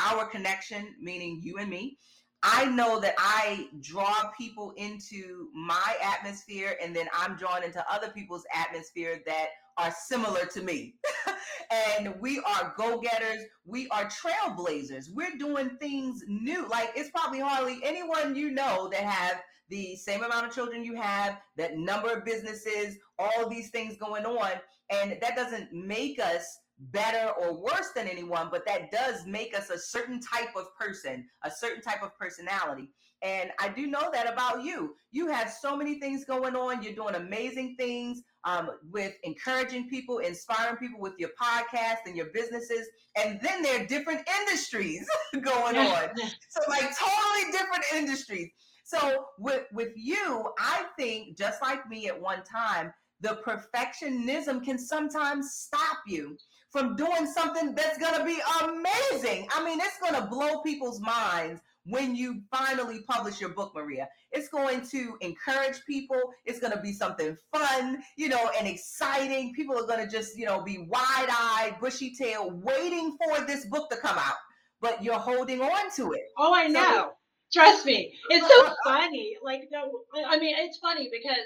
our 0.00 0.26
connection, 0.26 0.94
meaning 1.00 1.40
you 1.42 1.58
and 1.58 1.70
me, 1.70 1.98
I 2.42 2.64
know 2.66 3.00
that 3.00 3.14
I 3.18 3.68
draw 3.80 4.30
people 4.36 4.72
into 4.76 5.48
my 5.54 5.94
atmosphere 6.02 6.76
and 6.82 6.96
then 6.96 7.06
I'm 7.12 7.36
drawn 7.36 7.62
into 7.62 7.84
other 7.92 8.08
people's 8.08 8.44
atmosphere 8.54 9.20
that 9.26 9.48
are 9.76 9.94
similar 10.06 10.46
to 10.46 10.62
me. 10.62 10.94
and 11.70 12.14
we 12.20 12.38
are 12.40 12.74
go-getters, 12.78 13.44
we 13.66 13.88
are 13.88 14.08
trailblazers. 14.08 15.06
We're 15.12 15.36
doing 15.38 15.76
things 15.80 16.24
new. 16.28 16.66
Like 16.68 16.92
it's 16.96 17.10
probably 17.10 17.40
hardly 17.40 17.80
anyone 17.84 18.34
you 18.34 18.50
know 18.50 18.88
that 18.90 19.02
have 19.02 19.42
the 19.68 19.94
same 19.96 20.22
amount 20.22 20.46
of 20.46 20.52
children 20.52 20.82
you 20.82 20.96
have, 20.96 21.38
that 21.56 21.76
number 21.76 22.10
of 22.10 22.24
businesses, 22.24 22.96
all 23.18 23.48
these 23.48 23.70
things 23.70 23.96
going 23.98 24.24
on. 24.24 24.52
And 24.90 25.16
that 25.20 25.36
doesn't 25.36 25.72
make 25.72 26.18
us 26.18 26.58
better 26.80 27.30
or 27.40 27.54
worse 27.62 27.90
than 27.94 28.08
anyone, 28.08 28.48
but 28.50 28.66
that 28.66 28.90
does 28.90 29.26
make 29.26 29.56
us 29.56 29.70
a 29.70 29.78
certain 29.78 30.20
type 30.20 30.56
of 30.56 30.74
person, 30.78 31.26
a 31.44 31.50
certain 31.50 31.82
type 31.82 32.02
of 32.02 32.16
personality. 32.18 32.88
And 33.22 33.50
I 33.58 33.68
do 33.68 33.86
know 33.86 34.08
that 34.12 34.32
about 34.32 34.64
you. 34.64 34.94
You 35.12 35.26
have 35.28 35.50
so 35.50 35.76
many 35.76 36.00
things 36.00 36.24
going 36.24 36.56
on. 36.56 36.82
You're 36.82 36.94
doing 36.94 37.16
amazing 37.16 37.76
things 37.78 38.22
um, 38.44 38.70
with 38.90 39.12
encouraging 39.24 39.90
people, 39.90 40.18
inspiring 40.18 40.76
people 40.76 41.00
with 41.00 41.12
your 41.18 41.30
podcast 41.40 41.98
and 42.06 42.16
your 42.16 42.28
businesses. 42.32 42.88
And 43.16 43.38
then 43.42 43.60
there 43.60 43.82
are 43.82 43.86
different 43.86 44.26
industries 44.40 45.06
going 45.34 45.76
on. 45.76 46.08
So, 46.48 46.60
like, 46.68 46.88
totally 46.98 47.52
different 47.52 47.84
industries. 47.94 48.48
So, 48.84 49.26
with, 49.38 49.64
with 49.72 49.92
you, 49.96 50.50
I 50.58 50.86
think, 50.98 51.36
just 51.36 51.60
like 51.60 51.86
me 51.88 52.08
at 52.08 52.18
one 52.18 52.42
time, 52.42 52.92
the 53.20 53.38
perfectionism 53.46 54.64
can 54.64 54.78
sometimes 54.78 55.52
stop 55.52 55.98
you 56.06 56.38
from 56.70 56.96
doing 56.96 57.26
something 57.26 57.74
that's 57.74 57.98
going 57.98 58.18
to 58.18 58.24
be 58.24 58.38
amazing. 58.62 59.48
I 59.52 59.64
mean, 59.64 59.80
it's 59.80 59.98
going 59.98 60.14
to 60.14 60.28
blow 60.28 60.60
people's 60.60 61.00
minds 61.00 61.60
when 61.84 62.14
you 62.14 62.42
finally 62.50 63.00
publish 63.08 63.40
your 63.40 63.50
book, 63.50 63.72
Maria. 63.74 64.08
It's 64.32 64.48
going 64.48 64.86
to 64.88 65.16
encourage 65.20 65.84
people. 65.86 66.20
It's 66.44 66.60
going 66.60 66.72
to 66.72 66.80
be 66.80 66.92
something 66.92 67.36
fun, 67.52 68.02
you 68.16 68.28
know, 68.28 68.50
and 68.56 68.68
exciting. 68.68 69.52
People 69.54 69.76
are 69.78 69.86
going 69.86 70.04
to 70.04 70.10
just, 70.10 70.38
you 70.38 70.46
know, 70.46 70.62
be 70.62 70.86
wide 70.88 71.28
eyed, 71.28 71.76
bushy 71.80 72.14
tail, 72.14 72.50
waiting 72.62 73.16
for 73.18 73.44
this 73.46 73.64
book 73.66 73.90
to 73.90 73.96
come 73.96 74.16
out. 74.16 74.36
But 74.80 75.02
you're 75.02 75.18
holding 75.18 75.60
on 75.60 75.90
to 75.96 76.12
it. 76.12 76.22
Oh, 76.38 76.54
I 76.54 76.68
know. 76.68 76.80
So, 76.80 77.12
Trust 77.52 77.84
me. 77.84 78.14
It's 78.28 78.46
so 78.46 78.74
funny. 78.84 79.36
Like, 79.42 79.68
no, 79.72 80.02
I 80.26 80.38
mean, 80.38 80.54
it's 80.58 80.78
funny 80.78 81.10
because 81.10 81.42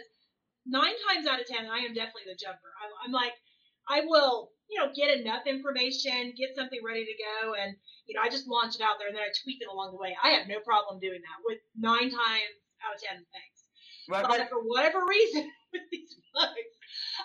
nine 0.67 0.93
times 1.09 1.27
out 1.27 1.41
of 1.41 1.47
ten, 1.47 1.67
I 1.67 1.79
am 1.79 1.95
definitely 1.95 2.25
the 2.27 2.37
jumper. 2.37 2.59
I'm, 2.83 2.91
I'm 3.07 3.13
like, 3.13 3.33
I 3.89 4.03
will 4.07 4.51
you 4.70 4.81
know, 4.81 4.90
get 4.94 5.12
enough 5.12 5.46
information, 5.46 6.33
get 6.37 6.57
something 6.57 6.81
ready 6.85 7.05
to 7.05 7.16
go, 7.16 7.55
and 7.55 7.77
you 8.07 8.14
know, 8.14 8.22
I 8.22 8.29
just 8.29 8.48
launch 8.48 8.77
it 8.77 8.83
out 8.85 8.96
there 8.98 9.09
and 9.09 9.16
then 9.16 9.24
I 9.24 9.33
tweak 9.42 9.61
it 9.61 9.68
along 9.68 9.92
the 9.92 10.00
way. 10.00 10.16
I 10.22 10.37
have 10.37 10.48
no 10.48 10.61
problem 10.61 11.00
doing 11.00 11.20
that 11.20 11.38
with 11.44 11.59
nine 11.77 12.12
times 12.12 12.57
out 12.85 12.96
of 12.96 13.00
ten 13.00 13.24
things. 13.33 13.59
Right, 14.09 14.24
but 14.29 14.48
for 14.53 14.61
whatever 14.61 15.05
reason, 15.09 15.48
with 15.72 15.88
these 15.90 16.16
books, 16.37 16.72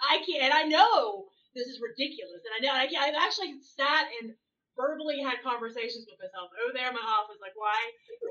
I 0.03 0.23
can't. 0.23 0.51
And 0.51 0.53
I 0.53 0.63
know 0.63 1.27
this 1.55 1.67
is 1.67 1.83
ridiculous, 1.83 2.43
and 2.47 2.53
I 2.55 2.59
know 2.63 2.71
I 2.71 2.87
can, 2.87 2.99
I've 2.99 3.19
actually 3.19 3.59
sat 3.59 4.07
and 4.21 4.31
verbally 4.79 5.19
had 5.19 5.43
conversations 5.43 6.07
with 6.07 6.15
myself 6.23 6.47
over 6.63 6.71
there 6.71 6.87
in 6.87 6.95
my 6.95 7.03
office, 7.03 7.35
like, 7.43 7.51
why? 7.59 7.75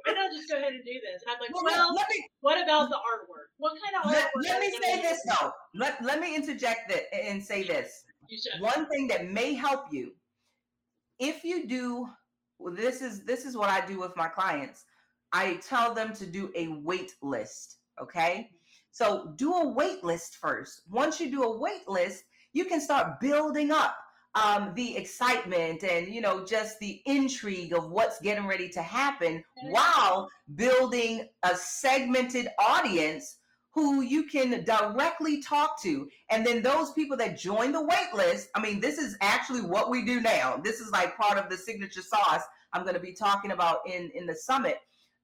Why 0.08 0.16
not 0.16 0.32
just 0.32 0.48
go 0.48 0.56
ahead 0.56 0.72
and 0.72 0.80
do 0.80 0.96
this? 1.04 1.20
And 1.20 1.36
I'm 1.36 1.40
like, 1.44 1.52
well, 1.52 1.68
well 1.68 1.92
me, 1.92 2.24
what 2.40 2.56
about 2.56 2.88
the 2.88 2.96
artwork? 2.96 3.52
What 3.60 3.76
kind 3.76 4.00
of 4.00 4.08
artwork? 4.08 4.48
Let, 4.48 4.56
let 4.56 4.60
me 4.64 4.72
say 4.80 5.02
this 5.02 5.20
though. 5.28 5.52
Let 5.74 6.00
Let 6.00 6.24
me 6.24 6.34
interject 6.34 6.88
that 6.88 7.12
and 7.12 7.44
say 7.44 7.68
this 7.68 8.07
one 8.60 8.86
thing 8.88 9.08
that 9.08 9.30
may 9.30 9.54
help 9.54 9.86
you 9.92 10.12
if 11.18 11.44
you 11.44 11.66
do 11.66 12.08
well, 12.58 12.74
this 12.74 13.02
is 13.02 13.24
this 13.24 13.44
is 13.44 13.56
what 13.56 13.70
I 13.70 13.84
do 13.86 14.00
with 14.00 14.16
my 14.16 14.28
clients. 14.28 14.84
I 15.32 15.56
tell 15.56 15.94
them 15.94 16.12
to 16.14 16.26
do 16.26 16.50
a 16.56 16.68
wait 16.68 17.14
list, 17.22 17.76
okay? 18.00 18.50
So 18.90 19.32
do 19.36 19.52
a 19.54 19.68
wait 19.68 20.02
list 20.02 20.36
first. 20.36 20.82
Once 20.88 21.20
you 21.20 21.30
do 21.30 21.42
a 21.42 21.58
wait 21.58 21.86
list, 21.86 22.24
you 22.52 22.64
can 22.64 22.80
start 22.80 23.20
building 23.20 23.70
up 23.70 23.96
um, 24.34 24.72
the 24.74 24.96
excitement 24.96 25.84
and 25.84 26.08
you 26.08 26.20
know 26.20 26.44
just 26.44 26.78
the 26.80 27.00
intrigue 27.06 27.72
of 27.72 27.90
what's 27.90 28.20
getting 28.20 28.46
ready 28.46 28.68
to 28.70 28.82
happen 28.82 29.42
while 29.70 30.28
building 30.54 31.28
a 31.42 31.54
segmented 31.56 32.48
audience 32.58 33.36
who 33.78 34.00
you 34.02 34.24
can 34.24 34.64
directly 34.64 35.40
talk 35.40 35.80
to. 35.80 36.08
And 36.30 36.44
then 36.44 36.62
those 36.62 36.90
people 36.92 37.16
that 37.18 37.38
join 37.38 37.70
the 37.70 37.80
wait 37.80 38.12
list, 38.12 38.48
I 38.56 38.60
mean, 38.60 38.80
this 38.80 38.98
is 38.98 39.16
actually 39.20 39.60
what 39.60 39.88
we 39.88 40.04
do 40.04 40.20
now. 40.20 40.56
This 40.56 40.80
is 40.80 40.90
like 40.90 41.16
part 41.16 41.38
of 41.38 41.48
the 41.48 41.56
signature 41.56 42.02
sauce 42.02 42.42
I'm 42.72 42.82
going 42.82 42.94
to 42.94 43.00
be 43.00 43.12
talking 43.12 43.52
about 43.52 43.78
in, 43.86 44.10
in 44.16 44.26
the 44.26 44.34
summit. 44.34 44.78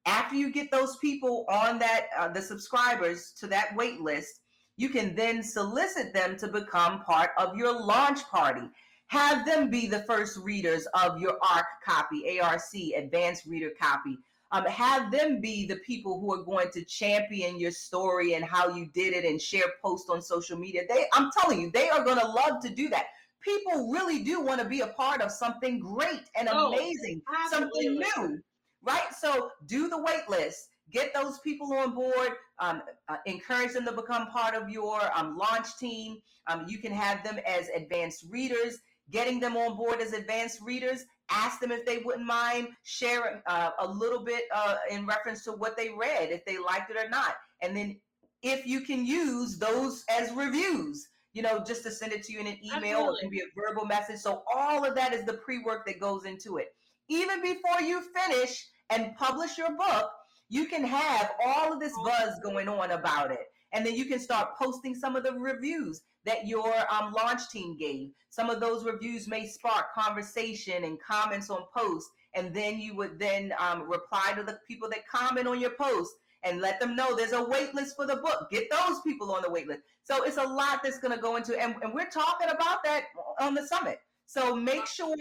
After 0.05 0.35
you 0.35 0.53
get 0.53 0.71
those 0.71 0.95
people 0.97 1.45
on 1.49 1.79
that, 1.79 2.07
uh, 2.17 2.29
the 2.29 2.41
subscribers 2.41 3.33
to 3.39 3.47
that 3.47 3.75
wait 3.75 3.99
list, 3.99 4.39
you 4.77 4.87
can 4.87 5.15
then 5.15 5.43
solicit 5.43 6.13
them 6.13 6.37
to 6.37 6.47
become 6.47 7.01
part 7.01 7.31
of 7.37 7.57
your 7.57 7.77
launch 7.77 8.23
party. 8.29 8.69
Have 9.07 9.45
them 9.45 9.69
be 9.69 9.85
the 9.85 10.03
first 10.03 10.37
readers 10.37 10.87
of 10.93 11.19
your 11.19 11.37
ARC 11.53 11.65
copy, 11.85 12.39
ARC, 12.39 12.61
Advanced 12.95 13.45
Reader 13.47 13.71
Copy 13.79 14.17
um, 14.51 14.65
have 14.65 15.11
them 15.11 15.41
be 15.41 15.65
the 15.65 15.77
people 15.77 16.19
who 16.19 16.33
are 16.33 16.43
going 16.43 16.69
to 16.71 16.83
champion 16.85 17.59
your 17.59 17.71
story 17.71 18.33
and 18.33 18.45
how 18.45 18.69
you 18.69 18.87
did 18.93 19.13
it 19.13 19.25
and 19.25 19.41
share 19.41 19.65
posts 19.81 20.09
on 20.09 20.21
social 20.21 20.57
media. 20.57 20.83
They, 20.87 21.05
I'm 21.13 21.29
telling 21.39 21.61
you, 21.61 21.71
they 21.71 21.89
are 21.89 22.03
going 22.03 22.19
to 22.19 22.27
love 22.27 22.61
to 22.63 22.69
do 22.69 22.89
that. 22.89 23.05
People 23.41 23.91
really 23.91 24.23
do 24.23 24.41
want 24.41 24.61
to 24.61 24.67
be 24.67 24.81
a 24.81 24.87
part 24.87 25.21
of 25.21 25.31
something 25.31 25.79
great 25.79 26.23
and 26.35 26.47
oh, 26.51 26.73
amazing, 26.73 27.21
something 27.49 27.99
new, 28.17 28.39
right? 28.81 29.13
So 29.19 29.51
do 29.67 29.87
the 29.87 30.01
wait 30.01 30.27
list. 30.29 30.69
Get 30.91 31.13
those 31.13 31.39
people 31.39 31.73
on 31.73 31.93
board. 31.93 32.33
Um, 32.59 32.81
uh, 33.09 33.17
encourage 33.25 33.73
them 33.73 33.85
to 33.85 33.91
become 33.91 34.27
part 34.27 34.55
of 34.55 34.69
your 34.69 35.01
um, 35.15 35.37
launch 35.37 35.77
team. 35.77 36.17
Um, 36.47 36.65
you 36.67 36.77
can 36.77 36.91
have 36.91 37.23
them 37.23 37.39
as 37.45 37.69
advanced 37.69 38.25
readers 38.29 38.79
getting 39.11 39.39
them 39.39 39.55
on 39.55 39.77
board 39.77 40.01
as 40.01 40.13
advanced 40.13 40.61
readers 40.61 41.05
ask 41.29 41.59
them 41.59 41.71
if 41.71 41.85
they 41.85 41.97
wouldn't 41.97 42.25
mind 42.25 42.69
sharing 42.83 43.41
uh, 43.47 43.71
a 43.79 43.87
little 43.87 44.23
bit 44.23 44.43
uh, 44.53 44.75
in 44.89 45.05
reference 45.05 45.43
to 45.45 45.51
what 45.51 45.75
they 45.77 45.89
read, 45.89 46.31
if 46.31 46.45
they 46.45 46.57
liked 46.57 46.91
it 46.91 46.97
or 46.97 47.09
not. 47.09 47.35
And 47.61 47.75
then 47.75 47.99
if 48.41 48.65
you 48.67 48.81
can 48.81 49.05
use 49.05 49.57
those 49.57 50.03
as 50.09 50.31
reviews, 50.31 51.07
you 51.33 51.41
know, 51.41 51.63
just 51.65 51.83
to 51.83 51.91
send 51.91 52.13
it 52.13 52.23
to 52.23 52.33
you 52.33 52.39
in 52.39 52.47
an 52.47 52.57
email 52.63 52.99
Absolutely. 52.99 53.05
or 53.05 53.11
it 53.11 53.21
can 53.21 53.29
be 53.29 53.39
a 53.41 53.59
verbal 53.59 53.85
message. 53.85 54.19
So 54.19 54.43
all 54.53 54.85
of 54.85 54.95
that 54.95 55.13
is 55.13 55.25
the 55.25 55.33
pre-work 55.33 55.85
that 55.87 55.99
goes 55.99 56.25
into 56.25 56.57
it. 56.57 56.73
Even 57.09 57.41
before 57.41 57.81
you 57.81 58.01
finish 58.01 58.67
and 58.89 59.15
publish 59.17 59.57
your 59.57 59.75
book, 59.75 60.11
you 60.49 60.65
can 60.65 60.83
have 60.83 61.31
all 61.43 61.73
of 61.73 61.79
this 61.79 61.93
buzz 62.03 62.39
going 62.43 62.69
on 62.69 62.91
about 62.91 63.31
it. 63.31 63.47
And 63.73 63.85
then 63.85 63.95
you 63.95 64.05
can 64.05 64.19
start 64.19 64.55
posting 64.57 64.95
some 64.95 65.15
of 65.15 65.23
the 65.23 65.33
reviews 65.33 66.03
that 66.25 66.47
your 66.47 66.73
um, 66.91 67.13
launch 67.13 67.49
team 67.49 67.77
gave. 67.77 68.11
Some 68.29 68.49
of 68.49 68.59
those 68.59 68.83
reviews 68.83 69.27
may 69.27 69.47
spark 69.47 69.93
conversation 69.93 70.83
and 70.83 70.99
comments 70.99 71.49
on 71.49 71.63
posts. 71.75 72.09
And 72.33 72.53
then 72.53 72.79
you 72.79 72.95
would 72.95 73.17
then 73.17 73.53
um, 73.59 73.89
reply 73.89 74.33
to 74.35 74.43
the 74.43 74.59
people 74.67 74.89
that 74.89 75.07
comment 75.07 75.47
on 75.47 75.59
your 75.59 75.71
post 75.71 76.11
and 76.43 76.61
let 76.61 76.79
them 76.79 76.95
know 76.95 77.15
there's 77.15 77.31
a 77.31 77.43
wait 77.43 77.73
list 77.73 77.95
for 77.95 78.05
the 78.05 78.17
book. 78.17 78.47
Get 78.51 78.69
those 78.69 79.01
people 79.01 79.31
on 79.31 79.41
the 79.41 79.49
wait 79.49 79.67
list. 79.67 79.81
So 80.03 80.23
it's 80.23 80.37
a 80.37 80.43
lot 80.43 80.81
that's 80.83 80.99
going 80.99 81.15
to 81.15 81.21
go 81.21 81.37
into, 81.37 81.59
and, 81.59 81.75
and 81.81 81.93
we're 81.93 82.09
talking 82.09 82.49
about 82.49 82.83
that 82.83 83.05
on 83.39 83.55
the 83.55 83.65
summit. 83.65 83.99
So 84.27 84.55
make 84.55 84.85
sure. 84.85 85.15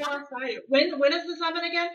When 0.68 0.98
when 0.98 1.12
is 1.12 1.26
the 1.26 1.36
summit 1.38 1.64
again? 1.64 1.90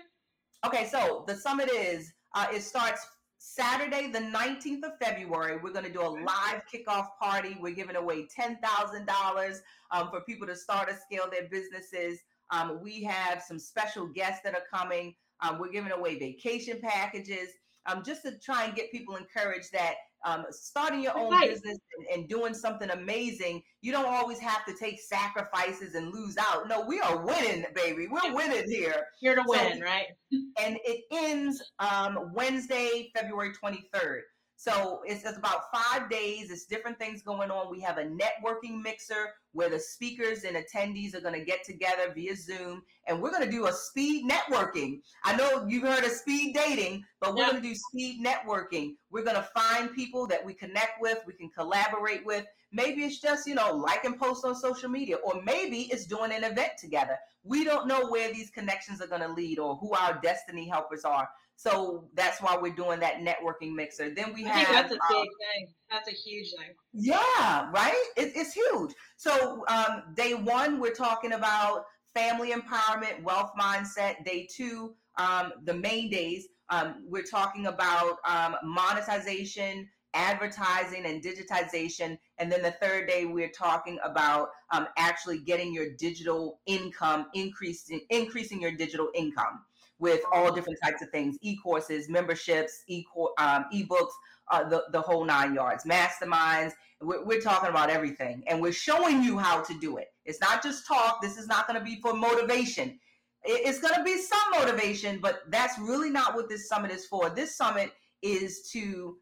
Okay, 0.65 0.88
so 0.88 1.24
the 1.28 1.36
summit 1.36 1.69
is 1.72 2.12
uh, 2.36 2.48
it 2.54 2.62
starts 2.62 3.06
Saturday, 3.41 4.12
the 4.12 4.19
19th 4.19 4.84
of 4.84 4.99
February, 5.02 5.58
we're 5.63 5.71
going 5.71 5.86
to 5.86 5.91
do 5.91 6.02
a 6.02 6.12
live 6.12 6.62
kickoff 6.71 7.08
party. 7.21 7.58
We're 7.58 7.73
giving 7.73 7.95
away 7.95 8.28
$10,000 8.38 9.60
um, 9.91 10.10
for 10.10 10.19
people 10.21 10.45
to 10.47 10.58
start 10.58 10.89
or 10.89 10.97
scale 10.97 11.30
their 11.32 11.47
businesses. 11.47 12.19
Um, 12.52 12.82
we 12.84 13.02
have 13.04 13.41
some 13.41 13.58
special 13.58 14.08
guests 14.08 14.41
that 14.43 14.56
are 14.56 14.63
coming. 14.69 15.15
Um, 15.39 15.58
we're 15.58 15.71
giving 15.71 15.93
away 15.93 16.19
vacation 16.19 16.82
packages 16.82 17.52
um, 17.86 18.04
just 18.04 18.23
to 18.23 18.38
try 18.39 18.65
and 18.65 18.75
get 18.75 18.91
people 18.91 19.15
encouraged 19.15 19.71
that 19.71 19.95
um, 20.25 20.45
starting 20.51 21.01
your 21.01 21.17
own 21.17 21.32
right. 21.32 21.49
business 21.49 21.77
and, 21.97 22.08
and, 22.19 22.29
doing 22.29 22.53
something 22.53 22.89
amazing, 22.89 23.62
you 23.82 23.91
don't 23.91 24.05
always 24.05 24.39
have 24.39 24.65
to 24.65 24.73
take 24.73 24.99
sacrifices 24.99 25.95
and 25.95 26.13
lose 26.13 26.38
out. 26.38 26.67
No, 26.67 26.82
we 26.82 26.99
are 26.99 27.25
winning, 27.25 27.65
baby. 27.73 28.08
We're 28.08 28.34
winning 28.34 28.69
here. 28.69 29.08
Here 29.19 29.36
to 29.36 29.43
so, 29.47 29.51
win, 29.51 29.82
right? 29.82 30.08
and 30.32 30.77
it 30.84 31.03
ends 31.12 31.62
um, 31.79 32.32
Wednesday, 32.34 33.12
February 33.15 33.51
23rd. 33.51 34.21
So 34.60 35.00
it's, 35.06 35.24
it's 35.24 35.38
about 35.38 35.72
five 35.74 36.10
days. 36.10 36.52
It's 36.52 36.65
different 36.65 37.00
things 37.00 37.22
going 37.22 37.50
on. 37.50 37.72
We 37.72 37.80
have 37.80 37.98
a 37.98 38.04
networking 38.04 38.82
mixer 38.84 39.30
where 39.54 39.69
the 39.69 39.80
speakers 39.80 40.43
and 40.43 40.58
attendees 40.58 41.15
are 41.15 41.21
going 41.21 41.40
to 41.40 41.46
get 41.46 41.63
together 41.63 42.12
via 42.13 42.36
Zoom, 42.36 42.83
and 43.08 43.21
we're 43.21 43.31
going 43.31 43.46
to 43.46 43.50
do 43.50 43.67
a 43.67 43.71
speed 43.71 44.29
networking. 44.29 45.00
I 45.23 45.38
know 45.38 45.65
you've 45.65 45.83
heard 45.83 46.04
of 46.04 46.12
speed 46.12 46.54
dating, 46.54 47.06
but 47.21 47.36
we're 47.36 47.46
going 47.46 47.62
to 47.62 47.69
do 47.69 47.73
speed 47.73 48.21
networking. 48.21 48.96
We're 49.12 49.23
going 49.23 49.38
to 49.38 49.50
find 49.56 49.96
people 49.96 50.27
that 50.27 50.46
we 50.46 50.54
connect 50.54 51.00
with, 51.00 51.19
we 51.25 51.31
can 51.31 51.50
collaborate 51.50 52.25
with. 52.25 52.46
Maybe 52.73 53.06
it's 53.06 53.21
just, 53.21 53.48
you 53.48 53.56
know, 53.56 53.73
like 53.73 54.04
and 54.04 54.19
post 54.19 54.44
on 54.44 54.56
social 54.56 54.90
media, 54.90 55.15
or 55.23 55.42
maybe 55.42 55.83
it's 55.83 56.06
doing 56.06 56.33
an 56.33 56.44
event 56.44 56.71
together. 56.77 57.17
We 57.46 57.63
don't 57.63 57.88
know 57.88 58.10
where 58.10 58.33
these 58.33 58.50
connections 58.50 59.02
are 59.02 59.08
going 59.08 59.21
to 59.21 59.31
lead 59.31 59.58
or 59.58 59.77
who 59.77 59.94
our 59.94 60.19
destiny 60.21 60.67
helpers 60.67 61.06
are. 61.06 61.29
So 61.60 62.05
that's 62.13 62.41
why 62.41 62.55
we're 62.55 62.71
doing 62.71 63.01
that 63.01 63.15
networking 63.15 63.75
mixer. 63.75 64.15
Then 64.15 64.33
we 64.33 64.45
I 64.45 64.47
have 64.47 64.87
think 64.87 65.01
that's 65.01 65.12
a 65.12 65.13
um, 65.17 65.21
big 65.23 65.29
thing. 65.29 65.73
That's 65.91 66.07
a 66.07 66.13
huge 66.13 66.51
thing. 66.51 66.73
yeah, 66.93 67.69
right. 67.73 68.01
It, 68.15 68.31
it's 68.33 68.53
huge. 68.53 68.93
So 69.17 69.65
um, 69.67 70.03
day 70.15 70.35
one, 70.35 70.79
we're 70.79 70.93
talking 70.93 71.33
about 71.33 71.83
family 72.15 72.51
empowerment, 72.53 73.23
wealth 73.23 73.51
mindset. 73.60 74.23
Day 74.23 74.47
two, 74.49 74.95
um, 75.17 75.51
the 75.65 75.73
main 75.73 76.10
days, 76.10 76.47
um, 76.69 77.03
we're 77.05 77.23
talking 77.23 77.65
about 77.65 78.19
um, 78.25 78.55
monetization, 78.63 79.85
advertising, 80.13 81.05
and 81.07 81.21
digitization. 81.21 82.17
And 82.37 82.49
then 82.49 82.62
the 82.62 82.71
third 82.81 83.10
day, 83.10 83.25
we're 83.25 83.51
talking 83.51 83.99
about 84.05 84.47
um, 84.71 84.87
actually 84.97 85.39
getting 85.39 85.73
your 85.73 85.89
digital 85.97 86.62
income, 86.67 87.25
increasing 87.33 87.99
increasing 88.10 88.62
your 88.62 88.71
digital 88.71 89.10
income 89.13 89.65
with 90.00 90.21
all 90.33 90.54
different 90.54 90.79
types 90.83 91.02
of 91.02 91.10
things: 91.10 91.37
e-courses, 91.41 92.10
memberships, 92.10 92.83
e 92.87 93.06
um, 93.37 93.65
ebooks, 93.73 94.12
uh, 94.52 94.67
the 94.67 94.83
the 94.91 95.02
whole 95.02 95.25
nine 95.25 95.54
yards, 95.54 95.83
masterminds. 95.85 96.73
We're, 97.02 97.23
we're 97.23 97.41
talking 97.41 97.69
about 97.69 97.89
everything, 97.89 98.43
and 98.47 98.62
we're 98.62 98.73
showing 98.73 99.23
you 99.23 99.37
how 99.37 99.62
to 99.62 99.73
do 99.79 99.97
it. 99.97 100.08
It's 100.25 100.41
not 100.41 100.62
just 100.62 100.87
talk. 100.87 101.21
This 101.21 101.37
is 101.37 101.47
not 101.47 101.67
going 101.67 101.79
to 101.79 101.85
be 101.85 102.00
for 102.02 102.13
motivation. 102.13 103.00
It's 103.43 103.79
going 103.79 103.95
to 103.95 104.04
be 104.04 104.17
some 104.17 104.52
motivation, 104.60 105.19
but 105.21 105.43
that's 105.50 105.79
really 105.79 106.10
not 106.10 106.35
what 106.35 106.50
this 106.50 106.67
summit 106.67 106.91
is 106.91 107.06
for. 107.06 107.29
This 107.29 107.56
summit 107.56 107.93
is 108.21 108.69
to 108.73 109.17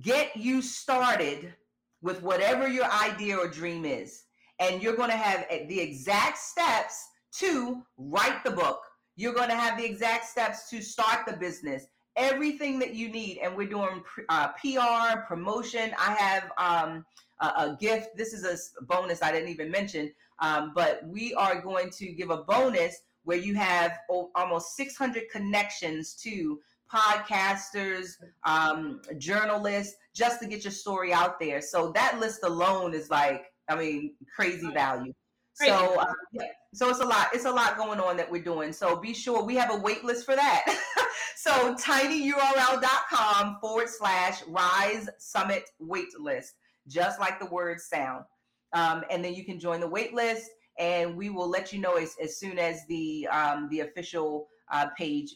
get 0.00 0.36
you 0.36 0.62
started 0.62 1.54
with 2.02 2.22
whatever 2.22 2.68
your 2.68 2.86
idea 2.90 3.36
or 3.36 3.48
dream 3.48 3.84
is. 3.84 4.24
And 4.58 4.82
you're 4.82 4.96
going 4.96 5.10
to 5.10 5.16
have 5.16 5.46
eh, 5.50 5.66
the 5.66 5.80
exact 5.80 6.38
steps 6.38 7.06
to 7.38 7.82
write 7.96 8.42
the 8.44 8.50
book. 8.50 8.80
You're 9.20 9.34
going 9.34 9.50
to 9.50 9.54
have 9.54 9.76
the 9.76 9.84
exact 9.84 10.24
steps 10.24 10.70
to 10.70 10.80
start 10.80 11.26
the 11.26 11.34
business. 11.34 11.84
Everything 12.16 12.78
that 12.78 12.94
you 12.94 13.10
need. 13.10 13.40
And 13.42 13.54
we're 13.54 13.68
doing 13.68 14.00
pr- 14.02 14.22
uh, 14.30 14.48
PR, 14.52 15.20
promotion. 15.28 15.92
I 15.98 16.14
have 16.14 16.50
um, 16.56 17.04
a, 17.42 17.46
a 17.46 17.76
gift. 17.78 18.16
This 18.16 18.32
is 18.32 18.44
a 18.80 18.82
bonus 18.84 19.22
I 19.22 19.30
didn't 19.30 19.50
even 19.50 19.70
mention. 19.70 20.10
Um, 20.38 20.72
but 20.74 21.02
we 21.06 21.34
are 21.34 21.60
going 21.60 21.90
to 21.98 22.12
give 22.12 22.30
a 22.30 22.38
bonus 22.38 22.96
where 23.24 23.36
you 23.36 23.54
have 23.56 23.98
almost 24.34 24.74
600 24.76 25.24
connections 25.30 26.14
to 26.22 26.58
podcasters, 26.90 28.12
um, 28.44 29.02
journalists, 29.18 29.96
just 30.14 30.40
to 30.40 30.48
get 30.48 30.64
your 30.64 30.72
story 30.72 31.12
out 31.12 31.38
there. 31.38 31.60
So 31.60 31.92
that 31.92 32.18
list 32.20 32.40
alone 32.42 32.94
is 32.94 33.10
like, 33.10 33.44
I 33.68 33.76
mean, 33.76 34.14
crazy 34.34 34.70
value. 34.72 35.12
Crazy. 35.60 35.72
So, 35.72 36.00
uh, 36.00 36.12
yeah, 36.32 36.42
so 36.72 36.88
it's 36.88 37.00
a 37.00 37.04
lot. 37.04 37.28
It's 37.34 37.44
a 37.44 37.50
lot 37.50 37.76
going 37.76 38.00
on 38.00 38.16
that 38.16 38.30
we're 38.30 38.42
doing. 38.42 38.72
So 38.72 38.96
be 38.96 39.12
sure 39.12 39.44
we 39.44 39.56
have 39.56 39.70
a 39.70 39.76
wait 39.76 40.04
list 40.04 40.24
for 40.24 40.34
that. 40.34 40.64
so 41.36 41.74
tinyurl.com 41.74 43.58
forward 43.60 43.88
slash 43.90 44.42
rise 44.48 45.10
summit 45.18 45.64
wait 45.78 46.08
list, 46.18 46.54
just 46.88 47.20
like 47.20 47.38
the 47.38 47.46
words 47.46 47.84
sound. 47.84 48.24
Um, 48.72 49.04
and 49.10 49.22
then 49.22 49.34
you 49.34 49.44
can 49.44 49.60
join 49.60 49.80
the 49.80 49.88
wait 49.88 50.14
list, 50.14 50.50
and 50.78 51.14
we 51.14 51.28
will 51.28 51.48
let 51.48 51.74
you 51.74 51.78
know 51.78 51.96
as, 51.96 52.16
as 52.22 52.38
soon 52.38 52.58
as 52.58 52.86
the 52.86 53.28
um, 53.30 53.68
the 53.70 53.80
official 53.80 54.48
uh, 54.72 54.86
page 54.96 55.34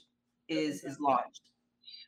is 0.49 0.85
is 0.85 0.99
launched. 1.01 1.43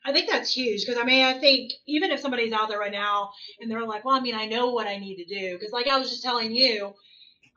I 0.07 0.13
think 0.13 0.31
that's 0.31 0.55
huge 0.55 0.87
because 0.87 0.99
I 0.99 1.05
mean, 1.05 1.23
I 1.23 1.39
think 1.39 1.73
even 1.87 2.13
if 2.13 2.21
somebody's 2.21 2.53
out 2.55 2.71
there 2.71 2.79
right 2.79 2.93
now 2.93 3.31
and 3.61 3.71
they're 3.71 3.85
like, 3.85 4.07
well, 4.07 4.17
I 4.17 4.21
mean, 4.21 4.37
I 4.37 4.47
know 4.47 4.71
what 4.71 4.87
I 4.87 4.97
need 4.97 5.17
to 5.17 5.25
do 5.27 5.59
because, 5.59 5.73
like 5.73 5.89
I 5.89 5.99
was 5.99 6.09
just 6.09 6.23
telling 6.23 6.55
you, 6.55 6.95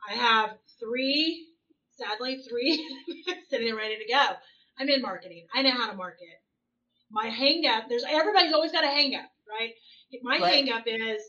I 0.08 0.14
have 0.14 0.50
three, 0.78 1.46
sadly, 1.96 2.42
three 2.42 2.86
sitting 3.50 3.66
there 3.66 3.76
ready 3.76 3.96
to 3.98 4.12
go. 4.12 4.26
I'm 4.78 4.88
in 4.88 5.02
marketing. 5.02 5.46
I 5.54 5.62
know 5.62 5.72
how 5.72 5.90
to 5.90 5.96
market. 5.96 6.28
My 7.10 7.26
hang 7.26 7.66
up, 7.66 7.84
there's 7.88 8.04
everybody's 8.08 8.52
always 8.52 8.72
got 8.72 8.84
a 8.84 8.88
hang 8.88 9.14
up, 9.14 9.30
right? 9.48 9.72
My 10.22 10.38
Right. 10.38 10.54
hang 10.54 10.70
up 10.70 10.84
is, 10.86 11.22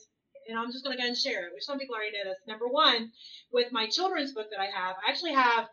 and 0.47 0.57
I'm 0.57 0.71
just 0.71 0.83
going 0.83 0.95
to 0.95 1.01
go 1.01 1.07
and 1.07 1.17
share 1.17 1.47
it, 1.47 1.53
which 1.53 1.63
some 1.63 1.79
people 1.79 1.95
already 1.95 2.11
know 2.17 2.29
this. 2.29 2.39
Number 2.47 2.67
one, 2.67 3.11
with 3.51 3.71
my 3.71 3.87
children's 3.87 4.33
book 4.33 4.47
that 4.51 4.59
I 4.59 4.65
have, 4.67 4.95
I 5.05 5.09
actually 5.11 5.33
have 5.33 5.67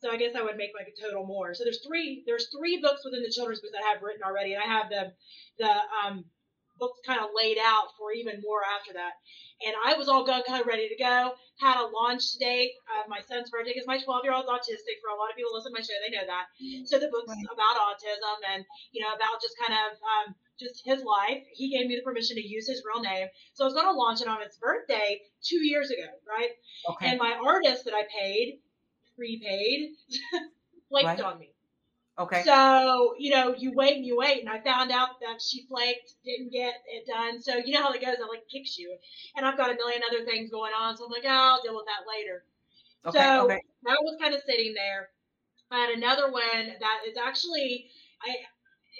so 0.00 0.10
I 0.10 0.18
guess 0.18 0.34
I 0.36 0.42
would 0.42 0.58
make 0.58 0.72
like 0.76 0.92
a 0.92 1.02
total 1.02 1.24
more. 1.24 1.54
So 1.54 1.64
there's 1.64 1.80
three 1.86 2.24
there's 2.26 2.48
three 2.54 2.78
books 2.80 3.04
within 3.04 3.22
the 3.22 3.30
children's 3.30 3.60
books 3.60 3.72
that 3.72 3.84
I 3.84 3.94
have 3.94 4.02
written 4.02 4.22
already, 4.22 4.52
and 4.52 4.62
I 4.62 4.66
have 4.66 4.90
the 4.90 5.12
the 5.58 5.70
um, 6.04 6.24
books 6.78 7.00
kind 7.06 7.20
of 7.20 7.30
laid 7.34 7.58
out 7.58 7.94
for 7.98 8.12
even 8.12 8.42
more 8.42 8.62
after 8.64 8.92
that. 8.94 9.12
And 9.64 9.74
I 9.78 9.94
was 9.94 10.08
all 10.08 10.26
gun 10.26 10.42
kind 10.46 10.60
of 10.60 10.66
ready 10.66 10.88
to 10.88 10.96
go. 10.96 11.34
Had 11.60 11.78
a 11.80 11.86
launch 11.86 12.34
date 12.40 12.72
of 12.98 13.08
my 13.08 13.20
son's 13.22 13.50
birthday 13.50 13.72
because 13.72 13.86
my 13.86 13.98
12 13.98 14.24
year 14.24 14.34
old's 14.34 14.48
autistic. 14.50 14.98
For 15.00 15.10
a 15.14 15.16
lot 15.18 15.30
of 15.30 15.36
people 15.36 15.54
listen 15.54 15.72
to 15.72 15.78
my 15.78 15.84
show, 15.84 15.94
they 16.02 16.12
know 16.14 16.26
that. 16.26 16.46
So 16.86 16.98
the 16.98 17.08
book's 17.08 17.30
Right. 17.30 17.46
about 17.52 17.78
autism 17.78 18.38
and 18.54 18.64
you 18.92 19.00
know 19.02 19.14
about 19.14 19.40
just 19.40 19.56
kind 19.56 19.72
of 19.72 19.96
um, 20.02 20.34
just 20.58 20.82
his 20.84 21.02
life. 21.02 21.42
He 21.52 21.70
gave 21.70 21.86
me 21.86 21.96
the 21.96 22.02
permission 22.02 22.36
to 22.36 22.46
use 22.46 22.66
his 22.68 22.82
real 22.84 23.02
name, 23.02 23.28
so 23.54 23.64
I 23.64 23.66
was 23.66 23.74
going 23.74 23.86
to 23.86 23.92
launch 23.92 24.20
it 24.20 24.28
on 24.28 24.42
his 24.42 24.56
birthday 24.58 25.22
two 25.42 25.62
years 25.64 25.90
ago, 25.90 26.10
right? 26.28 26.50
Okay. 26.90 27.08
And 27.08 27.18
my 27.18 27.34
artist 27.34 27.84
that 27.86 27.94
I 27.94 28.02
paid, 28.10 28.58
prepaid, 29.16 29.90
flaked 30.88 31.06
Right. 31.06 31.20
on 31.20 31.38
me. 31.38 31.53
Okay. 32.18 32.42
So, 32.44 33.14
you 33.18 33.30
know, 33.30 33.54
you 33.56 33.72
wait 33.72 33.96
and 33.96 34.06
you 34.06 34.16
wait, 34.16 34.40
and 34.40 34.48
I 34.48 34.60
found 34.60 34.90
out 34.90 35.20
that 35.20 35.40
she 35.40 35.66
flaked, 35.68 36.14
didn't 36.24 36.52
get 36.52 36.74
it 36.86 37.06
done. 37.06 37.40
So, 37.42 37.56
you 37.56 37.72
know 37.72 37.82
how 37.82 37.92
it 37.92 38.00
goes, 38.00 38.16
I 38.22 38.28
like 38.28 38.48
kicks 38.50 38.78
you. 38.78 38.96
And 39.36 39.46
I've 39.46 39.56
got 39.56 39.70
a 39.70 39.74
million 39.74 40.02
other 40.08 40.24
things 40.24 40.50
going 40.50 40.72
on, 40.78 40.96
so 40.96 41.06
I'm 41.06 41.10
like, 41.10 41.24
oh, 41.24 41.28
I'll 41.28 41.62
deal 41.62 41.74
with 41.74 41.86
that 41.86 42.08
later. 42.08 42.44
okay. 43.06 43.18
so 43.18 43.44
okay. 43.46 43.60
that 43.84 43.98
was 44.02 44.16
kind 44.20 44.34
of 44.34 44.40
sitting 44.46 44.74
there. 44.74 45.08
I 45.70 45.80
had 45.80 45.90
another 45.90 46.30
one 46.30 46.42
that 46.80 46.98
is 47.08 47.16
actually, 47.16 47.88
I. 48.22 48.36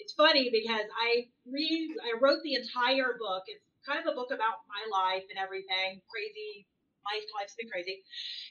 It's 0.00 0.12
funny 0.12 0.50
because 0.50 0.82
I 1.00 1.28
re 1.46 1.94
I 2.02 2.18
wrote 2.20 2.42
the 2.42 2.54
entire 2.54 3.14
book. 3.16 3.44
It's 3.46 3.62
kind 3.86 4.00
of 4.00 4.12
a 4.12 4.16
book 4.16 4.32
about 4.32 4.66
my 4.66 4.82
life 4.90 5.22
and 5.30 5.38
everything. 5.38 6.02
Crazy, 6.10 6.66
my 7.04 7.20
life's 7.38 7.54
been 7.54 7.70
crazy. 7.70 8.02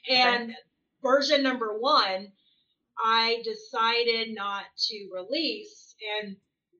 And 0.08 0.54
version 1.02 1.42
number 1.42 1.78
one, 1.78 2.32
I 3.02 3.42
decided 3.44 4.34
not 4.34 4.64
to 4.88 5.08
release 5.12 5.94
and 6.20 6.36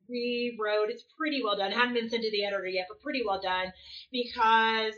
rewrote. 0.09 0.91
It's 0.91 1.05
pretty 1.17 1.43
well 1.43 1.57
done. 1.57 1.73
It 1.73 1.77
hadn't 1.77 1.95
been 1.95 2.09
sent 2.09 2.23
to 2.23 2.31
the 2.31 2.45
editor 2.45 2.67
yet, 2.67 2.87
but 2.89 3.01
pretty 3.01 3.23
well 3.25 3.41
done 3.41 3.73
because 4.13 4.95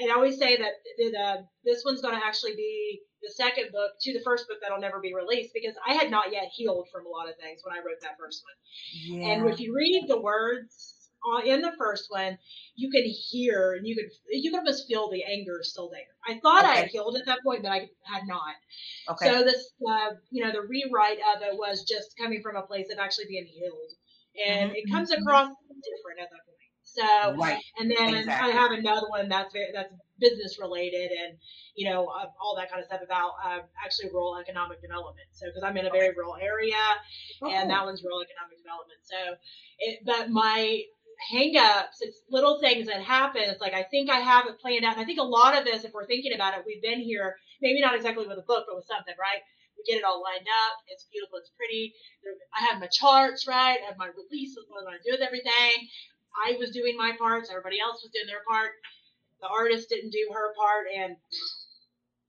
I 0.00 0.12
always 0.14 0.38
say 0.38 0.56
that 0.56 0.72
the, 0.96 1.10
the 1.10 1.46
this 1.64 1.82
one's 1.84 2.00
going 2.00 2.18
to 2.18 2.26
actually 2.26 2.56
be 2.56 3.02
the 3.22 3.30
second 3.30 3.70
book 3.70 3.92
to 4.00 4.12
the 4.14 4.24
first 4.24 4.48
book 4.48 4.58
that'll 4.62 4.80
never 4.80 4.98
be 5.00 5.14
released 5.14 5.52
because 5.52 5.74
I 5.86 5.94
had 5.94 6.10
not 6.10 6.32
yet 6.32 6.48
healed 6.52 6.88
from 6.90 7.04
a 7.04 7.10
lot 7.10 7.28
of 7.28 7.36
things 7.36 7.60
when 7.62 7.76
I 7.76 7.80
wrote 7.80 8.00
that 8.00 8.16
first 8.18 8.42
one. 8.44 9.20
Yeah. 9.20 9.28
And 9.28 9.48
if 9.50 9.60
you 9.60 9.74
read 9.76 10.06
the 10.08 10.20
words 10.20 10.99
in 11.44 11.60
the 11.62 11.72
first 11.78 12.10
one, 12.10 12.38
you 12.76 12.90
can 12.90 13.04
hear 13.04 13.74
and 13.74 13.86
you 13.86 13.94
can 13.96 14.08
you 14.30 14.50
can 14.50 14.58
almost 14.60 14.86
feel 14.88 15.10
the 15.10 15.24
anger 15.24 15.58
still 15.62 15.90
there. 15.90 16.14
I 16.26 16.40
thought 16.40 16.64
I 16.64 16.76
had 16.76 16.88
healed 16.88 17.16
at 17.16 17.26
that 17.26 17.40
point, 17.44 17.62
but 17.62 17.72
I 17.72 17.88
had 18.04 18.26
not. 18.26 18.54
okay. 19.08 19.26
So 19.26 19.42
this, 19.44 19.72
uh, 19.88 20.10
you 20.30 20.44
know, 20.44 20.52
the 20.52 20.62
rewrite 20.62 21.18
of 21.36 21.42
it 21.42 21.56
was 21.56 21.84
just 21.84 22.16
coming 22.16 22.42
from 22.42 22.56
a 22.56 22.62
place 22.62 22.90
of 22.92 22.98
actually 22.98 23.26
being 23.28 23.46
healed, 23.46 23.92
and 24.36 24.70
Mhm, 24.70 24.74
it 24.76 24.90
comes 24.90 25.10
across 25.10 25.48
different 25.68 26.20
at 26.20 26.30
that 26.30 26.44
point. 26.46 26.56
So, 26.82 27.36
right. 27.38 27.62
and 27.78 27.90
then 27.90 28.14
Exactly. 28.14 28.52
I 28.52 28.54
have 28.54 28.72
another 28.72 29.08
one 29.08 29.28
that's 29.28 29.52
very, 29.52 29.70
that's 29.72 29.92
business 30.18 30.58
related, 30.60 31.10
and 31.12 31.38
you 31.76 31.88
know, 31.88 32.06
uh, 32.06 32.26
all 32.40 32.56
that 32.56 32.70
kind 32.70 32.80
of 32.80 32.86
stuff 32.86 33.00
about 33.02 33.32
uh, 33.44 33.60
actually 33.84 34.10
rural 34.10 34.38
economic 34.38 34.80
development. 34.82 35.28
So, 35.32 35.46
because 35.46 35.62
I'm 35.62 35.76
in 35.76 35.86
a 35.86 35.90
very 35.90 36.14
rural 36.16 36.36
area, 36.40 36.76
and 37.46 37.70
Oh, 37.70 37.70
that 37.70 37.84
one's 37.84 38.02
rural 38.02 38.22
economic 38.22 38.58
development. 38.58 39.00
So, 39.02 39.36
it, 39.78 40.00
but 40.04 40.30
my 40.30 40.82
hangups, 41.32 42.00
it's 42.00 42.22
little 42.30 42.60
things 42.60 42.86
that 42.86 43.02
happen. 43.02 43.42
It's 43.44 43.60
like 43.60 43.74
I 43.74 43.84
think 43.84 44.10
I 44.10 44.18
have 44.18 44.46
it 44.46 44.60
planned 44.60 44.84
out. 44.84 44.94
And 44.94 45.02
I 45.02 45.04
think 45.04 45.20
a 45.20 45.26
lot 45.26 45.56
of 45.56 45.64
this, 45.64 45.84
if 45.84 45.92
we're 45.92 46.06
thinking 46.06 46.32
about 46.34 46.54
it, 46.56 46.64
we've 46.66 46.82
been 46.82 47.00
here, 47.00 47.36
maybe 47.60 47.80
not 47.80 47.94
exactly 47.94 48.26
with 48.26 48.38
a 48.38 48.46
book, 48.46 48.64
but 48.66 48.76
with 48.76 48.86
something, 48.86 49.14
right? 49.18 49.42
We 49.76 49.84
get 49.84 49.98
it 49.98 50.04
all 50.04 50.22
lined 50.22 50.48
up. 50.48 50.76
It's 50.88 51.06
beautiful. 51.12 51.38
It's 51.38 51.52
pretty. 51.56 51.94
I 52.56 52.70
have 52.70 52.80
my 52.80 52.88
charts, 52.88 53.46
right? 53.46 53.78
I 53.80 53.86
have 53.88 53.98
my 53.98 54.08
releases, 54.12 54.64
what 54.68 54.80
I'm 54.80 54.86
going 54.86 54.98
to 54.98 55.04
do 55.04 55.16
with 55.16 55.26
everything. 55.26 55.88
I 56.46 56.56
was 56.58 56.70
doing 56.70 56.96
my 56.96 57.12
parts. 57.18 57.50
Everybody 57.50 57.80
else 57.80 58.02
was 58.02 58.12
doing 58.12 58.26
their 58.26 58.44
part. 58.48 58.72
The 59.40 59.48
artist 59.48 59.88
didn't 59.88 60.12
do 60.12 60.28
her 60.32 60.52
part, 60.54 60.86
and 60.94 61.16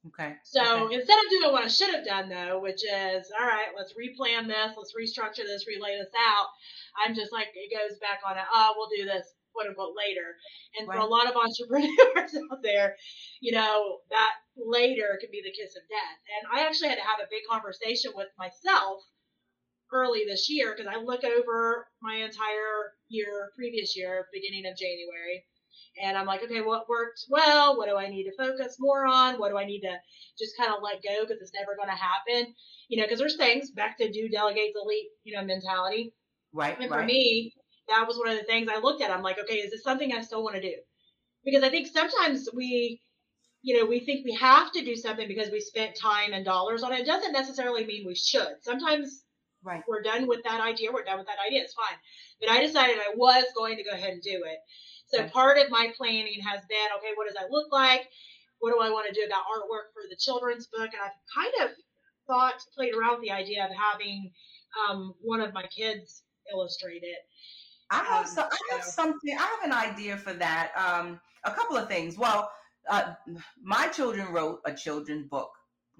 okay. 0.07 0.35
so 0.43 0.85
okay. 0.85 0.95
instead 0.95 1.17
of 1.19 1.29
doing 1.29 1.51
what 1.51 1.63
I 1.63 1.67
should 1.67 1.93
have 1.93 2.05
done, 2.05 2.29
though, 2.29 2.59
which 2.59 2.83
is, 2.83 3.31
all 3.39 3.45
right, 3.45 3.73
let's 3.75 3.93
replan 3.93 4.47
this, 4.47 4.73
let's 4.77 4.93
restructure 4.93 5.45
this, 5.45 5.67
relay 5.67 5.97
this 5.97 6.13
out, 6.17 6.47
I'm 7.05 7.15
just 7.15 7.31
like, 7.31 7.47
it 7.53 7.71
goes 7.71 7.99
back 7.99 8.19
on 8.27 8.37
it, 8.37 8.43
oh, 8.53 8.73
we'll 8.75 8.89
do 8.95 9.05
this, 9.05 9.25
quote 9.53 9.67
unquote, 9.67 9.95
later. 9.95 10.35
And 10.77 10.87
for 10.87 10.97
a 10.97 11.05
lot 11.05 11.27
of 11.27 11.35
entrepreneurs 11.35 12.33
out 12.51 12.63
there, 12.63 12.95
you 13.41 13.51
know, 13.51 13.99
that 14.09 14.33
later 14.57 15.17
can 15.19 15.29
be 15.31 15.41
the 15.43 15.53
kiss 15.53 15.75
of 15.75 15.83
death. 15.89 16.19
And 16.39 16.43
I 16.51 16.65
actually 16.67 16.89
had 16.89 16.99
to 16.99 17.09
have 17.09 17.19
a 17.19 17.31
big 17.31 17.43
conversation 17.49 18.11
with 18.15 18.29
myself 18.37 19.03
early 19.93 20.23
this 20.25 20.49
year 20.49 20.73
because 20.75 20.91
I 20.91 20.99
look 20.99 21.23
over 21.23 21.87
my 22.01 22.15
entire 22.15 22.95
year, 23.09 23.51
previous 23.55 23.95
year, 23.95 24.27
beginning 24.33 24.65
of 24.65 24.77
January. 24.77 25.45
And 26.01 26.17
I'm 26.17 26.25
like, 26.25 26.43
okay, 26.43 26.61
what 26.61 26.87
worked 26.87 27.25
well? 27.29 27.77
What 27.77 27.89
do 27.89 27.97
I 27.97 28.07
need 28.07 28.23
to 28.23 28.35
focus 28.35 28.77
more 28.79 29.05
on? 29.05 29.39
What 29.39 29.49
do 29.49 29.57
I 29.57 29.65
need 29.65 29.81
to 29.81 29.97
just 30.39 30.57
kind 30.57 30.71
of 30.73 30.81
let 30.81 31.03
go 31.03 31.23
because 31.23 31.41
it's 31.41 31.53
never 31.53 31.75
going 31.75 31.89
to 31.89 31.95
happen? 31.95 32.53
You 32.87 32.97
know, 32.97 33.03
because 33.03 33.19
there's 33.19 33.37
things 33.37 33.71
back 33.71 33.97
to 33.97 34.11
do 34.11 34.29
delegate 34.29 34.73
delete, 34.73 35.07
you 35.23 35.35
know, 35.35 35.43
mentality. 35.43 36.13
Right. 36.53 36.77
And 36.79 36.89
right. 36.89 37.01
for 37.01 37.05
me, 37.05 37.53
that 37.89 38.07
was 38.07 38.17
one 38.17 38.29
of 38.29 38.37
the 38.37 38.43
things 38.43 38.69
I 38.69 38.79
looked 38.79 39.01
at. 39.01 39.11
I'm 39.11 39.23
like, 39.23 39.39
okay, 39.39 39.55
is 39.55 39.71
this 39.71 39.83
something 39.83 40.13
I 40.13 40.21
still 40.21 40.43
want 40.43 40.55
to 40.55 40.61
do? 40.61 40.75
Because 41.43 41.63
I 41.63 41.69
think 41.69 41.87
sometimes 41.87 42.47
we, 42.53 43.01
you 43.61 43.77
know, 43.77 43.85
we 43.85 43.99
think 43.99 44.25
we 44.25 44.33
have 44.35 44.71
to 44.73 44.85
do 44.85 44.95
something 44.95 45.27
because 45.27 45.51
we 45.51 45.59
spent 45.59 45.95
time 45.95 46.33
and 46.33 46.45
dollars 46.45 46.83
on 46.83 46.93
it. 46.93 47.01
It 47.01 47.05
doesn't 47.05 47.33
necessarily 47.33 47.85
mean 47.85 48.05
we 48.05 48.15
should. 48.15 48.55
Sometimes 48.61 49.23
right. 49.63 49.83
we're 49.87 50.03
done 50.03 50.27
with 50.27 50.43
that 50.43 50.61
idea. 50.61 50.91
We're 50.91 51.03
done 51.03 51.17
with 51.17 51.27
that 51.27 51.37
idea. 51.45 51.63
It's 51.63 51.73
fine. 51.73 51.97
But 52.39 52.49
I 52.49 52.61
decided 52.61 52.97
I 52.97 53.15
was 53.15 53.45
going 53.57 53.77
to 53.77 53.83
go 53.83 53.91
ahead 53.91 54.13
and 54.13 54.21
do 54.21 54.43
it. 54.45 54.59
So 55.13 55.27
part 55.29 55.57
of 55.57 55.69
my 55.69 55.91
planning 55.97 56.39
has 56.41 56.61
been, 56.69 56.87
okay, 56.97 57.11
what 57.15 57.27
does 57.27 57.35
that 57.35 57.51
look 57.51 57.71
like? 57.71 58.07
What 58.59 58.71
do 58.73 58.79
I 58.81 58.89
want 58.89 59.07
to 59.07 59.13
do 59.13 59.25
about 59.25 59.43
artwork 59.43 59.91
for 59.93 60.03
the 60.09 60.15
children's 60.15 60.67
book? 60.67 60.89
And 60.93 61.01
I've 61.03 61.19
kind 61.35 61.69
of 61.69 61.75
thought, 62.27 62.61
played 62.75 62.93
around 62.93 63.13
with 63.19 63.23
the 63.23 63.31
idea 63.31 63.65
of 63.65 63.71
having 63.75 64.31
um, 64.89 65.13
one 65.21 65.41
of 65.41 65.53
my 65.53 65.63
kids 65.67 66.23
illustrate 66.51 67.03
it. 67.03 67.19
I 67.89 67.97
have 68.05 68.25
Um, 68.25 68.31
so 68.31 68.41
I 68.43 68.57
have 68.75 68.83
so- 68.83 68.91
something. 68.91 69.37
I 69.37 69.41
have 69.41 69.63
an 69.63 69.73
idea 69.73 70.15
for 70.17 70.33
that. 70.33 70.71
Um, 70.77 71.19
a 71.43 71.51
couple 71.51 71.75
of 71.75 71.87
things. 71.89 72.17
Well, 72.17 72.51
uh, 72.89 73.13
my 73.61 73.87
children 73.87 74.31
wrote 74.31 74.61
a 74.65 74.73
children's 74.73 75.27
book. 75.27 75.51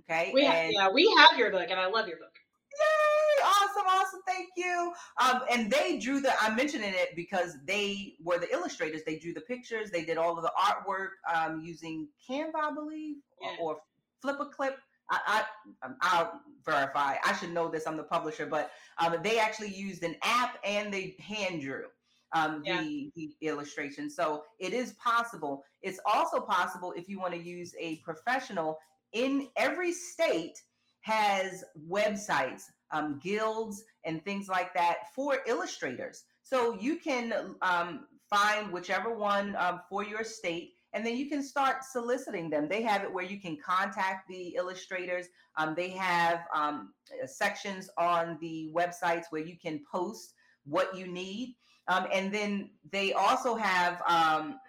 Okay. 0.10 0.32
We 0.34 0.46
have, 0.46 0.56
and 0.56 0.74
yeah, 0.74 0.90
we 0.90 1.14
have 1.18 1.38
your 1.38 1.52
book, 1.52 1.68
and 1.70 1.80
I 1.80 1.88
love 1.88 2.08
your 2.08 2.18
book. 2.18 2.34
Yay! 2.80 3.21
Awesome, 3.44 3.88
awesome. 3.88 4.20
Thank 4.28 4.50
you. 4.56 4.94
Um, 5.22 5.42
and 5.52 5.72
they 5.72 5.98
drew 6.00 6.20
the. 6.22 6.32
I'm 6.42 6.56
mentioning 6.56 6.94
it 6.94 7.16
because 7.16 7.58
they 7.66 8.16
were 8.24 8.38
the 8.38 8.52
illustrators. 8.52 9.02
They 9.06 9.18
drew 9.18 9.34
the 9.34 9.42
pictures. 9.42 9.92
They 9.92 10.04
did 10.06 10.18
all 10.18 10.38
of 10.38 10.44
the 10.44 10.52
artwork 10.60 11.10
um, 11.34 11.62
using 11.62 12.08
Canva, 12.30 12.52
I 12.56 12.74
believe, 12.74 13.16
Yeah. 13.42 13.50
or, 13.62 13.76
or 13.76 13.78
FlipaClip. 14.24 14.76
I, 15.10 15.44
I, 15.84 15.86
um, 15.86 15.98
I'll 16.02 16.42
verify. 16.66 17.16
I 17.26 17.36
should 17.36 17.52
know 17.52 17.70
this. 17.70 17.86
I'm 17.86 17.98
the 17.98 18.04
publisher, 18.04 18.46
but 18.46 18.72
um, 18.98 19.18
they 19.24 19.40
actually 19.40 19.74
used 19.74 20.04
an 20.04 20.16
app 20.24 20.58
and 20.64 20.94
they 20.94 21.16
hand 21.20 21.62
drew 21.62 21.86
um, 22.34 22.62
Yeah. 22.66 22.82
the, 22.82 23.12
the 23.16 23.36
illustration. 23.42 24.10
So 24.10 24.44
it 24.60 24.74
is 24.74 24.94
possible. 24.94 25.64
It's 25.82 26.00
also 26.06 26.40
possible 26.40 26.94
if 26.96 27.10
you 27.10 27.20
want 27.20 27.34
to 27.34 27.40
use 27.42 27.74
a 27.80 27.98
professional. 27.98 28.78
In 29.14 29.50
every 29.58 29.92
state 29.92 30.58
has 31.02 31.66
websites, 31.90 32.62
um, 32.92 33.20
guilds, 33.24 33.84
and 34.06 34.24
things 34.24 34.48
like 34.48 34.74
that 34.74 35.14
for 35.16 35.40
illustrators. 35.48 36.24
So 36.44 36.78
you 36.80 36.98
can 36.98 37.56
um, 37.62 38.08
find 38.30 38.72
whichever 38.72 39.16
one 39.16 39.56
um, 39.58 39.82
for 39.90 40.04
your 40.04 40.24
state, 40.24 40.74
and 40.94 41.06
then 41.06 41.16
you 41.16 41.30
can 41.30 41.44
start 41.44 41.84
soliciting 41.84 42.50
them. 42.50 42.68
They 42.68 42.82
have 42.82 43.04
it 43.04 43.14
where 43.14 43.24
you 43.24 43.40
can 43.40 43.58
contact 43.58 44.28
the 44.28 44.56
illustrators. 44.56 45.28
Um, 45.58 45.74
they 45.76 45.90
have 45.90 46.42
um, 46.54 46.94
sections 47.26 47.90
on 47.98 48.38
the 48.42 48.72
websites 48.74 49.26
where 49.30 49.42
you 49.42 49.58
can 49.58 49.82
post 49.90 50.34
what 50.66 50.96
you 50.96 51.08
need. 51.08 51.56
Um, 51.88 52.08
and 52.14 52.34
then 52.34 52.70
they 52.92 53.14
also 53.14 53.56
have, 53.56 54.02
um, 54.08 54.60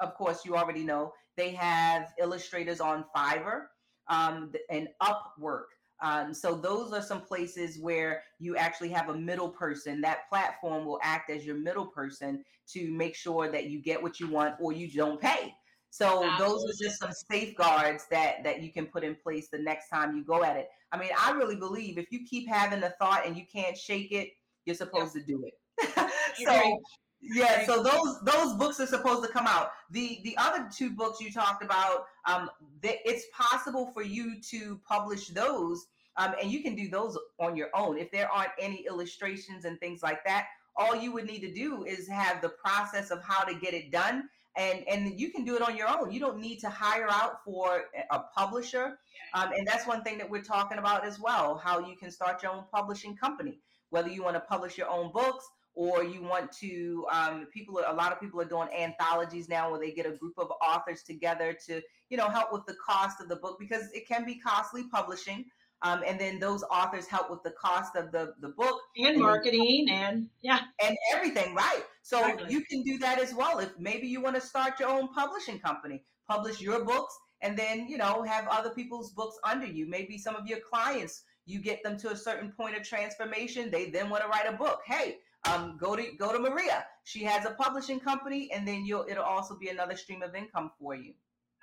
of 0.00 0.14
course, 0.14 0.44
you 0.44 0.56
already 0.56 0.84
know, 0.84 1.12
they 1.36 1.52
have 1.52 2.12
illustrators 2.18 2.80
on 2.80 3.04
Fiverr 3.16 3.66
um, 4.08 4.52
and 4.68 4.88
Upwork. 5.02 5.64
Um, 6.02 6.34
so 6.34 6.54
those 6.54 6.92
are 6.92 7.00
some 7.00 7.20
places 7.20 7.78
where 7.78 8.24
you 8.40 8.56
actually 8.56 8.90
have 8.90 9.08
a 9.08 9.14
middle 9.14 9.48
person. 9.48 10.00
That 10.00 10.28
platform 10.28 10.84
will 10.84 10.98
act 11.02 11.30
as 11.30 11.46
your 11.46 11.56
middle 11.56 11.86
person 11.86 12.44
to 12.72 12.90
make 12.90 13.14
sure 13.14 13.50
that 13.50 13.66
you 13.66 13.80
get 13.80 14.02
what 14.02 14.18
you 14.18 14.28
want 14.28 14.56
or 14.60 14.72
you 14.72 14.90
don't 14.90 15.20
pay. 15.20 15.54
So 15.90 16.28
those 16.38 16.64
are 16.64 16.72
just 16.82 16.98
some 16.98 17.12
safeguards 17.30 18.06
that 18.10 18.42
that 18.44 18.62
you 18.62 18.72
can 18.72 18.86
put 18.86 19.04
in 19.04 19.14
place 19.14 19.48
the 19.52 19.58
next 19.58 19.90
time 19.90 20.16
you 20.16 20.24
go 20.24 20.42
at 20.42 20.56
it. 20.56 20.68
I 20.90 20.98
mean, 20.98 21.10
I 21.18 21.32
really 21.32 21.56
believe 21.56 21.98
if 21.98 22.10
you 22.10 22.24
keep 22.28 22.48
having 22.48 22.80
the 22.80 22.94
thought 22.98 23.26
and 23.26 23.36
you 23.36 23.44
can't 23.50 23.76
shake 23.76 24.10
it, 24.10 24.30
you're 24.64 24.74
supposed 24.74 25.12
to 25.12 25.22
do 25.22 25.44
it. 25.46 26.10
so. 26.46 26.80
Yeah, 27.22 27.64
so 27.64 27.82
those 27.82 28.20
those 28.22 28.54
books 28.54 28.80
are 28.80 28.86
supposed 28.86 29.22
to 29.24 29.30
come 29.30 29.46
out. 29.46 29.70
The 29.90 30.20
the 30.24 30.36
other 30.36 30.68
two 30.74 30.90
books 30.90 31.20
you 31.20 31.32
talked 31.32 31.62
about, 31.62 32.06
um, 32.26 32.50
th- 32.82 32.98
it's 33.04 33.26
possible 33.32 33.92
for 33.94 34.02
you 34.02 34.40
to 34.50 34.80
publish 34.86 35.28
those, 35.28 35.86
um, 36.16 36.34
and 36.40 36.50
you 36.50 36.62
can 36.62 36.74
do 36.74 36.88
those 36.88 37.16
on 37.38 37.56
your 37.56 37.68
own. 37.74 37.96
If 37.96 38.10
there 38.10 38.28
aren't 38.30 38.52
any 38.58 38.84
illustrations 38.86 39.64
and 39.64 39.78
things 39.78 40.02
like 40.02 40.24
that, 40.24 40.48
all 40.74 40.96
you 40.96 41.12
would 41.12 41.26
need 41.26 41.40
to 41.40 41.52
do 41.52 41.84
is 41.84 42.08
have 42.08 42.42
the 42.42 42.48
process 42.48 43.10
of 43.10 43.22
how 43.22 43.44
to 43.44 43.54
get 43.54 43.72
it 43.72 43.92
done, 43.92 44.28
and 44.56 44.84
and 44.88 45.18
you 45.20 45.30
can 45.30 45.44
do 45.44 45.54
it 45.54 45.62
on 45.62 45.76
your 45.76 45.88
own. 45.88 46.10
You 46.10 46.18
don't 46.18 46.40
need 46.40 46.58
to 46.60 46.68
hire 46.68 47.08
out 47.08 47.44
for 47.44 47.84
a 48.10 48.18
publisher, 48.36 48.98
um, 49.34 49.52
and 49.52 49.64
that's 49.64 49.86
one 49.86 50.02
thing 50.02 50.18
that 50.18 50.28
we're 50.28 50.42
talking 50.42 50.78
about 50.78 51.04
as 51.04 51.20
well. 51.20 51.56
How 51.56 51.78
you 51.78 51.94
can 51.96 52.10
start 52.10 52.42
your 52.42 52.50
own 52.50 52.64
publishing 52.72 53.16
company, 53.16 53.60
whether 53.90 54.08
you 54.08 54.24
want 54.24 54.34
to 54.34 54.40
publish 54.40 54.76
your 54.76 54.88
own 54.88 55.12
books 55.12 55.48
or 55.74 56.04
you 56.04 56.22
want 56.22 56.52
to 56.52 57.06
um, 57.10 57.46
people 57.52 57.80
a 57.86 57.94
lot 57.94 58.12
of 58.12 58.20
people 58.20 58.40
are 58.40 58.46
doing 58.46 58.68
anthologies 58.76 59.48
now 59.48 59.70
where 59.70 59.80
they 59.80 59.90
get 59.90 60.06
a 60.06 60.12
group 60.12 60.34
of 60.36 60.50
authors 60.62 61.02
together 61.02 61.56
to 61.66 61.80
you 62.10 62.16
know 62.16 62.28
help 62.28 62.52
with 62.52 62.64
the 62.66 62.74
cost 62.74 63.20
of 63.20 63.28
the 63.28 63.36
book 63.36 63.56
because 63.58 63.90
it 63.92 64.06
can 64.06 64.24
be 64.24 64.38
costly 64.38 64.84
publishing 64.88 65.44
um, 65.84 66.02
and 66.06 66.20
then 66.20 66.38
those 66.38 66.62
authors 66.70 67.08
help 67.08 67.28
with 67.28 67.42
the 67.42 67.50
cost 67.50 67.96
of 67.96 68.12
the 68.12 68.34
the 68.40 68.50
book. 68.50 68.80
And 68.96 69.16
then- 69.16 69.20
marketing, 69.20 69.88
and 69.90 70.28
yeah, 70.40 70.60
and 70.80 70.96
everything 71.12 71.56
right. 71.56 71.82
So 72.02 72.20
Exactly. 72.20 72.54
you 72.54 72.64
can 72.64 72.82
do 72.82 72.98
that 72.98 73.18
as 73.18 73.34
well. 73.34 73.58
If 73.58 73.76
maybe 73.78 74.06
you 74.06 74.20
want 74.20 74.36
to 74.36 74.40
start 74.40 74.78
your 74.78 74.90
own 74.90 75.08
publishing 75.12 75.58
company 75.58 76.04
publish 76.28 76.60
your 76.60 76.84
books 76.84 77.18
and 77.40 77.56
then 77.58 77.86
you 77.88 77.98
know 77.98 78.22
have 78.22 78.46
other 78.48 78.70
people's 78.70 79.12
books 79.12 79.36
under 79.44 79.66
you. 79.66 79.86
Maybe 79.88 80.18
some 80.18 80.36
of 80.36 80.46
your 80.46 80.60
clients 80.60 81.24
you 81.44 81.60
get 81.60 81.82
them 81.82 81.98
to 81.98 82.12
a 82.12 82.16
certain 82.16 82.52
point 82.52 82.76
of 82.76 82.84
transformation 82.84 83.70
they 83.70 83.90
then 83.90 84.08
want 84.08 84.22
to 84.22 84.28
write 84.28 84.48
a 84.48 84.56
book. 84.56 84.80
Hey 84.86 85.16
um, 85.50 85.76
go 85.80 85.96
to 85.96 86.12
go 86.18 86.32
to 86.32 86.38
maria 86.38 86.84
she 87.04 87.24
has 87.24 87.44
a 87.44 87.50
publishing 87.50 87.98
company 87.98 88.50
and 88.52 88.66
then 88.66 88.84
you'll 88.84 89.06
it'll 89.08 89.24
also 89.24 89.56
be 89.56 89.68
another 89.68 89.96
stream 89.96 90.22
of 90.22 90.34
income 90.34 90.70
for 90.78 90.94
you 90.94 91.12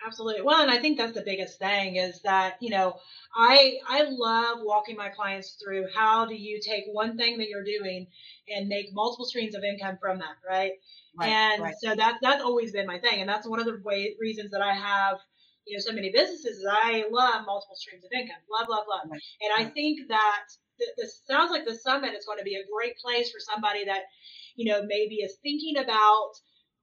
Absolutely. 0.06 0.44
Well, 0.44 0.62
and 0.62 0.72
I 0.72 0.78
think 0.80 0.98
that's 0.98 1.14
the 1.14 1.24
biggest 1.24 1.60
thing 1.60 1.98
is 1.98 2.22
that, 2.22 2.56
you 2.62 2.70
know, 2.70 2.96
I 3.36 3.80
I 3.86 4.04
love 4.04 4.60
walking 4.62 4.96
my 4.96 5.10
clients 5.10 5.58
through 5.62 5.88
how 5.94 6.26
do 6.26 6.36
you 6.36 6.62
take 6.62 6.86
one 6.92 7.18
thing 7.18 7.38
that 7.38 7.50
you're 7.50 7.66
doing 7.66 8.08
and 8.48 8.70
make 8.70 8.94
multiple 8.94 9.26
streams 9.26 9.56
of 9.56 9.64
income 9.64 9.98
from 10.00 10.20
that, 10.20 10.38
right? 10.48 10.72
and 11.22 11.62
right. 11.62 11.76
so 11.82 11.96
that 11.96 12.20
that's 12.22 12.44
always 12.44 12.72
been 12.72 12.88
my 12.88 12.98
thing, 13.00 13.20
and 13.20 13.30
that's 13.30 13.48
one 13.48 13.60
of 13.60 13.66
the 13.66 13.82
way, 13.84 14.16
reasons 14.20 14.52
that 14.52 14.62
I 14.62 14.74
have 14.74 15.18
you 15.66 15.78
know 15.78 15.82
so 15.82 15.92
many 15.92 16.12
businesses 16.12 16.58
is 16.58 16.66
I 16.68 17.06
love 17.12 17.46
multiple 17.46 17.76
streams 17.76 18.06
of 18.06 18.12
income, 18.12 18.38
love, 18.50 18.68
love, 18.70 18.86
love, 18.90 19.10
Right, 19.12 19.22
and 19.42 19.68
I 19.68 19.70
think 19.70 20.08
that 20.08 20.46
th- 20.48 20.60
this 20.98 21.22
sounds 21.26 21.52
like 21.52 21.66
the 21.66 21.76
summit 21.76 22.14
is 22.14 22.26
going 22.26 22.40
to 22.40 22.44
be 22.44 22.56
a 22.56 22.68
great 22.74 22.98
place 22.98 23.32
for 23.32 23.40
somebody 23.40 23.86
that 23.86 24.04
you 24.56 24.72
know 24.72 24.82
maybe 24.86 25.16
is 25.16 25.38
thinking 25.42 25.78
about 25.78 26.32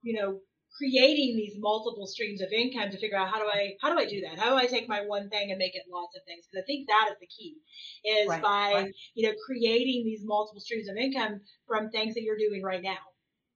you 0.03 0.19
know 0.19 0.41
creating 0.77 1.37
these 1.37 1.55
multiple 1.59 2.07
streams 2.07 2.43
of 2.43 2.53
income 2.53 2.91
to 2.91 2.99
figure 2.99 3.17
out 3.17 3.29
how 3.29 3.39
do 3.39 3.47
I 3.47 3.73
how 3.81 3.93
do 3.93 3.99
I 3.99 4.07
do 4.07 4.21
that? 4.23 4.39
How 4.39 4.51
do 4.51 4.57
I 4.57 4.67
take 4.67 4.89
my 4.89 5.01
one 5.01 5.29
thing 5.31 5.51
and 5.51 5.59
make 5.59 5.75
it 5.75 5.83
lots 5.91 6.17
of 6.17 6.23
things? 6.25 6.45
Because 6.47 6.63
I 6.63 6.67
think 6.67 6.89
that 6.89 7.09
is 7.13 7.17
the 7.21 7.27
key, 7.27 7.57
is 8.05 8.29
Right, 8.29 8.43
by 8.43 8.73
right. 8.75 8.95
you 9.15 9.29
know 9.29 9.35
creating 9.47 10.05
these 10.05 10.23
multiple 10.25 10.61
streams 10.61 10.89
of 10.89 10.97
income 10.97 11.41
from 11.67 11.91
things 11.91 12.15
that 12.15 12.23
you're 12.23 12.39
doing 12.39 12.63
right 12.63 12.83
now. 12.83 12.99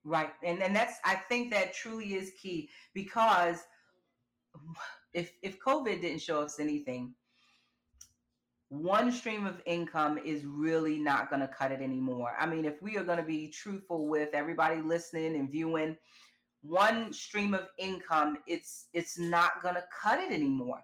Right. 0.04 0.30
And 0.44 0.62
and 0.62 0.74
that's 0.74 0.98
I 1.04 1.16
think 1.16 1.50
that 1.50 1.74
truly 1.74 2.14
is 2.14 2.32
key 2.40 2.70
because 2.94 3.62
if 5.12 5.32
if 5.42 5.58
COVID 5.60 6.00
didn't 6.00 6.22
show 6.22 6.40
us 6.40 6.58
anything, 6.58 7.14
one 8.70 9.10
stream 9.10 9.46
of 9.46 9.60
income 9.66 10.16
is 10.24 10.44
really 10.44 10.96
not 10.96 11.28
going 11.28 11.40
to 11.40 11.48
cut 11.48 11.72
it 11.72 11.82
anymore. 11.82 12.36
I 12.38 12.46
mean, 12.46 12.64
if 12.64 12.80
we 12.80 12.96
are 12.96 13.02
going 13.02 13.18
to 13.18 13.24
be 13.24 13.48
truthful 13.48 14.06
with 14.06 14.30
everybody 14.32 14.80
listening 14.80 15.34
and 15.34 15.50
viewing, 15.50 15.96
one 16.62 17.12
stream 17.12 17.52
of 17.52 17.66
income, 17.78 18.38
it's 18.46 18.86
it's 18.92 19.18
not 19.18 19.60
going 19.60 19.74
to 19.74 19.82
cut 20.00 20.20
it 20.20 20.30
anymore. 20.32 20.80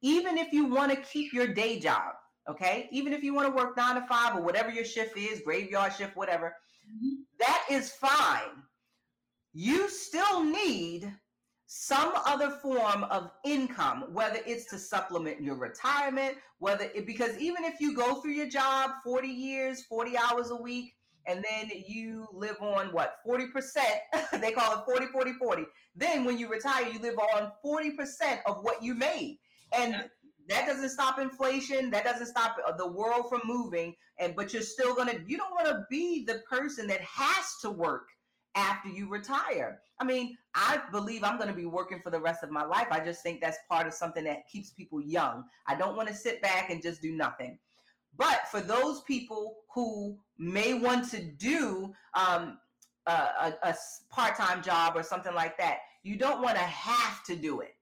Even 0.00 0.38
if 0.38 0.52
you 0.52 0.66
want 0.66 0.92
to 0.92 0.96
keep 0.96 1.32
your 1.32 1.48
day 1.48 1.80
job, 1.80 2.14
okay? 2.48 2.88
Even 2.92 3.12
if 3.12 3.24
you 3.24 3.34
want 3.34 3.48
to 3.48 3.54
work 3.54 3.76
9 3.76 3.96
to 3.96 4.06
5 4.06 4.36
or 4.36 4.42
whatever 4.42 4.70
your 4.70 4.84
shift 4.84 5.16
is, 5.16 5.40
graveyard 5.40 5.92
shift, 5.92 6.16
whatever, 6.16 6.54
mm-hmm. 6.88 7.22
that 7.40 7.64
is 7.68 7.90
fine. 7.90 8.62
You 9.52 9.88
still 9.88 10.44
need 10.44 11.12
some 11.76 12.12
other 12.24 12.50
form 12.50 13.02
of 13.10 13.32
income, 13.44 14.04
whether 14.12 14.38
it's 14.46 14.64
to 14.66 14.78
supplement 14.78 15.42
your 15.42 15.56
retirement, 15.56 16.36
whether 16.60 16.84
it, 16.94 17.04
because 17.04 17.36
even 17.36 17.64
if 17.64 17.80
you 17.80 17.96
go 17.96 18.20
through 18.20 18.30
your 18.30 18.48
job 18.48 18.92
40 19.02 19.26
years, 19.26 19.82
40 19.82 20.16
hours 20.16 20.50
a 20.50 20.56
week, 20.56 20.94
and 21.26 21.44
then 21.50 21.72
you 21.88 22.28
live 22.32 22.56
on 22.60 22.92
what 22.92 23.16
40%, 23.26 23.48
they 24.40 24.52
call 24.52 24.78
it 24.78 24.84
40, 24.84 25.06
40, 25.06 25.32
40. 25.32 25.64
Then 25.96 26.24
when 26.24 26.38
you 26.38 26.48
retire, 26.48 26.86
you 26.88 27.00
live 27.00 27.18
on 27.18 27.50
40% 27.66 28.38
of 28.46 28.58
what 28.62 28.80
you 28.80 28.94
made. 28.94 29.40
And 29.76 29.94
Yeah. 29.94 30.02
that 30.50 30.66
doesn't 30.68 30.90
stop 30.90 31.18
inflation. 31.18 31.90
That 31.90 32.04
doesn't 32.04 32.26
stop 32.26 32.56
uh, 32.64 32.76
the 32.76 32.86
world 32.86 33.28
from 33.28 33.40
moving. 33.46 33.96
And 34.20 34.36
but 34.36 34.52
you're 34.52 34.62
still 34.62 34.94
gonna. 34.94 35.14
You 35.26 35.36
don't 35.38 35.50
want 35.50 35.66
to 35.66 35.84
be 35.90 36.24
the 36.24 36.40
person 36.48 36.86
that 36.86 37.00
has 37.00 37.56
to 37.62 37.70
work 37.70 38.10
after 38.54 38.88
you 38.88 39.08
retire. 39.08 39.80
I 40.00 40.04
mean, 40.04 40.36
I 40.54 40.80
believe 40.90 41.24
I'm 41.24 41.36
going 41.36 41.48
to 41.48 41.54
be 41.54 41.66
working 41.66 42.00
for 42.02 42.10
the 42.10 42.20
rest 42.20 42.42
of 42.42 42.50
my 42.50 42.64
life. 42.64 42.86
I 42.90 43.00
just 43.00 43.22
think 43.22 43.40
that's 43.40 43.58
part 43.68 43.86
of 43.86 43.94
something 43.94 44.24
that 44.24 44.48
keeps 44.48 44.70
people 44.70 45.00
young. 45.00 45.44
I 45.66 45.74
don't 45.74 45.96
want 45.96 46.08
to 46.08 46.14
sit 46.14 46.42
back 46.42 46.70
and 46.70 46.82
just 46.82 47.00
do 47.02 47.12
nothing. 47.12 47.58
But 48.16 48.42
for 48.50 48.60
those 48.60 49.02
people 49.02 49.56
who 49.74 50.16
may 50.38 50.74
want 50.74 51.10
to 51.10 51.22
do 51.22 51.92
um, 52.14 52.58
a, 53.06 53.12
a, 53.12 53.54
a 53.62 53.74
part-time 54.10 54.62
job 54.62 54.96
or 54.96 55.02
something 55.02 55.34
like 55.34 55.58
that, 55.58 55.78
you 56.02 56.16
don't 56.16 56.42
want 56.42 56.56
to 56.56 56.62
have 56.62 57.24
to 57.24 57.36
do 57.36 57.60
it. 57.60 57.73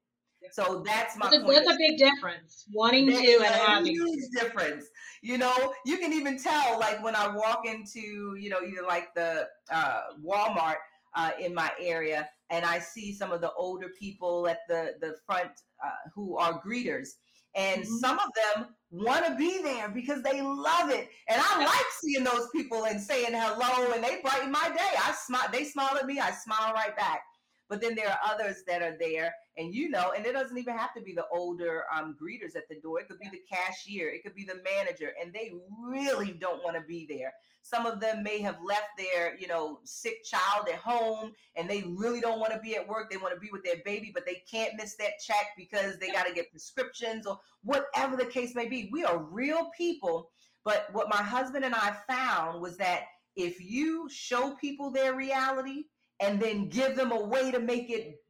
So 0.53 0.82
that's 0.84 1.16
my 1.16 1.30
That's 1.30 1.36
a, 1.36 1.44
point. 1.44 1.57
that's 1.64 1.68
a 1.74 1.78
big 1.78 1.98
difference. 1.98 2.66
Wanting 2.72 3.07
to 3.09 3.12
There's 3.12 3.42
and 3.42 3.55
a 3.55 3.59
having. 3.59 3.92
huge 3.92 4.24
difference. 4.34 4.86
You 5.22 5.38
know, 5.38 5.74
you 5.86 5.98
can 5.98 6.12
even 6.12 6.38
tell, 6.38 6.78
like 6.78 7.03
when 7.03 7.14
I 7.16 7.28
walk 7.34 7.64
into, 7.66 8.36
you 8.36 8.50
know, 8.50 8.61
either 8.62 8.82
like 8.86 9.14
the 9.14 9.48
uh, 9.70 10.00
Walmart 10.24 10.76
uh, 11.14 11.30
in 11.40 11.55
my 11.55 11.70
area, 11.80 12.28
and 12.50 12.64
I 12.64 12.78
see 12.80 13.14
some 13.14 13.32
of 13.32 13.40
the 13.40 13.53
older 13.53 13.88
people 13.98 14.46
at 14.48 14.59
the 14.68 14.94
the 15.00 15.14
front 15.26 15.53
uh, 15.84 15.90
who 16.14 16.36
are 16.38 16.61
greeters, 16.62 17.09
and 17.55 17.82
Mhm. 17.82 17.86
some 18.00 18.18
of 18.18 18.30
them 18.34 18.74
want 18.90 19.24
to 19.26 19.34
be 19.36 19.62
there 19.62 19.88
because 19.88 20.22
they 20.22 20.42
love 20.42 20.90
it, 20.90 21.09
and 21.28 21.40
I 21.42 21.64
like 21.64 21.86
seeing 22.00 22.24
those 22.24 22.48
people 22.50 22.84
and 22.86 23.00
saying 23.00 23.32
hello, 23.32 23.92
and 23.92 24.03
they 24.05 24.20
brighten 24.22 24.50
my 24.50 24.68
day. 24.68 24.96
I 24.98 25.12
smile, 25.12 25.48
they 25.53 25.64
smile 25.64 25.96
at 25.98 26.07
me, 26.07 26.18
I 26.20 26.30
smile 26.32 26.72
right 26.74 26.96
back. 26.96 27.22
But 27.68 27.80
then 27.80 27.94
there 27.94 28.09
are 28.11 28.18
others 28.24 28.62
that 28.66 28.82
are 28.82 28.96
there, 28.98 29.32
and 29.57 29.74
you 29.74 29.90
know, 29.90 30.12
and 30.16 30.24
it 30.24 30.32
doesn't 30.32 30.57
even 30.57 30.76
have 30.76 30.94
to 30.94 31.03
be 31.03 31.12
the 31.12 31.26
older 31.32 31.84
um, 31.94 32.16
greeters 32.20 32.57
at 32.57 32.68
the 32.68 32.80
door. 32.80 33.00
It 33.00 33.09
could 33.09 33.18
be 33.18 33.28
the 33.30 33.42
cashier, 33.50 34.09
it 34.09 34.22
could 34.22 34.34
be 34.34 34.44
the 34.44 34.62
manager, 34.64 35.12
and 35.20 35.32
they 35.32 35.53
really 35.80 36.32
don't 36.32 36.62
want 36.64 36.76
to 36.76 36.82
be 36.82 37.07
there. 37.09 37.32
Some 37.62 37.86
of 37.86 38.00
them 38.00 38.22
may 38.22 38.40
have 38.40 38.59
left 38.64 38.88
their, 38.98 39.36
you 39.38 39.46
know, 39.46 39.78
sick 39.84 40.24
child 40.24 40.68
at 40.68 40.78
home, 40.78 41.32
and 41.55 41.70
they 41.70 41.84
really 41.96 42.20
don't 42.20 42.40
want 42.40 42.53
to 42.53 42.59
be 42.59 42.74
at 42.76 42.86
work. 42.86 43.11
They 43.11 43.18
want 43.18 43.34
to 43.34 43.40
be 43.40 43.50
with 43.53 43.62
their 43.62 43.76
baby, 43.84 44.11
but 44.12 44.26
they 44.26 44.42
can't 44.50 44.74
miss 44.76 44.96
that 44.96 45.20
check 45.24 45.48
because 45.57 45.98
they 45.98 46.11
got 46.11 46.26
to 46.26 46.34
get 46.34 46.50
prescriptions 46.50 47.26
or 47.26 47.38
whatever 47.62 48.16
the 48.16 48.26
case 48.26 48.55
may 48.55 48.68
be. 48.68 48.88
We 48.90 49.05
are 49.05 49.18
real 49.18 49.70
people, 49.76 50.30
but 50.64 50.88
what 50.92 51.09
my 51.09 51.22
husband 51.22 51.64
and 51.64 51.74
I 51.74 51.94
found 52.09 52.61
was 52.61 52.76
that 52.78 53.05
if 53.36 53.61
you 53.61 54.09
show 54.11 54.55
people 54.57 54.90
their 54.90 55.14
reality 55.14 55.84
and 56.20 56.40
then 56.40 56.68
give 56.68 56.96
them 56.96 57.12
a 57.12 57.20
way 57.20 57.50
to 57.50 57.59
make 57.59 57.90
it 57.90 58.21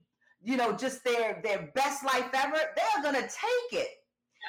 you 0.42 0.56
know 0.56 0.72
just 0.72 1.04
their 1.04 1.40
their 1.42 1.70
best 1.74 2.04
life 2.04 2.28
ever 2.34 2.58
they're 2.76 3.12
to 3.12 3.20
take 3.20 3.80
it. 3.80 3.88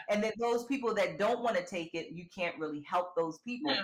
And 0.09 0.23
then 0.23 0.31
those 0.39 0.65
people 0.65 0.93
that 0.95 1.19
don't 1.19 1.43
want 1.43 1.55
to 1.55 1.65
take 1.65 1.93
it 1.93 2.07
you 2.11 2.25
can't 2.35 2.57
really 2.57 2.81
help 2.81 3.15
those 3.15 3.39
people. 3.39 3.71
No. 3.71 3.81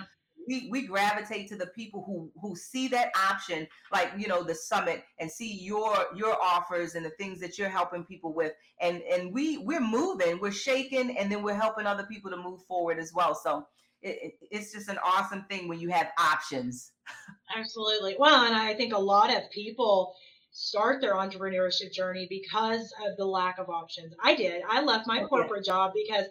we 0.48 0.68
we 0.70 0.86
gravitate 0.86 1.48
to 1.48 1.56
the 1.56 1.68
people 1.68 2.02
who 2.04 2.30
who 2.40 2.56
see 2.56 2.88
that 2.88 3.12
option 3.30 3.66
like 3.92 4.10
you 4.18 4.26
know 4.26 4.42
the 4.42 4.54
summit 4.54 5.04
and 5.18 5.30
see 5.30 5.52
your 5.52 6.06
your 6.16 6.36
offers 6.42 6.94
and 6.94 7.04
the 7.04 7.10
things 7.10 7.38
that 7.40 7.58
you're 7.58 7.68
helping 7.68 8.04
people 8.04 8.34
with. 8.34 8.52
And 8.80 9.02
and 9.02 9.32
we 9.32 9.58
we're 9.58 9.80
moving 9.80 10.40
we're 10.40 10.50
shaking 10.50 11.16
and 11.16 11.30
then 11.30 11.42
we're 11.42 11.54
helping 11.54 11.86
other 11.86 12.04
people 12.04 12.30
to 12.30 12.36
move 12.36 12.62
forward 12.66 12.98
as 12.98 13.12
well. 13.14 13.34
So 13.34 13.66
it, 14.02 14.18
it, 14.22 14.48
it's 14.50 14.72
just 14.72 14.88
an 14.88 14.98
awesome 15.04 15.44
thing 15.50 15.68
when 15.68 15.78
you 15.78 15.90
have 15.90 16.08
options. 16.18 16.92
Absolutely. 17.56 18.16
Well, 18.18 18.44
and 18.44 18.54
I 18.54 18.74
think 18.74 18.94
a 18.94 18.98
lot 18.98 19.34
of 19.34 19.50
people 19.50 20.14
start 20.52 21.00
their 21.00 21.14
entrepreneurship 21.14 21.92
journey 21.92 22.26
because 22.28 22.92
of 23.06 23.16
the 23.16 23.24
lack 23.26 23.58
of 23.58 23.68
options. 23.68 24.14
I 24.22 24.34
did. 24.34 24.62
I 24.68 24.82
left 24.82 25.06
my 25.06 25.18
Okay. 25.18 25.26
corporate 25.28 25.64
job 25.64 25.92
because 25.94 26.26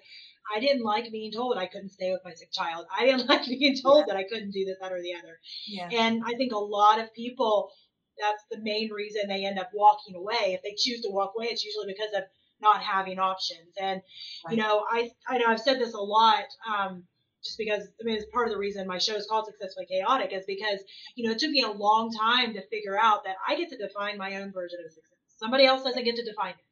I 0.53 0.59
didn't 0.59 0.83
like 0.83 1.11
being 1.11 1.31
told 1.31 1.57
I 1.57 1.67
couldn't 1.67 1.89
stay 1.89 2.11
with 2.11 2.21
my 2.25 2.33
sick 2.33 2.51
child. 2.51 2.85
I 2.95 3.05
didn't 3.05 3.27
like 3.29 3.45
being 3.45 3.77
told 3.81 4.07
that 4.07 4.17
I 4.17 4.23
couldn't 4.23 4.51
do 4.51 4.65
this, 4.65 4.77
that, 4.81 4.91
or 4.91 5.01
the 5.01 5.13
other. 5.15 5.39
yeah 5.67 5.89
And 5.91 6.23
I 6.25 6.33
think 6.33 6.51
a 6.53 6.57
lot 6.57 6.99
of 6.99 7.13
people, 7.13 7.71
that's 8.19 8.43
the 8.51 8.59
main 8.59 8.91
reason 8.91 9.27
they 9.27 9.45
end 9.45 9.59
up 9.59 9.69
walking 9.73 10.15
away. 10.15 10.53
If 10.53 10.61
they 10.63 10.75
choose 10.77 11.01
to 11.01 11.09
walk 11.11 11.33
away, 11.35 11.47
it's 11.47 11.63
usually 11.63 11.87
because 11.87 12.13
of 12.15 12.23
not 12.61 12.81
having 12.81 13.19
options. 13.19 13.73
And, 13.79 14.01
you 14.49 14.57
know, 14.57 14.85
I, 14.91 15.11
I 15.27 15.37
know 15.37 15.45
I've 15.47 15.61
said 15.61 15.79
this 15.79 15.93
a 15.93 15.97
lot, 15.99 16.43
um, 16.67 17.05
just 17.43 17.57
because, 17.57 17.83
I 18.01 18.03
mean, 18.03 18.15
it's 18.15 18.25
part 18.31 18.47
of 18.47 18.53
the 18.53 18.59
reason 18.59 18.87
my 18.87 18.97
show 18.97 19.15
is 19.15 19.27
called 19.27 19.45
Successfully 19.47 19.85
Chaotic 19.85 20.33
is 20.33 20.45
because, 20.45 20.79
you 21.15 21.25
know, 21.25 21.31
it 21.33 21.39
took 21.39 21.51
me 21.51 21.61
a 21.61 21.71
long 21.71 22.11
time 22.11 22.53
to 22.53 22.67
figure 22.67 22.97
out 22.99 23.23
that 23.25 23.35
I 23.47 23.55
get 23.55 23.69
to 23.69 23.77
define 23.77 24.17
my 24.17 24.35
own 24.37 24.51
version 24.51 24.79
of 24.85 24.91
success. 24.91 25.17
Somebody 25.37 25.65
else 25.65 25.83
doesn't 25.83 26.03
get 26.03 26.15
to 26.17 26.25
define 26.25 26.51
it. 26.51 26.65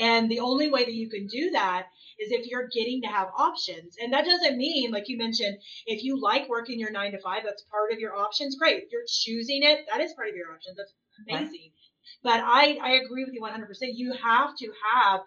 And 0.00 0.30
the 0.30 0.40
only 0.40 0.70
way 0.70 0.84
that 0.84 0.94
you 0.94 1.10
can 1.10 1.26
do 1.26 1.50
that 1.50 1.86
is 2.18 2.32
if 2.32 2.46
you're 2.46 2.68
getting 2.68 3.02
to 3.02 3.08
have 3.08 3.28
options. 3.36 3.96
And 4.00 4.12
that 4.12 4.24
doesn't 4.24 4.56
mean, 4.56 4.90
like 4.90 5.08
you 5.08 5.18
mentioned, 5.18 5.58
if 5.86 6.02
you 6.02 6.20
like 6.20 6.48
working 6.48 6.78
your 6.80 6.90
nine 6.90 7.12
to 7.12 7.20
five, 7.20 7.42
that's 7.44 7.64
part 7.70 7.92
of 7.92 7.98
your 7.98 8.16
options. 8.16 8.56
Great. 8.56 8.84
If 8.84 8.92
you're 8.92 9.02
choosing 9.08 9.62
it, 9.62 9.86
that 9.90 10.00
is 10.00 10.12
part 10.14 10.28
of 10.28 10.34
your 10.36 10.52
options. 10.52 10.76
That's 10.76 10.92
Right. 11.30 11.42
amazing. 11.42 11.72
But 12.22 12.40
I, 12.44 12.78
I 12.82 12.90
agree 13.04 13.24
with 13.24 13.34
you 13.34 13.42
100%. 13.42 13.66
You 13.94 14.12
have 14.22 14.56
to 14.56 14.72
have 14.94 15.20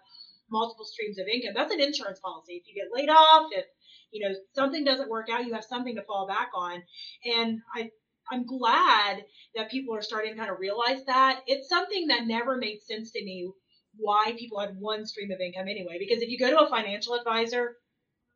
multiple 0.50 0.84
streams 0.84 1.18
of 1.18 1.26
income. 1.26 1.52
That's 1.54 1.72
an 1.72 1.80
insurance 1.80 2.20
policy. 2.20 2.60
If 2.62 2.68
you 2.68 2.74
get 2.74 2.92
laid 2.92 3.08
off, 3.08 3.48
if 3.52 3.64
you 4.12 4.26
know 4.26 4.34
something 4.54 4.84
doesn't 4.84 5.10
work 5.10 5.28
out, 5.30 5.46
you 5.46 5.54
have 5.54 5.64
something 5.64 5.96
to 5.96 6.02
fall 6.02 6.26
back 6.28 6.50
on. 6.54 6.82
And 7.24 7.60
I, 7.74 7.90
I'm 8.30 8.46
glad 8.46 9.24
that 9.56 9.70
people 9.70 9.94
are 9.94 10.02
starting 10.02 10.32
to 10.32 10.38
kind 10.38 10.50
of 10.50 10.58
realize 10.58 11.04
that. 11.06 11.40
It's 11.46 11.68
something 11.68 12.08
that 12.08 12.26
never 12.26 12.56
made 12.56 12.80
sense 12.82 13.10
to 13.12 13.24
me 13.24 13.50
why 13.96 14.34
people 14.38 14.60
had 14.60 14.76
one 14.78 15.06
stream 15.06 15.30
of 15.30 15.40
income 15.40 15.68
anyway. 15.68 15.96
Because 15.98 16.22
if 16.22 16.28
you 16.28 16.38
go 16.38 16.50
to 16.50 16.60
a 16.60 16.70
financial 16.70 17.14
advisor, 17.14 17.76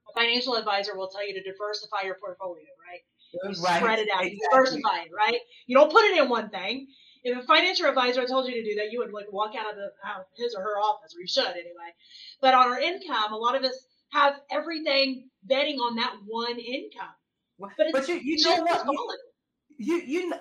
a 0.09 0.21
financial 0.21 0.57
advisor 0.57 0.97
will 0.97 1.09
tell 1.09 1.27
you 1.27 1.35
to 1.35 1.43
diversify 1.43 2.03
your 2.05 2.17
portfolio, 2.17 2.65
right? 2.91 3.01
You 3.45 3.55
spread 3.55 3.99
it 3.99 4.09
out, 4.15 4.31
you 4.31 4.39
diversify 4.51 5.03
it, 5.07 5.11
right? 5.17 5.41
You 5.67 5.77
don't 5.77 5.91
put 5.91 6.05
it 6.05 6.19
in 6.19 6.29
one 6.29 6.51
thing. 6.51 6.87
If 7.23 7.37
a 7.37 7.47
financial 7.47 7.87
advisor 7.87 8.25
told 8.27 8.47
you 8.47 8.55
to 8.55 8.65
do 8.65 8.77
that, 8.77 8.93
you 8.93 9.01
would 9.01 9.13
like 9.13 9.33
walk 9.33 9.55
out 9.59 9.71
of 9.71 9.77
the 9.77 9.91
out 10.07 10.27
his 10.37 10.55
or 10.55 10.63
her 10.63 10.79
office, 10.79 11.15
or 11.17 11.21
you 11.21 11.27
should 11.27 11.51
anyway. 11.51 11.91
But 12.41 12.55
on 12.55 12.69
our 12.69 12.79
income, 12.79 13.33
a 13.33 13.37
lot 13.37 13.57
of 13.57 13.65
us 13.65 13.85
have 14.13 14.35
everything 14.51 15.29
betting 15.45 15.79
on 15.79 15.97
that 15.97 16.15
one 16.27 16.59
income. 16.59 17.15
But, 17.59 17.71
But 17.93 18.09
you, 18.09 18.17
you 18.17 18.37
know 18.45 18.63
what? 18.63 18.85
volatile. 18.85 19.15
You, 19.79 19.97
you, 19.97 20.35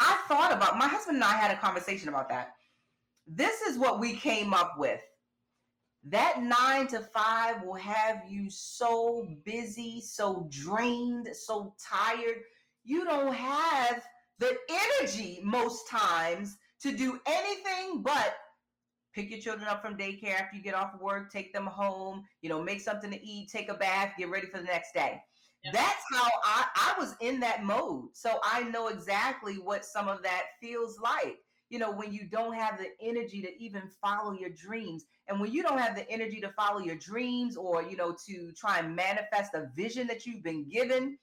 I 0.00 0.18
thought 0.28 0.52
about 0.52 0.78
my 0.78 0.88
husband 0.88 1.16
and 1.16 1.24
I 1.24 1.32
had 1.32 1.50
a 1.50 1.60
conversation 1.60 2.08
about 2.08 2.28
that. 2.28 2.54
This 3.26 3.60
is 3.62 3.78
what 3.78 4.00
we 4.00 4.14
came 4.14 4.54
up 4.54 4.78
with. 4.78 5.00
That 6.04 6.42
nine 6.42 6.86
to 6.88 7.00
five 7.00 7.62
will 7.62 7.74
have 7.74 8.22
you 8.28 8.48
so 8.48 9.28
busy, 9.44 10.00
so 10.00 10.46
drained, 10.50 11.28
so 11.34 11.74
tired. 11.78 12.38
You 12.84 13.04
don't 13.04 13.34
have 13.34 14.02
the 14.38 14.56
energy 14.70 15.40
most 15.42 15.88
times 15.88 16.56
to 16.80 16.96
do 16.96 17.18
anything 17.26 18.02
but 18.02 18.36
pick 19.14 19.30
your 19.30 19.40
children 19.40 19.68
up 19.68 19.82
from 19.82 19.96
daycare 19.96 20.38
after 20.40 20.56
you 20.56 20.62
get 20.62 20.74
off 20.74 20.92
work, 21.00 21.30
take 21.30 21.52
them 21.52 21.66
home, 21.66 22.24
you 22.42 22.48
know, 22.48 22.62
make 22.62 22.80
something 22.80 23.10
to 23.10 23.24
eat, 23.24 23.50
take 23.50 23.68
a 23.68 23.74
bath, 23.74 24.12
get 24.18 24.30
ready 24.30 24.46
for 24.46 24.58
the 24.58 24.64
next 24.64 24.92
day. 24.94 25.20
That's 25.72 26.04
how 26.12 26.28
I, 26.44 26.64
I 26.76 26.94
was 26.98 27.14
in 27.20 27.40
that 27.40 27.64
mode. 27.64 28.10
So 28.14 28.38
I 28.42 28.62
know 28.62 28.88
exactly 28.88 29.54
what 29.54 29.84
some 29.84 30.08
of 30.08 30.22
that 30.22 30.44
feels 30.60 30.98
like. 31.00 31.38
You 31.68 31.78
know, 31.78 31.90
when 31.90 32.12
you 32.12 32.26
don't 32.30 32.54
have 32.54 32.78
the 32.78 32.88
energy 33.00 33.42
to 33.42 33.62
even 33.62 33.82
follow 34.00 34.32
your 34.32 34.50
dreams. 34.50 35.04
And 35.28 35.38
when 35.38 35.52
you 35.52 35.62
don't 35.62 35.78
have 35.78 35.94
the 35.94 36.08
energy 36.10 36.40
to 36.40 36.50
follow 36.52 36.80
your 36.80 36.96
dreams 36.96 37.56
or, 37.56 37.82
you 37.82 37.96
know, 37.96 38.16
to 38.26 38.52
try 38.52 38.78
and 38.78 38.96
manifest 38.96 39.52
a 39.54 39.68
vision 39.76 40.06
that 40.06 40.24
you've 40.24 40.42
been 40.42 40.66
given, 40.66 41.18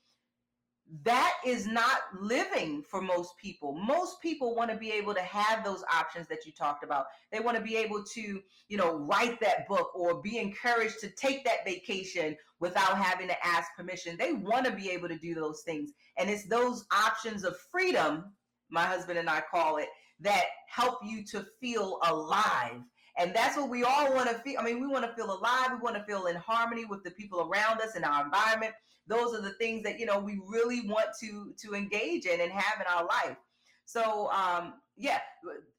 that 1.04 1.34
is 1.46 1.66
not 1.66 2.02
living 2.20 2.84
for 2.84 3.02
most 3.02 3.38
people. 3.38 3.74
Most 3.74 4.22
people 4.22 4.56
want 4.56 4.70
to 4.70 4.78
be 4.78 4.92
able 4.92 5.16
to 5.16 5.22
have 5.22 5.64
those 5.64 5.84
options 5.92 6.28
that 6.28 6.46
you 6.46 6.52
talked 6.52 6.84
about. 6.84 7.06
They 7.32 7.40
want 7.40 7.58
to 7.58 7.64
be 7.64 7.76
able 7.76 8.04
to, 8.04 8.42
you 8.68 8.78
know, 8.78 8.96
write 8.98 9.40
that 9.40 9.68
book 9.68 9.90
or 9.96 10.22
be 10.22 10.38
encouraged 10.38 11.00
to 11.00 11.10
take 11.10 11.44
that 11.46 11.66
vacation 11.66 12.38
without 12.60 12.98
having 12.98 13.28
to 13.28 13.46
ask 13.46 13.70
permission. 13.76 14.16
They 14.18 14.34
want 14.34 14.66
to 14.66 14.72
be 14.72 14.92
able 14.92 15.08
to 15.08 15.18
do 15.18 15.34
those 15.34 15.64
things. 15.64 15.92
And 16.18 16.30
it's 16.30 16.48
those 16.48 16.86
options 16.94 17.44
of 17.44 17.56
freedom, 17.72 18.34
my 18.70 18.84
husband 18.84 19.18
and 19.18 19.30
I 19.30 19.42
call 19.50 19.78
it, 19.78 19.90
that 20.20 20.46
help 20.68 21.00
you 21.04 21.26
to 21.32 21.46
feel 21.60 22.00
alive. 22.08 22.82
And 23.18 23.34
that's 23.34 23.56
what 23.58 23.70
we 23.70 23.84
all 23.84 24.14
want 24.14 24.30
to 24.30 24.36
feel. 24.36 24.60
I 24.60 24.64
mean, 24.64 24.82
we 24.82 24.88
want 24.88 25.06
to 25.06 25.14
feel 25.14 25.32
alive. 25.32 25.70
We 25.72 25.78
want 25.78 25.96
to 25.96 26.04
feel 26.04 26.26
in 26.26 26.36
harmony 26.36 26.86
with 26.86 27.04
the 27.04 27.12
people 27.12 27.50
around 27.50 27.82
us 27.82 27.96
and 27.96 28.04
our 28.04 28.26
environment 28.26 28.74
those 29.08 29.34
are 29.34 29.42
the 29.42 29.52
things 29.52 29.84
that 29.84 30.00
you 30.00 30.06
know 30.06 30.20
we 30.20 30.40
really 30.48 30.82
want 30.88 31.08
to 31.20 31.54
to 31.58 31.76
engage 31.76 32.26
in 32.26 32.42
and 32.42 32.52
have 32.52 32.80
in 32.80 32.88
our 32.94 33.06
life 33.06 33.38
so 33.86 34.30
um 34.32 34.74
yeah 34.98 35.20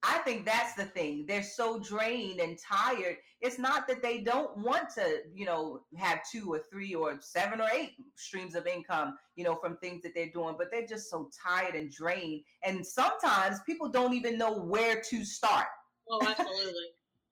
i 0.03 0.19
think 0.19 0.45
that's 0.45 0.75
the 0.75 0.85
thing 0.85 1.25
they're 1.27 1.43
so 1.43 1.81
drained 1.81 2.41
and 2.41 2.59
tired 2.59 3.17
it's 3.41 3.59
not 3.59 3.89
that 3.89 4.03
they 4.03 4.19
don't 4.19 4.57
want 4.59 4.89
to 4.89 5.21
you 5.35 5.45
know 5.45 5.81
have 5.97 6.21
two 6.31 6.53
or 6.53 6.61
three 6.71 6.95
or 6.95 7.19
seven 7.21 7.61
or 7.61 7.69
eight 7.75 7.93
streams 8.15 8.55
of 8.55 8.67
income 8.67 9.17
you 9.35 9.43
know 9.43 9.57
from 9.57 9.77
things 9.79 10.03
that 10.03 10.15
they're 10.15 10.31
doing 10.31 10.55
but 10.57 10.69
they're 10.71 10.87
just 10.87 11.11
so 11.11 11.29
tired 11.47 11.75
and 11.75 11.91
drained 11.91 12.43
and 12.63 12.87
sometimes 12.87 13.59
people 13.67 13.89
don't 13.89 14.15
even 14.15 14.39
know 14.39 14.53
where 14.53 15.01
to 15.01 15.25
start 15.25 15.67
Oh, 16.09 16.21
absolutely. 16.25 16.73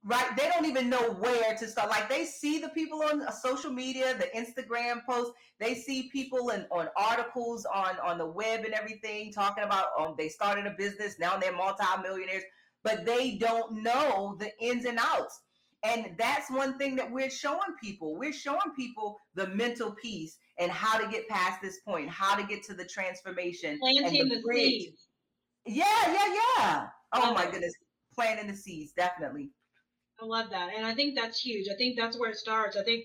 Right? 0.04 0.36
They 0.36 0.48
don't 0.48 0.66
even 0.66 0.88
know 0.90 1.12
where 1.12 1.54
to 1.54 1.66
start. 1.66 1.88
Like 1.88 2.08
they 2.08 2.24
see 2.24 2.58
the 2.58 2.68
people 2.68 3.02
on 3.02 3.22
uh, 3.22 3.30
social 3.30 3.70
media, 3.70 4.14
the 4.16 4.28
Instagram 4.38 5.04
posts. 5.08 5.32
They 5.58 5.74
see 5.74 6.10
people 6.12 6.50
in, 6.50 6.66
on 6.70 6.88
articles 6.96 7.66
on 7.72 7.98
on 8.00 8.18
the 8.18 8.26
web 8.26 8.64
and 8.64 8.74
everything 8.74 9.32
talking 9.32 9.64
about 9.64 9.86
um 9.98 10.14
they 10.18 10.28
started 10.28 10.66
a 10.66 10.74
business 10.76 11.16
now 11.18 11.36
they're 11.38 11.56
multimillionaires, 11.56 12.44
but 12.82 13.04
they 13.04 13.36
don't 13.36 13.82
know 13.82 14.36
the 14.38 14.50
ins 14.60 14.84
and 14.84 14.98
outs. 15.00 15.40
And 15.84 16.14
that's 16.18 16.50
one 16.50 16.78
thing 16.78 16.96
that 16.96 17.10
we're 17.10 17.30
showing 17.30 17.60
people. 17.82 18.16
We're 18.16 18.32
showing 18.32 18.72
people 18.74 19.18
the 19.34 19.48
mental 19.48 19.92
piece 19.92 20.38
and 20.58 20.70
how 20.70 20.98
to 20.98 21.06
get 21.10 21.28
past 21.28 21.60
this 21.60 21.80
point, 21.80 22.08
how 22.08 22.36
to 22.36 22.46
get 22.46 22.62
to 22.64 22.74
the 22.74 22.86
transformation. 22.86 23.78
Planting 23.78 24.28
the, 24.30 24.36
the 24.36 24.42
bridge. 24.42 24.58
seeds. 24.60 25.08
Yeah, 25.66 25.84
yeah, 26.06 26.34
yeah. 26.56 26.86
Oh 27.12 27.34
my 27.34 27.44
goodness. 27.50 27.74
Planting 28.14 28.46
the 28.46 28.56
seeds, 28.56 28.92
definitely. 28.92 29.50
I 30.24 30.26
love 30.26 30.50
that. 30.50 30.70
And 30.74 30.86
I 30.86 30.94
think 30.94 31.14
that's 31.14 31.40
huge. 31.40 31.68
I 31.70 31.76
think 31.76 31.96
that's 31.96 32.18
where 32.18 32.30
it 32.30 32.36
starts. 32.36 32.76
I 32.76 32.82
think 32.82 33.04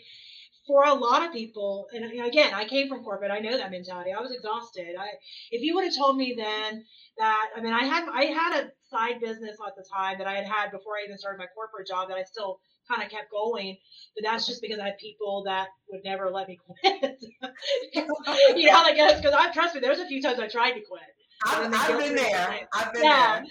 for 0.66 0.84
a 0.84 0.94
lot 0.94 1.26
of 1.26 1.34
people, 1.34 1.88
and 1.94 2.06
again, 2.22 2.54
I 2.54 2.66
came 2.66 2.88
from 2.88 3.04
corporate. 3.04 3.32
I 3.32 3.40
know 3.40 3.58
that 3.58 3.72
mentality. 3.72 4.12
I 4.12 4.22
was 4.22 4.32
exhausted. 4.32 4.96
I, 5.00 5.08
if 5.52 5.62
you 5.62 5.76
would 5.76 5.86
have 5.86 5.96
told 5.96 6.18
me 6.18 6.36
then 6.38 6.86
that, 7.18 7.48
I 7.56 7.62
mean, 7.62 7.74
I 7.74 7.84
had, 7.84 8.08
I 8.14 8.26
had 8.26 8.64
a 8.64 8.72
side 8.90 9.20
business 9.20 9.58
at 9.66 9.76
the 9.76 9.84
time 9.92 10.20
that 10.20 10.28
I 10.28 10.36
had 10.36 10.46
had 10.46 10.72
before 10.72 10.94
I 10.94 11.06
even 11.06 11.18
started 11.18 11.40
my 11.40 11.48
corporate 11.56 11.88
job 11.88 12.10
that 12.10 12.18
I 12.18 12.24
still 12.24 12.60
kind 12.90 13.04
of 13.04 13.10
kept 13.10 13.32
going, 13.32 13.78
but 14.16 14.24
that's 14.24 14.48
just 14.48 14.62
because 14.62 14.80
I 14.80 14.86
had 14.86 14.98
people 15.00 15.44
that 15.46 15.68
would 15.92 16.02
never 16.04 16.30
let 16.30 16.48
me 16.48 16.60
quit. 16.82 17.18
you 17.94 18.66
know 18.68 18.74
how 18.74 18.84
that 18.84 18.96
goes? 18.96 19.22
Because 19.22 19.34
I 19.34 19.52
trust 19.52 19.76
me, 19.76 19.82
there's 19.82 20.00
a 20.00 20.08
few 20.08 20.22
times 20.22 20.40
I 20.40 20.48
tried 20.48 20.74
to 20.74 20.82
quit. 20.82 21.02
I've, 21.46 21.74
I've 21.74 21.98
been 22.00 22.16
trip, 22.16 22.32
there. 22.32 22.68
I've 22.74 22.94
been 22.94 23.04
Yeah. 23.04 23.40
there. 23.40 23.46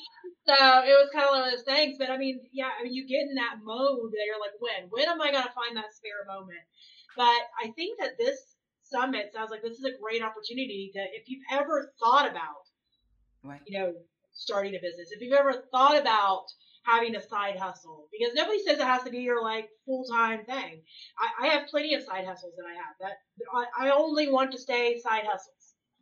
So 0.47 0.55
it 0.85 0.97
was 0.97 1.11
kind 1.13 1.27
of 1.27 1.31
one 1.31 1.43
of 1.45 1.51
those 1.51 1.65
things. 1.65 1.97
But 1.99 2.11
I 2.11 2.17
mean, 2.17 2.41
yeah, 2.53 2.71
I 2.79 2.85
mean, 2.85 2.95
you 2.95 3.07
get 3.07 3.29
in 3.29 3.35
that 3.37 3.57
mode 3.63 4.11
that 4.13 4.25
you're 4.27 4.41
like, 4.41 4.57
when? 4.61 4.89
When 4.91 5.09
am 5.09 5.21
I 5.21 5.31
going 5.31 5.45
to 5.45 5.53
find 5.53 5.77
that 5.77 5.93
spare 5.93 6.25
moment? 6.27 6.65
But 7.17 7.41
I 7.63 7.73
think 7.77 7.99
that 8.01 8.19
this 8.19 8.57
summit 8.83 9.31
sounds 9.35 9.51
like 9.51 9.63
this 9.63 9.79
is 9.79 9.85
a 9.85 9.99
great 10.01 10.23
opportunity 10.23 10.91
to, 10.95 11.01
if 11.01 11.29
you've 11.29 11.45
ever 11.53 11.93
thought 12.01 12.31
about, 12.31 12.65
Right. 13.45 13.61
you 13.67 13.79
know, 13.79 13.93
starting 14.33 14.75
a 14.75 14.81
business, 14.81 15.13
if 15.13 15.21
you've 15.21 15.39
ever 15.39 15.65
thought 15.71 16.01
about 16.01 16.45
having 16.85 17.15
a 17.17 17.23
side 17.23 17.57
hustle, 17.59 18.09
because 18.11 18.35
nobody 18.35 18.63
says 18.63 18.79
it 18.79 18.85
has 18.87 19.03
to 19.03 19.11
be 19.11 19.19
your 19.19 19.43
like 19.43 19.69
full 19.85 20.05
time 20.05 20.45
thing. 20.45 20.83
I, 21.19 21.47
I 21.47 21.49
have 21.49 21.69
plenty 21.69 21.95
of 21.95 22.03
side 22.03 22.25
hustles 22.25 22.55
that 22.57 22.65
I 22.65 22.75
have 22.75 22.95
that 23.01 23.17
I, 23.81 23.89
I 23.89 23.91
only 23.91 24.31
want 24.31 24.53
to 24.53 24.59
stay 24.59 24.99
side 24.99 25.25
hustles. 25.25 25.58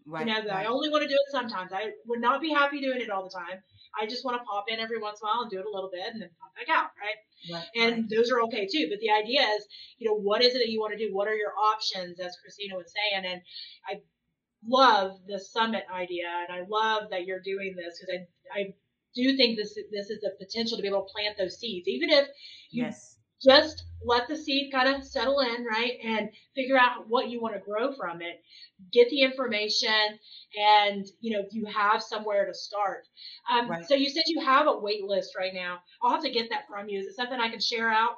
Right. 0.06 0.26
You 0.26 0.34
know, 0.34 0.42
that 0.42 0.54
I 0.56 0.66
only 0.66 0.88
want 0.88 1.02
to 1.02 1.08
do 1.08 1.14
it 1.14 1.32
sometimes. 1.32 1.72
I 1.72 1.90
would 2.06 2.20
not 2.20 2.40
be 2.40 2.50
happy 2.50 2.80
doing 2.80 3.00
it 3.00 3.10
all 3.10 3.24
the 3.24 3.30
time. 3.30 3.60
I 4.00 4.06
just 4.06 4.24
want 4.24 4.38
to 4.40 4.44
pop 4.44 4.66
in 4.68 4.78
every 4.78 5.00
once 5.00 5.20
in 5.20 5.26
a 5.26 5.30
while 5.30 5.42
and 5.42 5.50
do 5.50 5.58
it 5.58 5.66
a 5.66 5.70
little 5.70 5.90
bit 5.90 6.12
and 6.12 6.22
then 6.22 6.30
pop 6.40 6.54
back 6.54 6.68
out, 6.68 6.90
right? 7.00 7.18
right, 7.52 7.66
And 7.74 8.02
right. 8.02 8.10
those 8.10 8.30
are 8.30 8.40
okay 8.42 8.66
too. 8.70 8.86
But 8.90 9.00
the 9.00 9.10
idea 9.10 9.42
is, 9.42 9.66
you 9.98 10.08
know, 10.08 10.16
what 10.16 10.42
is 10.42 10.54
it 10.54 10.58
that 10.58 10.68
you 10.68 10.80
want 10.80 10.92
to 10.96 10.98
do? 10.98 11.12
What 11.12 11.28
are 11.28 11.34
your 11.34 11.54
options, 11.58 12.20
as 12.20 12.36
Christina 12.42 12.76
was 12.76 12.92
saying? 12.92 13.24
And 13.26 13.42
I 13.88 14.00
love 14.66 15.12
the 15.26 15.38
summit 15.38 15.84
idea, 15.92 16.28
and 16.48 16.56
I 16.56 16.64
love 16.68 17.10
that 17.10 17.26
you're 17.26 17.40
doing 17.40 17.74
this 17.76 17.98
because 18.00 18.14
I 18.54 18.60
I 18.60 18.74
do 19.14 19.36
think 19.36 19.56
this 19.56 19.74
this 19.90 20.10
is 20.10 20.20
the 20.20 20.32
potential 20.38 20.76
to 20.76 20.82
be 20.82 20.88
able 20.88 21.06
to 21.06 21.12
plant 21.12 21.38
those 21.38 21.58
seeds, 21.58 21.88
even 21.88 22.10
if 22.10 22.28
you 22.70 22.84
Yes. 22.84 23.15
Just 23.42 23.84
let 24.04 24.28
the 24.28 24.36
seed 24.36 24.72
kind 24.72 24.94
of 24.94 25.04
settle 25.04 25.40
in, 25.40 25.64
right? 25.64 25.98
And 26.04 26.30
figure 26.54 26.78
out 26.78 27.08
what 27.08 27.28
you 27.28 27.40
want 27.40 27.54
to 27.54 27.60
grow 27.60 27.92
from 27.92 28.22
it. 28.22 28.40
Get 28.92 29.08
the 29.10 29.22
information, 29.22 30.18
and 30.56 31.06
you 31.20 31.36
know 31.36 31.44
you 31.50 31.66
have 31.66 32.02
somewhere 32.02 32.46
to 32.46 32.54
start. 32.54 33.06
Um, 33.50 33.68
Right. 33.68 33.86
So 33.86 33.94
you 33.94 34.10
said 34.10 34.24
you 34.26 34.40
have 34.44 34.66
a 34.66 34.78
wait 34.78 35.04
list 35.04 35.34
right 35.36 35.54
now. 35.54 35.78
I'll 36.02 36.12
have 36.12 36.22
to 36.22 36.30
get 36.30 36.48
that 36.50 36.66
from 36.68 36.88
you. 36.88 37.00
Is 37.00 37.06
it 37.06 37.16
something 37.16 37.40
I 37.40 37.48
can 37.48 37.60
share 37.60 37.90
out? 37.90 38.16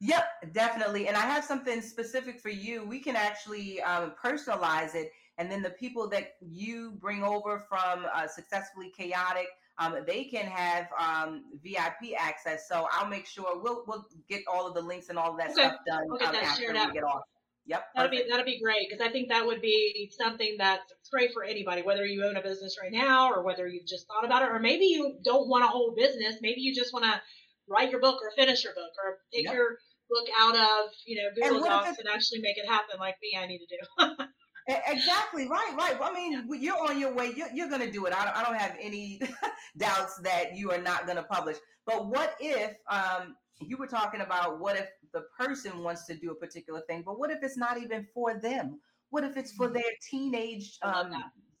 Yep, 0.00 0.52
definitely. 0.52 1.08
And 1.08 1.16
I 1.16 1.20
have 1.20 1.44
something 1.44 1.82
specific 1.82 2.40
for 2.40 2.48
you. 2.48 2.84
We 2.84 3.00
can 3.00 3.16
actually 3.16 3.82
um, 3.82 4.14
personalize 4.22 4.94
it, 4.94 5.12
and 5.36 5.50
then 5.50 5.62
the 5.62 5.70
people 5.70 6.08
that 6.10 6.32
you 6.40 6.92
bring 6.92 7.22
over 7.22 7.66
from 7.68 8.06
uh, 8.12 8.26
Successfully 8.26 8.90
Chaotic, 8.96 9.48
um, 9.78 9.96
they 10.06 10.24
can 10.24 10.46
have 10.46 10.88
um, 10.98 11.42
VIP 11.62 12.14
access. 12.18 12.68
So 12.68 12.86
I'll 12.90 13.08
make 13.08 13.26
sure 13.26 13.60
we'll 13.62 13.84
we'll 13.86 14.04
get 14.28 14.42
all 14.46 14.66
of 14.66 14.74
the 14.74 14.82
links 14.82 15.08
and 15.08 15.18
all 15.18 15.32
of 15.32 15.38
that 15.38 15.50
Okay. 15.52 15.62
stuff 15.62 15.76
done 15.86 16.02
get 16.18 16.28
um, 16.28 16.34
that 16.34 16.44
after 16.44 16.72
we 16.72 16.78
out. 16.78 16.92
get 16.92 17.04
off. 17.04 17.22
Yep. 17.66 17.84
That'd 17.94 18.10
be 18.10 18.24
that'd 18.28 18.46
be 18.46 18.60
great 18.60 18.88
because 18.88 19.06
I 19.06 19.10
think 19.12 19.28
that 19.28 19.46
would 19.46 19.60
be 19.60 20.10
something 20.18 20.56
that's 20.58 20.82
great 21.12 21.32
for 21.32 21.44
anybody, 21.44 21.82
whether 21.82 22.04
you 22.04 22.24
own 22.24 22.36
a 22.36 22.42
business 22.42 22.76
right 22.82 22.92
now 22.92 23.30
or 23.30 23.44
whether 23.44 23.66
you've 23.68 23.86
just 23.86 24.06
thought 24.06 24.24
about 24.24 24.42
it, 24.42 24.50
or 24.50 24.58
maybe 24.58 24.86
you 24.86 25.18
don't 25.24 25.48
want 25.48 25.64
a 25.64 25.68
whole 25.68 25.94
business. 25.96 26.36
Maybe 26.40 26.60
you 26.62 26.74
just 26.74 26.92
want 26.92 27.04
to 27.04 27.20
write 27.68 27.90
your 27.90 28.00
book 28.00 28.20
or 28.22 28.32
finish 28.36 28.64
your 28.64 28.74
book 28.74 28.90
or 29.04 29.18
take 29.32 29.44
Yep. 29.44 29.54
your 29.54 29.68
book 30.08 30.26
out 30.38 30.56
of 30.56 30.90
you 31.06 31.22
know 31.22 31.28
Google 31.34 31.64
Docs 31.64 31.98
and 31.98 32.08
actually 32.08 32.40
make 32.40 32.58
it 32.58 32.66
happen 32.68 32.98
like 32.98 33.16
me. 33.22 33.38
I 33.38 33.46
need 33.46 33.60
to 33.60 33.66
do. 33.66 34.24
Exactly 34.86 35.48
right, 35.48 35.74
right. 35.76 35.96
I 36.00 36.12
mean, 36.12 36.48
you're 36.60 36.78
on 36.78 36.98
your 36.98 37.14
way. 37.14 37.32
You're, 37.36 37.50
you're 37.52 37.68
going 37.68 37.80
to 37.80 37.90
do 37.90 38.06
it. 38.06 38.12
I 38.14 38.24
don't, 38.24 38.36
I 38.36 38.42
don't 38.44 38.56
have 38.56 38.76
any 38.80 39.20
doubts 39.78 40.18
that 40.22 40.56
you 40.56 40.70
are 40.70 40.80
not 40.80 41.06
going 41.06 41.16
to 41.16 41.24
publish. 41.24 41.56
But 41.86 42.08
what 42.08 42.34
if 42.40 42.76
um, 42.88 43.36
you 43.60 43.76
were 43.76 43.86
talking 43.86 44.20
about 44.20 44.60
what 44.60 44.76
if 44.76 44.88
the 45.12 45.22
person 45.38 45.82
wants 45.82 46.06
to 46.06 46.14
do 46.14 46.30
a 46.30 46.34
particular 46.34 46.82
thing, 46.88 47.02
but 47.04 47.18
what 47.18 47.30
if 47.30 47.42
it's 47.42 47.56
not 47.56 47.78
even 47.78 48.06
for 48.14 48.38
them? 48.38 48.80
What 49.10 49.24
if 49.24 49.36
it's 49.36 49.52
for 49.52 49.68
Mhm. 49.68 49.74
their 49.74 49.92
teenage 50.08 50.78
um, 50.82 51.12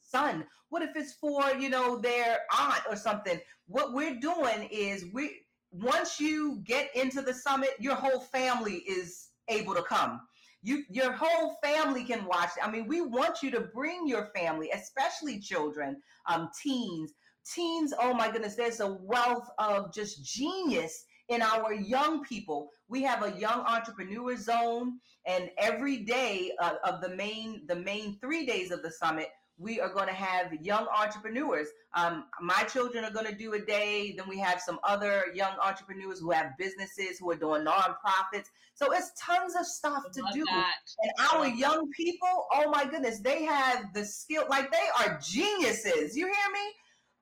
son? 0.02 0.46
What 0.68 0.82
if 0.82 0.90
it's 0.94 1.14
for 1.14 1.50
you 1.58 1.68
know 1.68 1.98
their 1.98 2.40
aunt 2.56 2.82
or 2.88 2.96
something? 2.96 3.40
What 3.66 3.92
we're 3.92 4.20
doing 4.20 4.68
is 4.70 5.06
we 5.12 5.40
once 5.72 6.20
you 6.20 6.60
get 6.64 6.94
into 6.94 7.22
the 7.22 7.34
summit, 7.34 7.70
your 7.80 7.94
whole 7.96 8.20
family 8.20 8.76
is 8.88 9.30
able 9.48 9.74
to 9.74 9.82
come 9.82 10.20
you 10.62 10.84
your 10.90 11.12
whole 11.12 11.56
family 11.62 12.04
can 12.04 12.24
watch. 12.24 12.50
I 12.62 12.70
mean 12.70 12.86
we 12.86 13.00
want 13.00 13.42
you 13.42 13.50
to 13.52 13.60
bring 13.60 14.06
your 14.06 14.30
family 14.34 14.70
especially 14.74 15.40
children 15.40 15.96
um 16.28 16.50
teens. 16.62 17.12
Teens 17.54 17.92
oh 17.98 18.14
my 18.14 18.30
goodness 18.30 18.54
there's 18.54 18.80
a 18.80 18.98
wealth 19.00 19.48
of 19.58 19.92
just 19.92 20.24
genius 20.24 21.04
in 21.28 21.42
our 21.42 21.72
young 21.72 22.22
people. 22.24 22.70
We 22.88 23.02
have 23.02 23.22
a 23.22 23.38
young 23.38 23.60
entrepreneur 23.60 24.36
zone 24.36 24.98
and 25.26 25.50
every 25.58 25.98
day 25.98 26.52
uh, 26.60 26.74
of 26.84 27.00
the 27.00 27.14
main 27.14 27.66
the 27.66 27.76
main 27.76 28.18
three 28.20 28.44
days 28.46 28.70
of 28.70 28.82
the 28.82 28.90
summit 28.90 29.28
we 29.60 29.78
are 29.80 29.92
going 29.92 30.08
to 30.08 30.14
have 30.14 30.52
young 30.62 30.86
entrepreneurs 30.96 31.68
um, 31.94 32.24
my 32.40 32.62
children 32.64 33.04
are 33.04 33.10
going 33.10 33.26
to 33.26 33.34
do 33.34 33.52
a 33.52 33.60
day 33.60 34.14
then 34.16 34.28
we 34.28 34.38
have 34.38 34.60
some 34.60 34.78
other 34.82 35.24
young 35.34 35.52
entrepreneurs 35.62 36.18
who 36.18 36.30
have 36.30 36.56
businesses 36.58 37.18
who 37.18 37.30
are 37.30 37.36
doing 37.36 37.64
nonprofits 37.64 38.46
so 38.80 38.92
it's 38.92 39.12
tons 39.20 39.54
of 39.56 39.66
stuff 39.66 40.04
to 40.14 40.22
do. 40.32 40.42
that. 40.46 40.74
And 41.02 41.12
our 41.32 41.46
young 41.48 41.90
people, 41.90 42.46
oh 42.50 42.70
my 42.70 42.86
goodness, 42.86 43.20
they 43.20 43.44
have 43.44 43.92
the 43.92 44.06
skill, 44.06 44.44
like 44.48 44.72
they 44.72 44.78
are 45.04 45.20
geniuses. 45.22 46.16
You 46.16 46.24
hear 46.24 46.52
me? 46.52 46.72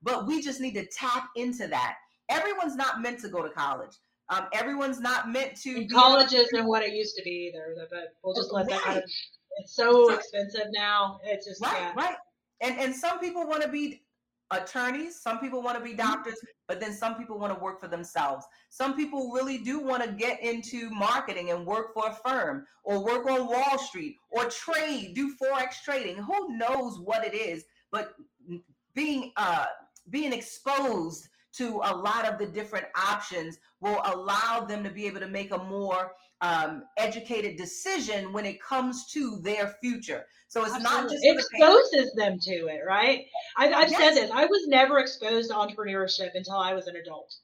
But 0.01 0.29
we 0.29 0.41
just 0.41 0.61
need 0.61 0.75
to 0.75 0.87
tap 0.87 1.29
into 1.35 1.67
that. 1.67 1.97
Everyone's 2.29 2.77
not 2.77 3.03
meant 3.03 3.19
to 3.21 3.29
go 3.29 3.43
to 3.43 3.51
college. 3.51 3.91
Um, 4.29 4.45
everyone's 4.53 5.01
not 5.01 5.33
meant 5.33 5.57
to 5.63 5.71
And 5.79 5.93
college 5.93 6.33
isn't 6.33 6.65
what 6.65 6.85
it 6.85 6.93
used 6.93 7.17
to 7.17 7.25
be 7.25 7.51
either, 7.53 7.89
but 7.91 8.15
we'll 8.23 8.37
just 8.37 8.53
let 8.53 8.69
that 8.69 8.81
kind 8.83 8.99
of. 8.99 9.05
It's 9.57 9.75
so 9.75 10.13
expensive 10.15 10.67
now. 10.73 11.19
It's 11.25 11.45
just 11.45 11.61
Right, 11.61 11.75
yeah. 11.77 11.93
right. 11.97 12.17
And 12.61 12.79
and 12.79 12.95
some 12.95 13.21
people 13.21 13.47
want 13.47 13.63
to 13.63 13.69
be 13.69 14.03
attorneys, 14.51 15.21
some 15.21 15.39
people 15.41 15.63
want 15.63 15.77
to 15.77 15.85
be 15.85 15.91
Mm-hmm. 15.91 15.99
doctors, 15.99 16.37
but 16.67 16.81
then 16.81 16.93
some 16.93 17.17
people 17.17 17.39
want 17.39 17.55
to 17.55 17.63
work 17.63 17.81
for 17.81 17.89
themselves. 17.89 18.47
Some 18.71 18.97
people 18.97 19.33
really 19.33 19.59
do 19.59 19.81
want 19.81 20.03
to 20.03 20.11
get 20.13 20.43
into 20.43 20.91
marketing 20.91 21.51
and 21.51 21.67
work 21.67 21.93
for 21.95 22.09
a 22.09 22.15
firm 22.15 22.67
or 22.85 23.05
work 23.05 23.27
on 23.27 23.47
Wall 23.47 23.79
Street 23.79 24.17
or 24.31 24.47
trade, 24.47 25.15
do 25.15 25.35
forex 25.37 25.83
trading. 25.85 26.17
Who 26.17 26.57
knows 26.57 26.99
what 27.01 27.25
it 27.25 27.35
is, 27.35 27.65
but 27.91 28.15
being 28.95 29.33
uh 29.37 29.67
being 30.11 30.33
exposed 30.33 31.29
to 31.59 31.81
a 31.85 31.95
lot 31.95 32.27
of 32.27 32.39
the 32.39 32.47
different 32.47 32.87
options 32.97 33.59
will 33.81 34.01
allow 34.05 34.61
them 34.65 34.83
to 34.85 34.91
be 34.91 35.07
able 35.07 35.21
to 35.21 35.29
make 35.29 35.51
a 35.53 35.59
more 35.59 36.13
um, 36.41 36.85
educated 36.97 37.57
decision 37.57 38.33
when 38.33 38.47
it 38.47 38.61
comes 38.63 39.07
to 39.13 39.39
their 39.43 39.75
future. 39.81 40.25
So 40.49 40.65
it's 40.65 40.79
not 40.81 41.11
just 41.11 41.23
it 41.25 41.37
for 41.37 41.43
the 41.43 41.59
parents. 41.59 41.79
exposes 41.93 42.15
them 42.15 42.39
to 42.41 42.67
it, 42.69 42.81
right? 42.87 43.27
I've, 43.57 43.73
I've 43.73 43.91
Yes. 43.91 44.01
said 44.01 44.15
this. 44.15 44.31
I 44.31 44.47
was 44.47 44.67
never 44.69 44.99
exposed 44.99 45.51
to 45.51 45.57
entrepreneurship 45.57 46.31
until 46.35 46.57
I 46.57 46.73
was 46.75 46.87
an 46.87 46.97
adult, 46.97 47.35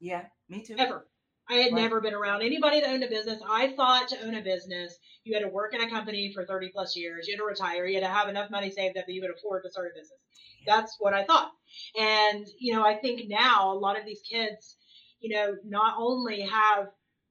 Yeah, 0.00 0.24
me 0.48 0.62
too. 0.62 0.76
ever. 0.78 1.06
I 1.48 1.54
had 1.54 1.72
Right. 1.72 1.82
never 1.82 2.00
been 2.00 2.14
around 2.14 2.42
anybody 2.42 2.80
that 2.80 2.90
owned 2.90 3.04
a 3.04 3.08
business. 3.08 3.40
I 3.48 3.72
thought 3.72 4.08
to 4.08 4.20
own 4.26 4.34
a 4.34 4.42
business, 4.42 4.98
you 5.24 5.34
had 5.34 5.42
to 5.42 5.48
work 5.48 5.74
in 5.74 5.80
a 5.80 5.88
company 5.90 6.32
for 6.32 6.44
30 6.44 6.70
plus 6.70 6.96
years. 6.96 7.26
You 7.26 7.34
had 7.34 7.38
to 7.40 7.44
retire. 7.44 7.86
You 7.86 8.00
had 8.00 8.08
to 8.08 8.12
have 8.12 8.28
enough 8.28 8.50
money 8.50 8.70
saved 8.70 8.96
up 8.96 9.06
that 9.06 9.12
you 9.12 9.20
could 9.20 9.30
afford 9.30 9.62
to 9.64 9.70
start 9.70 9.92
a 9.94 9.98
business. 9.98 10.18
That's 10.66 10.96
what 10.98 11.14
I 11.14 11.24
thought. 11.24 11.52
And, 11.98 12.46
you 12.58 12.74
know, 12.74 12.84
I 12.84 12.96
think 12.96 13.28
now 13.28 13.72
a 13.72 13.78
lot 13.78 13.98
of 13.98 14.04
these 14.04 14.22
kids, 14.22 14.76
you 15.20 15.34
know, 15.34 15.56
not 15.64 15.94
only 15.98 16.40
have 16.42 16.88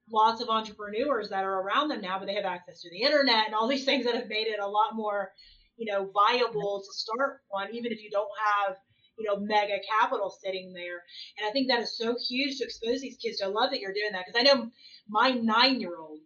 lots 0.10 0.42
of 0.42 0.50
entrepreneurs 0.50 1.30
that 1.30 1.44
are 1.44 1.62
around 1.62 1.90
them 1.90 2.02
now, 2.02 2.18
but 2.20 2.28
they 2.28 2.36
have 2.36 2.46
access 2.46 2.82
to 2.82 2.90
the 2.90 3.02
internet 3.02 3.48
and 3.48 3.56
all 3.56 3.68
these 3.68 3.86
things 3.86 4.06
that 4.06 4.16
have 4.16 4.30
made 4.30 4.48
it 4.48 4.60
a 4.60 4.68
lot 4.68 4.94
more, 4.96 5.32
you 5.78 5.92
know, 5.92 6.10
viable 6.14 6.82
to 6.82 6.94
start 6.94 7.42
one, 7.50 7.74
even 7.74 7.92
if 7.92 8.02
you 8.02 8.10
don't 8.10 8.30
have, 8.68 8.78
you 9.18 9.26
know, 9.26 9.38
mega 9.40 9.80
capital 10.00 10.30
sitting 10.44 10.74
there. 10.74 11.02
And 11.38 11.48
I 11.48 11.52
think 11.52 11.70
that 11.70 11.82
is 11.82 11.98
so 11.98 12.16
huge 12.28 12.58
to 12.58 12.66
expose 12.66 13.02
these 13.02 13.18
kids. 13.18 13.40
to. 13.40 13.46
I 13.46 13.48
love 13.48 13.72
that 13.72 13.80
you're 13.80 13.94
doing 13.94 14.12
that 14.12 14.26
because 14.26 14.40
I 14.40 14.44
know 14.44 14.70
my 15.08 15.32
nine 15.32 15.80
year 15.80 15.98
old 15.98 16.20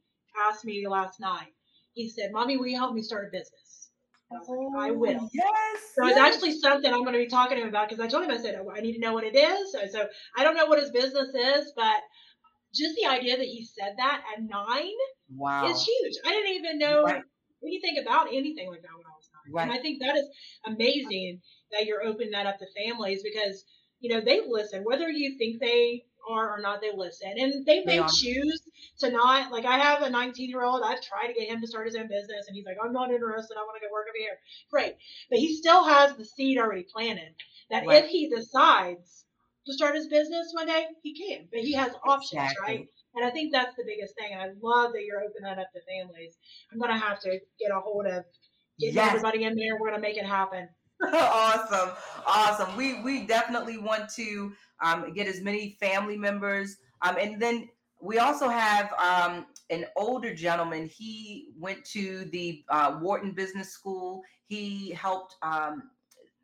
asked 0.48 0.66
me 0.66 0.86
last 0.88 1.20
night. 1.20 1.54
He 1.94 2.10
said, 2.10 2.32
"Mommy, 2.32 2.58
will 2.58 2.68
you 2.68 2.78
help 2.78 2.94
me 2.94 3.02
start 3.02 3.28
a 3.28 3.32
business?" 3.32 3.92
I 4.32 4.36
was 4.36 4.48
like, 4.48 4.84
"I 4.84 4.92
oh, 4.92 4.94
will." 4.94 5.20
Oh, 5.22 5.30
Yes. 5.34 5.94
So 5.96 6.08
it's 6.08 6.18
actually 6.18 6.58
something 6.58 6.94
I'm 6.94 7.04
going 7.04 7.14
to 7.14 7.20
be 7.20 7.28
talking 7.28 7.58
to 7.58 7.64
him 7.64 7.70
about 7.70 7.90
because 7.90 8.04
I 8.04 8.08
told 8.08 8.24
him 8.24 8.32
I 8.32 8.38
said 8.38 8.56
"Oh, 8.62 8.72
I 8.72 8.80
need 8.80 8.94
to 8.94 9.00
know 9.00 9.14
what 9.14 9.24
it 9.26 9.36
is. 9.36 9.72
So, 9.72 9.80
so 9.88 10.08
I 10.38 10.44
don't 10.44 10.56
know 10.56 10.68
what 10.68 10.80
his 10.80 10.92
business 10.92 11.34
is, 11.36 11.74
but 11.76 11.98
just 12.74 12.96
the 12.96 13.08
idea 13.10 13.38
that 13.38 13.46
he 13.46 13.66
said 13.66 13.96
that 13.98 14.24
at 14.36 14.44
nine 14.44 14.94
Wow. 15.30 15.66
is 15.68 15.84
huge. 15.84 16.14
I 16.26 16.30
didn't 16.32 16.56
even 16.56 16.80
know 16.80 17.04
Right. 17.04 17.24
anything 17.64 17.98
about 18.02 18.28
anything 18.28 18.70
like 18.70 18.82
that 18.82 18.96
when 18.96 19.06
I 19.06 19.16
was 19.18 19.18
nine. 19.18 19.18
Right. 19.52 19.64
And 19.64 19.72
I 19.72 19.78
think 19.82 20.02
that 20.02 20.16
is 20.16 20.28
amazing 20.66 21.41
that 21.72 21.86
you're 21.86 22.04
opening 22.04 22.32
that 22.32 22.45
up 22.45 22.60
to 22.60 22.66
families 22.76 23.24
because, 23.24 23.66
you 24.00 24.14
know, 24.14 24.22
they 24.22 24.41
listen, 24.47 24.84
whether 24.84 25.10
you 25.10 25.38
think 25.38 25.60
they 25.60 26.06
are 26.30 26.58
or 26.58 26.62
not, 26.62 26.82
they 26.82 26.91
listen. 26.95 27.34
And 27.38 27.66
they 27.66 27.84
may 27.86 28.06
choose 28.08 28.62
to 29.00 29.12
not, 29.12 29.52
like, 29.52 29.66
I 29.66 29.78
have 29.78 30.02
a 30.02 30.10
19 30.10 30.50
year 30.50 30.64
old, 30.64 30.84
I've 30.84 31.02
tried 31.02 31.28
to 31.28 31.34
get 31.34 31.47
him 31.47 31.62
to 31.62 31.68
start 31.68 31.88
his 31.88 31.95
own 31.95 32.08
business, 32.08 32.47
and 32.47 32.56
he's 32.56 32.66
like, 32.66 32.78
I'm 32.84 32.93
not 32.93 33.12
interested, 33.12 33.56
I 33.58 33.62
want 33.62 33.82
to 33.82 33.88
go 33.88 33.91
work 33.91 34.08
over 34.10 34.18
here. 34.18 34.38
Great. 34.70 34.95
But 35.30 35.39
he 35.39 35.56
still 35.56 35.84
has 35.86 36.16
the 36.16 36.26
seed 36.26 36.58
already 36.58 36.84
planted 36.84 37.34
that 37.70 37.86
Right. 37.86 38.04
if 38.04 38.10
he 38.10 38.30
decides 38.30 39.26
to 39.66 39.74
start 39.74 39.95
his 39.95 40.08
business 40.08 40.52
one 40.54 40.68
day, 40.68 40.88
he 41.04 41.14
can. 41.14 41.47
But 41.52 41.62
he 41.62 41.74
has 41.74 41.93
options, 42.06 42.41
Exactly. 42.52 42.78
right? 42.78 42.88
And 43.16 43.26
I 43.26 43.30
think 43.32 43.52
that's 43.52 43.76
the 43.76 43.84
biggest 43.86 44.16
thing. 44.16 44.34
And 44.34 44.41
I 44.41 44.50
love 44.62 44.93
that 44.93 45.04
you're 45.04 45.22
opening 45.22 45.43
that 45.43 45.60
up 45.60 45.72
to 45.74 45.82
families. 45.82 46.38
I'm 46.72 46.80
gonna 46.80 46.97
have 46.97 47.20
to 47.22 47.39
get 47.60 47.72
a 47.72 47.80
hold 47.80 48.06
of 48.06 48.24
getting 48.80 48.95
Yes. 48.95 49.09
everybody 49.09 49.43
in 49.43 49.55
there. 49.55 49.77
We're 49.80 49.89
gonna 49.89 50.01
make 50.01 50.17
it 50.17 50.25
happen. 50.25 50.69
awesome, 51.13 51.91
awesome. 52.27 52.75
We 52.75 53.01
we 53.01 53.25
definitely 53.25 53.77
want 53.77 54.09
to 54.15 54.51
um, 54.82 55.13
get 55.13 55.27
as 55.27 55.41
many 55.41 55.77
family 55.80 56.17
members, 56.17 56.77
um, 57.01 57.17
and 57.17 57.41
then 57.41 57.69
we 58.01 58.17
also 58.19 58.47
have 58.49 58.93
um, 58.93 59.45
an 59.69 59.86
older 59.95 60.34
gentleman. 60.34 60.88
He 60.88 61.49
went 61.57 61.84
to 61.86 62.25
the 62.25 62.63
uh, 62.69 62.99
Wharton 63.01 63.32
Business 63.32 63.69
School. 63.71 64.23
He 64.47 64.91
helped. 64.91 65.36
Um, 65.41 65.84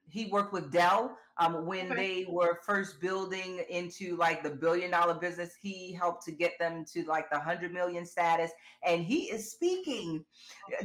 he 0.08 0.28
worked 0.28 0.54
with 0.54 0.72
Dell 0.72 1.18
um, 1.38 1.66
when 1.66 1.92
Okay. 1.92 1.96
they 1.96 2.26
were 2.30 2.60
first 2.66 3.00
building 3.02 3.64
into 3.70 4.16
like 4.16 4.44
the 4.44 4.50
billion 4.50 4.92
dollar 4.92 5.16
business. 5.16 5.54
He 5.62 5.94
helped 5.94 6.26
to 6.26 6.32
get 6.32 6.58
them 6.60 6.86
to 6.94 7.04
like 7.06 7.30
the 7.30 7.40
hundred 7.40 7.74
million 7.74 8.06
status, 8.06 8.52
and 8.86 9.04
he 9.04 9.24
is 9.32 9.52
speaking 9.52 10.24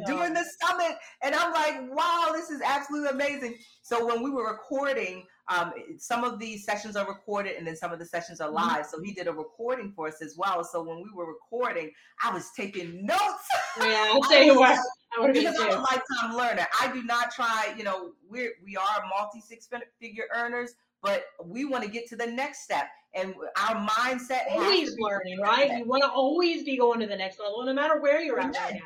during 0.06 0.34
the 0.34 0.44
summit 0.60 0.96
and 1.22 1.34
i'm 1.34 1.52
like 1.52 1.80
wow 1.90 2.30
this 2.32 2.50
is 2.50 2.60
absolutely 2.64 3.08
amazing 3.10 3.56
so 3.82 4.04
when 4.06 4.22
we 4.22 4.30
were 4.30 4.46
recording 4.50 5.24
um, 5.48 5.72
some 5.98 6.22
of 6.22 6.38
these 6.38 6.64
sessions 6.64 6.94
are 6.94 7.08
recorded 7.08 7.56
and 7.56 7.66
then 7.66 7.74
some 7.74 7.92
of 7.92 7.98
the 7.98 8.04
sessions 8.04 8.40
are 8.40 8.50
Mhm. 8.50 8.54
live 8.54 8.86
so 8.86 9.00
he 9.02 9.12
did 9.12 9.26
a 9.26 9.32
recording 9.32 9.92
for 9.92 10.06
us 10.08 10.22
as 10.22 10.36
well 10.36 10.62
so 10.64 10.82
when 10.82 10.98
we 11.02 11.10
were 11.12 11.26
recording 11.26 11.90
i 12.22 12.32
was 12.32 12.50
taking 12.56 13.04
notes 13.06 13.48
Yeah, 13.78 14.10
I'll 14.12 14.22
tell 14.22 14.42
you 14.42 14.58
what. 14.58 14.78
I 15.16 15.20
would 15.20 15.34
have 15.34 15.34
been 15.34 15.52
because 15.52 15.74
i'm 15.74 15.78
a 15.78 15.82
lifetime 15.82 16.36
learner 16.36 16.66
i 16.80 16.92
do 16.92 17.02
not 17.02 17.32
try 17.32 17.74
you 17.76 17.84
know 17.84 18.12
we're 18.28 18.52
we 18.64 18.76
are 18.76 19.04
multi 19.08 19.40
six 19.40 19.68
figure 20.00 20.24
earners 20.34 20.74
but 21.02 21.24
we 21.44 21.64
want 21.64 21.82
to 21.82 21.90
get 21.90 22.06
to 22.08 22.16
the 22.16 22.26
next 22.26 22.62
step 22.62 22.86
and 23.14 23.34
our 23.56 23.86
mindset 23.88 24.42
Always 24.50 24.96
learning, 24.98 25.40
right? 25.40 25.78
You 25.78 25.84
want 25.84 26.02
to 26.02 26.10
always 26.10 26.64
be 26.64 26.76
going 26.76 27.00
to 27.00 27.06
the 27.06 27.16
next 27.16 27.40
level, 27.40 27.64
no 27.64 27.72
matter 27.72 28.00
where 28.00 28.20
you're 28.20 28.40
at 28.40 28.54
right 28.54 28.70
Amen. 28.70 28.82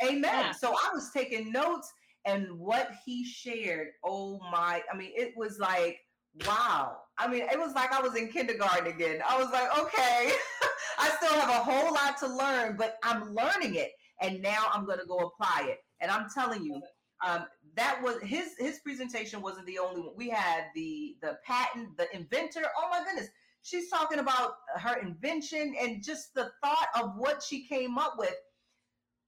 now. 0.00 0.08
Amen. 0.08 0.44
Yeah. 0.46 0.52
So 0.52 0.70
I 0.70 0.90
was 0.92 1.10
taking 1.10 1.52
notes 1.52 1.92
and 2.24 2.58
what 2.58 2.90
he 3.04 3.24
shared, 3.24 3.88
oh 4.04 4.40
my, 4.50 4.82
I 4.92 4.96
mean, 4.96 5.12
it 5.14 5.32
was 5.36 5.58
like, 5.58 5.98
wow. 6.46 6.98
I 7.18 7.28
mean, 7.28 7.42
it 7.42 7.58
was 7.58 7.74
like 7.74 7.92
I 7.92 8.00
was 8.00 8.16
in 8.16 8.28
kindergarten 8.28 8.86
again. 8.86 9.20
I 9.28 9.38
was 9.38 9.50
like, 9.52 9.78
okay, 9.78 10.32
I 10.98 11.08
still 11.10 11.40
have 11.40 11.50
a 11.50 11.64
whole 11.64 11.94
lot 11.94 12.18
to 12.18 12.26
learn, 12.26 12.76
but 12.76 12.96
I'm 13.02 13.34
learning 13.34 13.76
it. 13.76 13.92
And 14.22 14.42
now 14.42 14.66
I'm 14.72 14.86
going 14.86 15.00
to 15.00 15.06
go 15.06 15.18
apply 15.18 15.66
it. 15.68 15.78
And 16.00 16.10
I'm 16.10 16.28
telling 16.34 16.64
you, 16.64 16.80
um, 17.26 17.46
that 17.76 18.00
was 18.02 18.20
his 18.22 18.54
his 18.58 18.80
presentation 18.80 19.42
wasn't 19.42 19.66
the 19.66 19.78
only 19.78 20.02
one. 20.02 20.12
We 20.16 20.30
had 20.30 20.66
the 20.74 21.16
the 21.22 21.38
patent, 21.46 21.96
the 21.98 22.14
inventor. 22.16 22.62
Oh 22.78 22.88
my 22.90 23.04
goodness. 23.04 23.28
She's 23.62 23.90
talking 23.90 24.20
about 24.20 24.54
her 24.76 24.98
invention 25.00 25.74
and 25.80 26.02
just 26.04 26.34
the 26.34 26.50
thought 26.64 26.88
of 27.00 27.12
what 27.16 27.42
she 27.42 27.66
came 27.66 27.98
up 27.98 28.14
with 28.18 28.34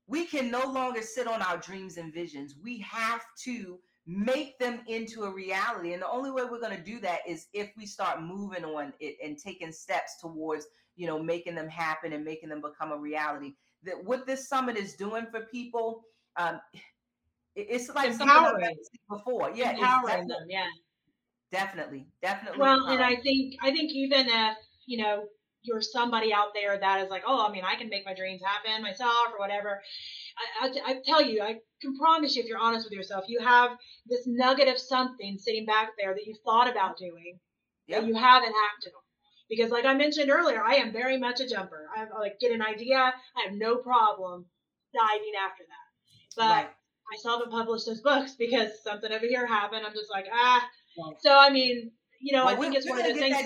we 0.08 0.26
can 0.26 0.50
no 0.50 0.70
longer 0.70 1.02
sit 1.02 1.28
on 1.28 1.42
our 1.42 1.58
dreams 1.58 1.98
and 1.98 2.14
visions. 2.14 2.56
We 2.62 2.80
have 2.80 3.22
to 3.44 3.80
make 4.06 4.58
them 4.60 4.80
into 4.88 5.24
a 5.24 5.32
reality. 5.32 5.94
And 5.94 6.02
the 6.02 6.10
only 6.10 6.30
way 6.30 6.44
we're 6.44 6.60
going 6.60 6.76
to 6.76 6.84
do 6.84 7.00
that 7.00 7.20
is 7.26 7.48
if 7.54 7.72
we 7.78 7.86
start 7.86 8.22
moving 8.22 8.64
on 8.64 8.92
it 9.00 9.16
and 9.24 9.38
taking 9.38 9.72
steps 9.72 10.18
towards, 10.20 10.66
you 10.96 11.06
know, 11.08 11.22
making 11.22 11.56
them 11.56 11.68
happen 11.68 12.12
and 12.12 12.24
making 12.24 12.50
them 12.50 12.62
become 12.62 12.92
a 12.92 12.98
reality. 12.98 13.54
That 13.84 14.02
what 14.04 14.26
this 14.26 14.48
summit 14.48 14.76
is 14.76 14.94
doing 14.94 15.26
for 15.30 15.40
people, 15.46 16.04
um, 16.36 16.60
it- 17.54 17.66
it's 17.70 17.88
like 17.94 18.10
something 18.12 18.28
I've 18.28 18.54
Empowering. 18.54 18.76
before. 19.10 19.50
Yeah, 19.54 19.72
Empowering 19.72 20.26
definitely, 20.28 20.34
them, 20.34 20.50
yeah. 20.50 20.68
definitely, 21.50 22.06
definitely. 22.22 22.58
Well, 22.60 22.86
and. 22.88 23.02
I 23.02 23.16
think 23.16 23.54
I 23.62 23.70
think 23.70 23.92
even 23.92 24.26
if 24.28 24.56
you 24.86 24.98
know 25.02 25.28
you're 25.62 25.80
somebody 25.80 26.30
out 26.32 26.48
there 26.54 26.76
that 26.78 27.02
is 27.02 27.08
like, 27.10 27.22
oh, 27.26 27.46
I 27.46 27.50
mean, 27.50 27.64
I 27.64 27.74
can 27.76 27.88
make 27.88 28.04
my 28.04 28.12
dreams 28.14 28.42
happen 28.44 28.82
myself 28.82 29.28
or 29.32 29.38
whatever. 29.38 29.80
I, 30.60 30.66
I, 30.68 30.90
I 30.92 31.00
tell 31.06 31.22
you, 31.22 31.40
I 31.42 31.56
can 31.80 31.96
promise 31.96 32.36
you, 32.36 32.42
if 32.42 32.48
you're 32.48 32.58
honest 32.58 32.84
with 32.84 32.92
yourself, 32.92 33.24
you 33.28 33.40
have 33.40 33.70
this 34.06 34.26
nugget 34.26 34.68
of 34.68 34.78
something 34.78 35.38
sitting 35.38 35.64
back 35.64 35.92
there 35.98 36.12
that 36.12 36.26
you've 36.26 36.40
thought 36.44 36.70
about 36.70 36.98
doing 36.98 37.38
Yep. 37.86 38.00
that 38.02 38.06
you 38.08 38.14
haven't 38.14 38.54
acted 38.72 38.92
on. 38.94 39.03
Because, 39.48 39.70
like 39.70 39.84
I 39.84 39.94
mentioned 39.94 40.30
earlier, 40.30 40.62
I 40.62 40.76
am 40.76 40.92
very 40.92 41.18
much 41.18 41.40
a 41.40 41.48
jumper. 41.48 41.86
I 41.94 42.06
like 42.18 42.40
get 42.40 42.52
an 42.52 42.62
idea, 42.62 42.96
I 42.98 43.44
have 43.44 43.52
no 43.52 43.76
problem 43.76 44.46
diving 44.94 45.32
after 45.44 45.64
that. 45.68 46.36
But 46.36 46.64
right. 46.64 46.68
I 47.12 47.16
still 47.18 47.38
haven't 47.38 47.52
published 47.52 47.86
those 47.86 48.00
books 48.00 48.34
because 48.38 48.82
something 48.82 49.12
over 49.12 49.26
here 49.26 49.46
happened. 49.46 49.84
I'm 49.86 49.92
just 49.92 50.10
like, 50.10 50.26
ah. 50.32 50.66
Right. 50.98 51.16
So 51.20 51.36
I 51.36 51.50
mean, 51.50 51.90
you 52.20 52.32
know, 52.32 52.46
I 52.46 52.56
think 52.56 52.74
it's 52.74 52.88
one 52.88 52.98
of 52.98 53.04
those 53.04 53.18
things. 53.18 53.36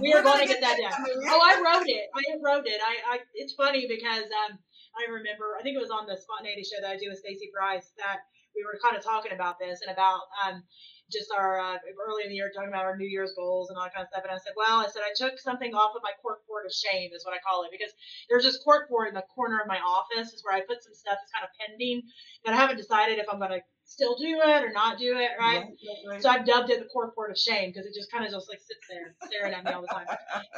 We 0.00 0.12
are 0.12 0.22
going 0.22 0.40
to 0.40 0.46
get 0.46 0.60
that 0.60 0.78
done. 0.78 1.06
Oh, 1.28 1.40
I 1.40 1.62
wrote 1.62 1.86
it. 1.86 2.10
I 2.10 2.22
wrote 2.42 2.66
it. 2.66 2.80
I, 2.82 3.14
I 3.14 3.18
it's 3.34 3.54
funny 3.54 3.86
because 3.86 4.24
um 4.24 4.58
I 4.98 5.10
remember 5.12 5.54
I 5.58 5.62
think 5.62 5.76
it 5.76 5.80
was 5.80 5.94
on 5.94 6.06
the 6.06 6.16
spontaneity 6.16 6.64
show 6.64 6.82
that 6.82 6.90
I 6.90 6.96
do 6.96 7.08
with 7.08 7.18
Stacey 7.18 7.50
Price 7.54 7.92
that 7.98 8.26
we 8.54 8.64
were 8.64 8.78
kind 8.82 8.96
of 8.96 9.04
talking 9.04 9.32
about 9.32 9.58
this 9.58 9.80
and 9.82 9.92
about 9.92 10.20
um 10.44 10.62
just 11.10 11.30
our 11.34 11.58
uh, 11.58 11.76
early 12.06 12.22
in 12.22 12.30
the 12.30 12.38
year 12.38 12.50
talking 12.54 12.70
about 12.70 12.86
our 12.86 12.96
New 12.96 13.06
Year's 13.08 13.34
goals 13.34 13.68
and 13.68 13.76
all 13.76 13.84
that 13.84 13.94
kind 13.94 14.06
of 14.06 14.10
stuff. 14.14 14.22
And 14.22 14.30
I 14.30 14.38
said, 14.38 14.54
well, 14.54 14.78
I 14.78 14.86
said 14.86 15.02
I 15.02 15.10
took 15.10 15.38
something 15.42 15.74
off 15.74 15.98
of 15.98 16.02
my 16.06 16.14
cork 16.22 16.46
board 16.46 16.66
of 16.66 16.72
shame 16.72 17.10
is 17.12 17.26
what 17.26 17.34
I 17.34 17.42
call 17.42 17.64
it 17.66 17.74
because 17.74 17.90
there's 18.30 18.46
this 18.46 18.62
cork 18.62 18.88
board 18.88 19.08
in 19.10 19.14
the 19.18 19.26
corner 19.34 19.58
of 19.58 19.66
my 19.66 19.82
office 19.82 20.30
is 20.32 20.40
where 20.46 20.54
I 20.54 20.62
put 20.62 20.82
some 20.82 20.94
stuff 20.94 21.18
that's 21.18 21.34
kind 21.34 21.42
of 21.42 21.50
pending 21.58 22.02
that 22.46 22.54
I 22.54 22.58
haven't 22.62 22.78
decided 22.78 23.18
if 23.18 23.26
I'm 23.26 23.42
going 23.42 23.58
to 23.58 23.62
still 23.84 24.14
do 24.14 24.38
it 24.38 24.62
or 24.62 24.70
not 24.70 24.98
do 24.98 25.18
it, 25.18 25.30
right? 25.38 25.66
right. 26.06 26.22
So 26.22 26.30
I've 26.30 26.46
dubbed 26.46 26.70
it 26.70 26.78
the 26.78 26.86
cork 26.94 27.14
board 27.18 27.30
of 27.34 27.38
shame 27.38 27.70
because 27.70 27.86
it 27.86 27.94
just 27.94 28.10
kind 28.12 28.24
of 28.24 28.30
just 28.30 28.48
like 28.48 28.62
sits 28.62 28.86
there 28.86 29.18
staring 29.26 29.52
at 29.52 29.64
me 29.66 29.72
all 29.72 29.82
the 29.82 29.90
time. 29.90 30.06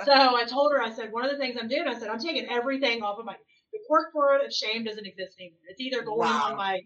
So 0.05 0.13
I 0.13 0.45
told 0.45 0.73
her, 0.73 0.83
I 0.83 0.93
said, 0.93 1.13
one 1.13 1.25
of 1.25 1.31
the 1.31 1.39
things 1.39 1.57
I'm 1.59 1.69
doing, 1.69 1.89
I 1.89 1.99
said, 1.99 2.09
I'm 2.09 2.21
taking 2.21 2.47
everything 2.53 3.03
off 3.03 3.19
of 3.19 3.25
my, 3.25 3.37
the 3.73 3.81
cork 3.89 4.13
board 4.13 4.45
of 4.45 4.53
shame 4.53 4.85
doesn't 4.85 5.07
exist 5.07 5.37
anymore. 5.41 5.65
It's 5.69 5.81
either 5.81 6.03
going 6.03 6.19
Wow. 6.19 6.51
on 6.53 6.57
my 6.57 6.81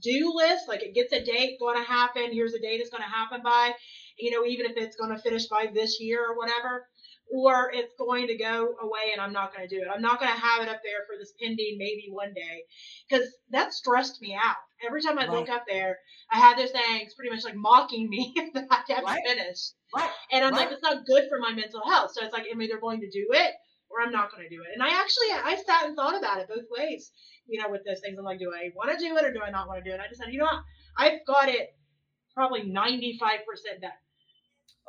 do 0.00 0.32
list, 0.34 0.68
like 0.68 0.82
it 0.82 0.94
gets 0.94 1.12
a 1.12 1.22
date 1.24 1.58
going 1.60 1.76
to 1.76 1.84
happen, 1.84 2.32
here's 2.32 2.54
a 2.54 2.60
date 2.60 2.80
it's 2.80 2.90
going 2.90 3.02
to 3.02 3.08
happen 3.08 3.40
by, 3.42 3.72
you 4.18 4.30
know, 4.30 4.44
even 4.46 4.66
if 4.66 4.76
it's 4.76 4.96
going 4.96 5.14
to 5.14 5.22
finish 5.22 5.46
by 5.46 5.66
this 5.72 6.00
year 6.00 6.24
or 6.30 6.36
whatever, 6.36 6.86
or 7.28 7.70
it's 7.74 7.92
going 7.98 8.26
to 8.28 8.36
go 8.36 8.74
away 8.80 9.10
and 9.12 9.20
I'm 9.20 9.32
not 9.32 9.54
going 9.54 9.68
to 9.68 9.74
do 9.74 9.82
it. 9.82 9.88
I'm 9.92 10.00
not 10.02 10.20
going 10.20 10.30
to 10.32 10.38
have 10.38 10.62
it 10.62 10.68
up 10.68 10.80
there 10.84 11.04
for 11.06 11.16
this 11.18 11.32
pending 11.42 11.76
maybe 11.78 12.06
one 12.10 12.32
day 12.34 12.62
because 13.08 13.26
that 13.50 13.72
stressed 13.72 14.20
me 14.22 14.38
out. 14.40 14.56
Every 14.84 15.02
time 15.02 15.18
I 15.18 15.26
look 15.26 15.48
up 15.48 15.64
there, 15.68 15.98
I 16.30 16.38
had 16.38 16.58
those 16.58 16.70
things 16.70 17.14
pretty 17.14 17.34
much 17.34 17.44
like 17.44 17.56
mocking 17.56 18.08
me 18.08 18.34
that 18.54 18.66
I 18.70 18.92
have 18.94 19.04
Right. 19.04 19.20
to 19.26 19.34
finish. 19.34 19.58
Right. 19.94 20.10
And 20.32 20.44
I'm 20.44 20.52
like, 20.52 20.70
it's 20.70 20.82
not 20.82 21.06
good 21.06 21.24
for 21.28 21.38
my 21.38 21.52
mental 21.52 21.80
health. 21.84 22.12
So 22.14 22.24
it's 22.24 22.32
like, 22.32 22.46
I'm 22.52 22.60
either 22.62 22.78
going 22.78 23.00
to 23.00 23.10
do 23.10 23.26
it 23.30 23.54
or 23.90 24.02
I'm 24.02 24.12
not 24.12 24.30
going 24.30 24.42
to 24.48 24.54
do 24.54 24.62
it. 24.62 24.68
And 24.74 24.82
I 24.82 24.88
actually, 24.90 25.30
I 25.32 25.56
sat 25.64 25.86
and 25.86 25.96
thought 25.96 26.16
about 26.18 26.38
it 26.40 26.48
both 26.48 26.64
ways, 26.76 27.10
you 27.46 27.60
know, 27.60 27.70
with 27.70 27.82
those 27.86 28.00
things. 28.00 28.18
I'm 28.18 28.24
like, 28.24 28.38
do 28.38 28.52
I 28.54 28.70
want 28.74 28.90
to 28.90 28.98
do 28.98 29.16
it 29.16 29.24
or 29.24 29.32
do 29.32 29.40
I 29.42 29.50
not 29.50 29.68
want 29.68 29.82
to 29.84 29.88
do 29.88 29.94
it? 29.94 30.00
I 30.00 30.08
decided, 30.08 30.32
you 30.34 30.40
know 30.40 30.46
what? 30.46 30.62
I've 30.98 31.24
got 31.26 31.48
it 31.48 31.74
probably 32.34 32.62
95% 32.62 33.00
done. 33.80 33.90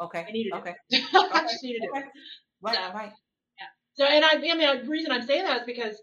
Okay. 0.01 0.25
I 0.27 0.31
need 0.31 0.45
to 0.45 0.49
do 0.51 0.55
it. 0.57 0.59
Okay. 0.59 0.75
I 1.13 1.41
just 1.43 1.63
need 1.63 1.79
to 1.79 1.87
do 1.87 1.91
Okay. 1.95 1.99
it. 2.07 2.11
Right. 2.61 2.75
So- 2.75 2.93
Right. 2.93 3.11
So, 3.95 4.05
and 4.05 4.23
I, 4.23 4.33
I 4.33 4.37
mean, 4.37 4.59
the 4.83 4.87
reason 4.87 5.11
I'm 5.11 5.25
saying 5.25 5.45
that 5.45 5.61
is 5.61 5.65
because 5.65 5.95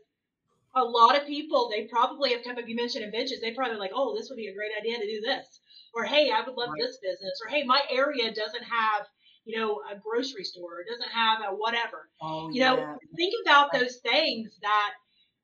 a 0.75 0.83
lot 0.83 1.17
of 1.17 1.29
people, 1.29 1.71
they 1.71 1.87
probably 1.87 2.33
have 2.33 2.43
come 2.43 2.59
up, 2.59 2.67
you 2.67 2.75
mentioned 2.75 3.05
inventions, 3.05 3.41
they 3.41 3.55
probably 3.55 3.77
like, 3.77 3.93
oh, 3.95 4.17
this 4.19 4.29
would 4.29 4.37
be 4.37 4.49
a 4.49 4.55
great 4.55 4.73
idea 4.77 4.99
to 4.99 5.07
do 5.07 5.21
this. 5.21 5.47
Or, 5.95 6.03
hey, 6.03 6.33
I 6.35 6.41
would 6.45 6.57
love 6.57 6.71
Right. 6.71 6.81
this 6.83 6.99
business. 7.01 7.39
Or, 7.45 7.49
hey, 7.55 7.63
my 7.63 7.81
area 7.89 8.35
doesn't 8.35 8.65
have, 8.65 9.07
you 9.45 9.59
know, 9.59 9.81
a 9.91 9.97
grocery 9.97 10.45
store. 10.45 10.81
It 10.81 10.91
doesn't 10.91 11.13
have 11.13 11.41
a 11.47 11.55
whatever. 11.55 12.09
Oh, 12.21 12.51
You 12.51 12.61
know, 12.61 12.77
yeah. 12.79 12.95
think 13.17 13.35
about 13.45 13.73
those 13.73 13.97
things 13.97 14.59
that 14.63 14.93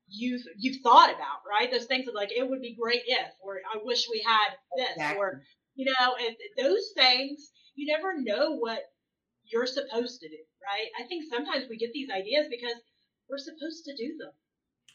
you've 0.07 0.43
you've 0.57 0.81
thought 0.81 1.09
about, 1.13 1.41
right? 1.49 1.71
Those 1.71 1.85
things 1.85 2.05
that 2.05 2.15
like 2.15 2.31
it 2.35 2.47
would 2.47 2.61
be 2.61 2.75
great 2.79 3.01
if, 3.05 3.27
or 3.41 3.59
I 3.73 3.77
wish 3.83 4.07
we 4.11 4.23
had 4.25 4.55
this, 4.75 5.17
or 5.17 5.41
you 5.75 5.85
know, 5.85 6.15
and 6.19 6.35
those 6.57 6.91
things 6.95 7.51
you 7.75 7.87
never 7.95 8.19
know 8.21 8.57
what 8.57 8.79
you're 9.45 9.67
supposed 9.67 10.19
to 10.21 10.29
do, 10.29 10.37
right? 10.63 10.87
I 10.99 11.07
think 11.07 11.25
sometimes 11.29 11.65
we 11.69 11.77
get 11.77 11.93
these 11.93 12.09
ideas 12.09 12.47
because 12.49 12.75
we're 13.29 13.37
supposed 13.37 13.85
to 13.85 13.95
do 13.95 14.17
them. 14.17 14.31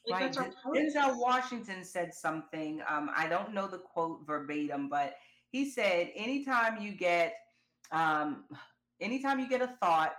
Like 0.07 0.21
Right. 0.21 0.27
that's 0.27 0.37
our 0.39 0.45
purpose. 0.63 0.95
Denzel 0.95 1.19
Washington 1.19 1.83
said 1.85 2.15
something. 2.15 2.81
Um, 2.89 3.11
I 3.15 3.29
don't 3.29 3.53
know 3.55 3.67
the 3.67 3.79
quote 3.79 4.25
verbatim, 4.27 4.89
but 4.89 5.17
he 5.51 5.69
said, 5.69 6.13
"Anytime 6.15 6.81
you 6.81 6.93
get, 6.93 7.35
um, 7.91 8.45
anytime 9.01 9.40
you 9.40 9.49
get 9.49 9.62
a 9.62 9.68
thought, 9.80 10.14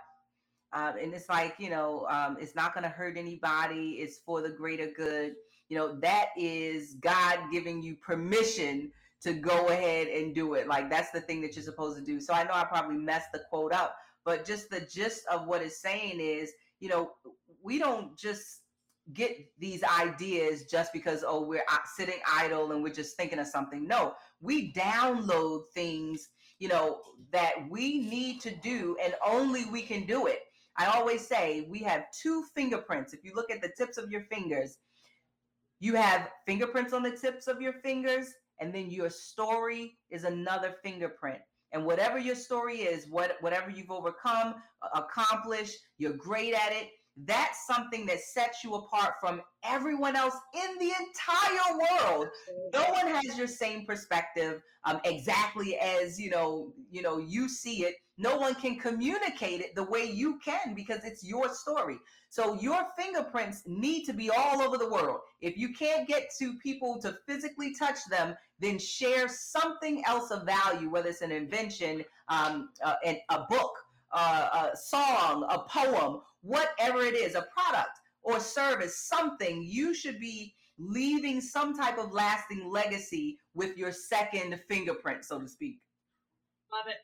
Um, 0.72 0.96
and 0.98 1.14
it's 1.14 1.28
like, 1.30 1.56
you 1.58 1.70
know, 1.70 2.06
um, 2.10 2.36
it's 2.40 2.54
not 2.54 2.74
going 2.74 2.84
to 2.84 2.90
hurt 2.90 3.16
anybody. 3.16 3.92
It's 4.02 4.18
for 4.18 4.42
the 4.42 4.50
greater 4.50 4.90
good. 4.92 5.36
You 5.68 5.78
know, 5.78 5.98
that 6.00 6.28
is 6.36 6.94
God 7.00 7.38
giving 7.50 7.82
you 7.82 7.96
permission 7.96 8.92
to 9.22 9.32
go 9.32 9.68
ahead 9.68 10.08
and 10.08 10.34
do 10.34 10.54
it. 10.54 10.68
Like 10.68 10.90
that's 10.90 11.10
the 11.10 11.22
thing 11.22 11.40
that 11.42 11.56
you're 11.56 11.64
supposed 11.64 11.98
to 11.98 12.04
do. 12.04 12.20
So 12.20 12.34
I 12.34 12.44
know 12.44 12.52
I 12.54 12.64
probably 12.64 12.98
messed 12.98 13.32
the 13.32 13.40
quote 13.50 13.72
up, 13.72 13.96
but 14.24 14.44
just 14.44 14.70
the 14.70 14.80
gist 14.82 15.26
of 15.28 15.46
what 15.46 15.62
it's 15.62 15.80
saying 15.80 16.20
is, 16.20 16.52
you 16.80 16.88
know, 16.90 17.12
we 17.62 17.78
don't 17.78 18.16
just 18.18 18.62
get 19.14 19.32
these 19.58 19.82
ideas 19.82 20.66
just 20.66 20.92
because 20.92 21.24
oh 21.26 21.42
we're 21.42 21.64
sitting 21.96 22.20
idle 22.30 22.72
and 22.72 22.82
we're 22.82 22.92
just 22.92 23.16
thinking 23.16 23.38
of 23.38 23.46
something. 23.46 23.86
No, 23.88 24.14
we 24.40 24.72
download 24.74 25.64
things, 25.74 26.28
you 26.58 26.68
know, 26.68 27.00
that 27.32 27.52
we 27.68 27.98
need 27.98 28.40
to 28.42 28.50
do 28.50 28.96
and 29.02 29.14
only 29.26 29.64
we 29.66 29.82
can 29.82 30.04
do 30.04 30.26
it. 30.26 30.40
I 30.76 30.86
always 30.86 31.26
say 31.26 31.66
we 31.68 31.80
have 31.80 32.04
two 32.22 32.44
fingerprints. 32.54 33.12
If 33.12 33.24
you 33.24 33.32
look 33.34 33.50
at 33.50 33.60
the 33.60 33.72
tips 33.76 33.98
of 33.98 34.10
your 34.10 34.22
fingers, 34.22 34.78
you 35.80 35.94
have 35.94 36.30
fingerprints 36.46 36.92
on 36.92 37.02
the 37.02 37.10
tips 37.10 37.46
of 37.46 37.60
your 37.60 37.74
fingers 37.74 38.32
and 38.60 38.74
then 38.74 38.90
your 38.90 39.10
story 39.10 39.98
is 40.10 40.24
another 40.24 40.74
fingerprint 40.82 41.38
and 41.72 41.84
whatever 41.84 42.18
your 42.18 42.34
story 42.34 42.78
is 42.78 43.06
what 43.10 43.36
whatever 43.40 43.70
you've 43.70 43.90
overcome 43.90 44.56
accomplished 44.94 45.76
you're 45.98 46.14
great 46.14 46.54
at 46.54 46.72
it 46.72 46.88
that's 47.24 47.66
something 47.66 48.06
that 48.06 48.20
sets 48.20 48.62
you 48.62 48.74
apart 48.74 49.14
from 49.20 49.42
everyone 49.64 50.16
else 50.16 50.34
in 50.54 50.78
the 50.78 50.92
entire 51.00 51.78
world. 51.78 52.28
No 52.72 52.82
one 52.92 53.08
has 53.08 53.36
your 53.36 53.46
same 53.46 53.84
perspective 53.84 54.62
um, 54.84 55.00
exactly 55.04 55.76
as 55.76 56.20
you 56.20 56.30
know 56.30 56.72
you 56.90 57.02
know 57.02 57.18
you 57.18 57.48
see 57.48 57.84
it. 57.84 57.96
No 58.20 58.36
one 58.36 58.54
can 58.54 58.78
communicate 58.78 59.60
it 59.60 59.74
the 59.74 59.84
way 59.84 60.04
you 60.04 60.38
can 60.44 60.74
because 60.74 61.04
it's 61.04 61.24
your 61.24 61.52
story. 61.54 61.98
So 62.30 62.54
your 62.54 62.86
fingerprints 62.96 63.62
need 63.66 64.04
to 64.04 64.12
be 64.12 64.28
all 64.30 64.60
over 64.60 64.76
the 64.76 64.88
world. 64.88 65.20
If 65.40 65.56
you 65.56 65.72
can't 65.72 66.06
get 66.06 66.28
to 66.40 66.54
people 66.58 67.00
to 67.02 67.16
physically 67.26 67.74
touch 67.74 67.98
them 68.10 68.34
then 68.60 68.78
share 68.78 69.28
something 69.28 70.02
else 70.04 70.30
of 70.30 70.44
value 70.44 70.90
whether 70.90 71.08
it's 71.08 71.22
an 71.22 71.32
invention 71.32 72.04
um, 72.28 72.70
uh, 72.84 72.94
an, 73.04 73.18
a 73.30 73.40
book 73.48 73.72
uh, 74.12 74.70
a 74.72 74.76
song 74.76 75.46
a 75.50 75.60
poem 75.68 76.20
whatever 76.42 77.02
it 77.02 77.14
is, 77.14 77.34
a 77.34 77.46
product 77.52 77.98
or 78.22 78.40
service, 78.40 79.06
something, 79.06 79.62
you 79.62 79.94
should 79.94 80.20
be 80.20 80.54
leaving 80.78 81.40
some 81.40 81.76
type 81.76 81.98
of 81.98 82.12
lasting 82.12 82.70
legacy 82.70 83.38
with 83.54 83.76
your 83.76 83.92
second 83.92 84.60
fingerprint, 84.68 85.24
so 85.24 85.40
to 85.40 85.48
speak. 85.48 85.78
Love 86.72 86.86
it. 86.86 86.96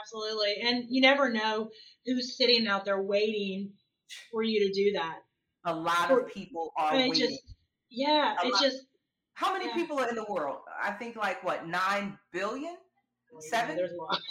Absolutely. 0.00 0.56
And 0.62 0.84
you 0.88 1.00
never 1.00 1.30
know 1.30 1.70
who's 2.06 2.36
sitting 2.36 2.66
out 2.66 2.84
there 2.84 3.02
waiting 3.02 3.70
for 4.30 4.42
you 4.42 4.66
to 4.66 4.72
do 4.72 4.92
that. 4.92 5.18
A 5.64 5.74
lot 5.74 6.10
of 6.10 6.26
people 6.28 6.72
are 6.76 6.94
waiting. 6.94 7.14
Just, 7.14 7.54
yeah, 7.90 8.34
a 8.42 8.46
it's 8.46 8.54
lot. 8.54 8.62
just. 8.62 8.86
How 9.34 9.52
many 9.52 9.66
yeah. 9.66 9.74
people 9.74 9.98
are 9.98 10.08
in 10.08 10.14
the 10.14 10.26
world? 10.28 10.58
I 10.82 10.90
think 10.92 11.16
like 11.16 11.42
what, 11.42 11.66
9 11.66 12.18
billion? 12.32 12.76
Seven? 13.40 13.76
There's 13.76 13.92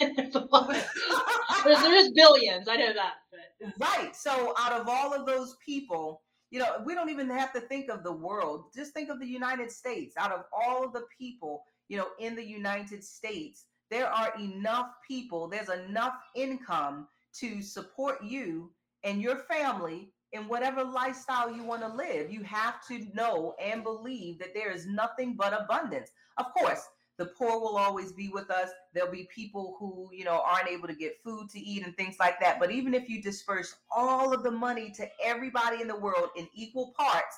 there's, 1.64 1.82
there's 1.82 2.10
billions. 2.12 2.68
I 2.68 2.76
know 2.76 2.92
that. 2.94 3.14
But. 3.30 3.72
Right. 3.78 4.14
So 4.14 4.54
out 4.58 4.72
of 4.72 4.88
all 4.88 5.12
of 5.14 5.26
those 5.26 5.56
people, 5.64 6.22
you 6.50 6.58
know, 6.58 6.82
we 6.84 6.94
don't 6.94 7.10
even 7.10 7.30
have 7.30 7.52
to 7.54 7.60
think 7.60 7.90
of 7.90 8.04
the 8.04 8.12
world. 8.12 8.66
Just 8.74 8.92
think 8.92 9.08
of 9.08 9.18
the 9.20 9.26
United 9.26 9.70
States. 9.70 10.14
Out 10.18 10.32
of 10.32 10.44
all 10.52 10.84
of 10.84 10.92
the 10.92 11.04
people, 11.18 11.64
you 11.88 11.96
know, 11.96 12.08
in 12.18 12.34
the 12.36 12.44
United 12.44 13.02
States, 13.02 13.64
there 13.90 14.08
are 14.08 14.32
enough 14.38 14.90
people, 15.06 15.48
there's 15.48 15.68
enough 15.68 16.14
income 16.34 17.08
to 17.34 17.62
support 17.62 18.22
you 18.22 18.70
and 19.04 19.20
your 19.20 19.36
family 19.36 20.10
in 20.32 20.48
whatever 20.48 20.82
lifestyle 20.82 21.54
you 21.54 21.62
want 21.62 21.82
to 21.82 21.88
live. 21.88 22.30
You 22.30 22.42
have 22.42 22.86
to 22.88 23.06
know 23.14 23.54
and 23.62 23.84
believe 23.84 24.38
that 24.38 24.54
there 24.54 24.70
is 24.70 24.86
nothing 24.86 25.34
but 25.36 25.52
abundance. 25.52 26.10
Of 26.38 26.46
course, 26.54 26.88
the 27.18 27.26
poor 27.26 27.60
will 27.60 27.76
always 27.76 28.12
be 28.12 28.28
with 28.28 28.50
us. 28.50 28.70
There'll 28.94 29.12
be 29.12 29.28
people 29.34 29.76
who, 29.78 30.08
you 30.12 30.24
know, 30.24 30.42
aren't 30.44 30.68
able 30.68 30.88
to 30.88 30.94
get 30.94 31.22
food 31.22 31.50
to 31.50 31.60
eat 31.60 31.84
and 31.84 31.96
things 31.96 32.16
like 32.18 32.40
that. 32.40 32.58
But 32.58 32.70
even 32.72 32.94
if 32.94 33.08
you 33.08 33.22
disperse 33.22 33.74
all 33.94 34.32
of 34.32 34.42
the 34.42 34.50
money 34.50 34.90
to 34.96 35.06
everybody 35.22 35.82
in 35.82 35.88
the 35.88 35.96
world 35.96 36.30
in 36.36 36.48
equal 36.54 36.94
parts, 36.96 37.36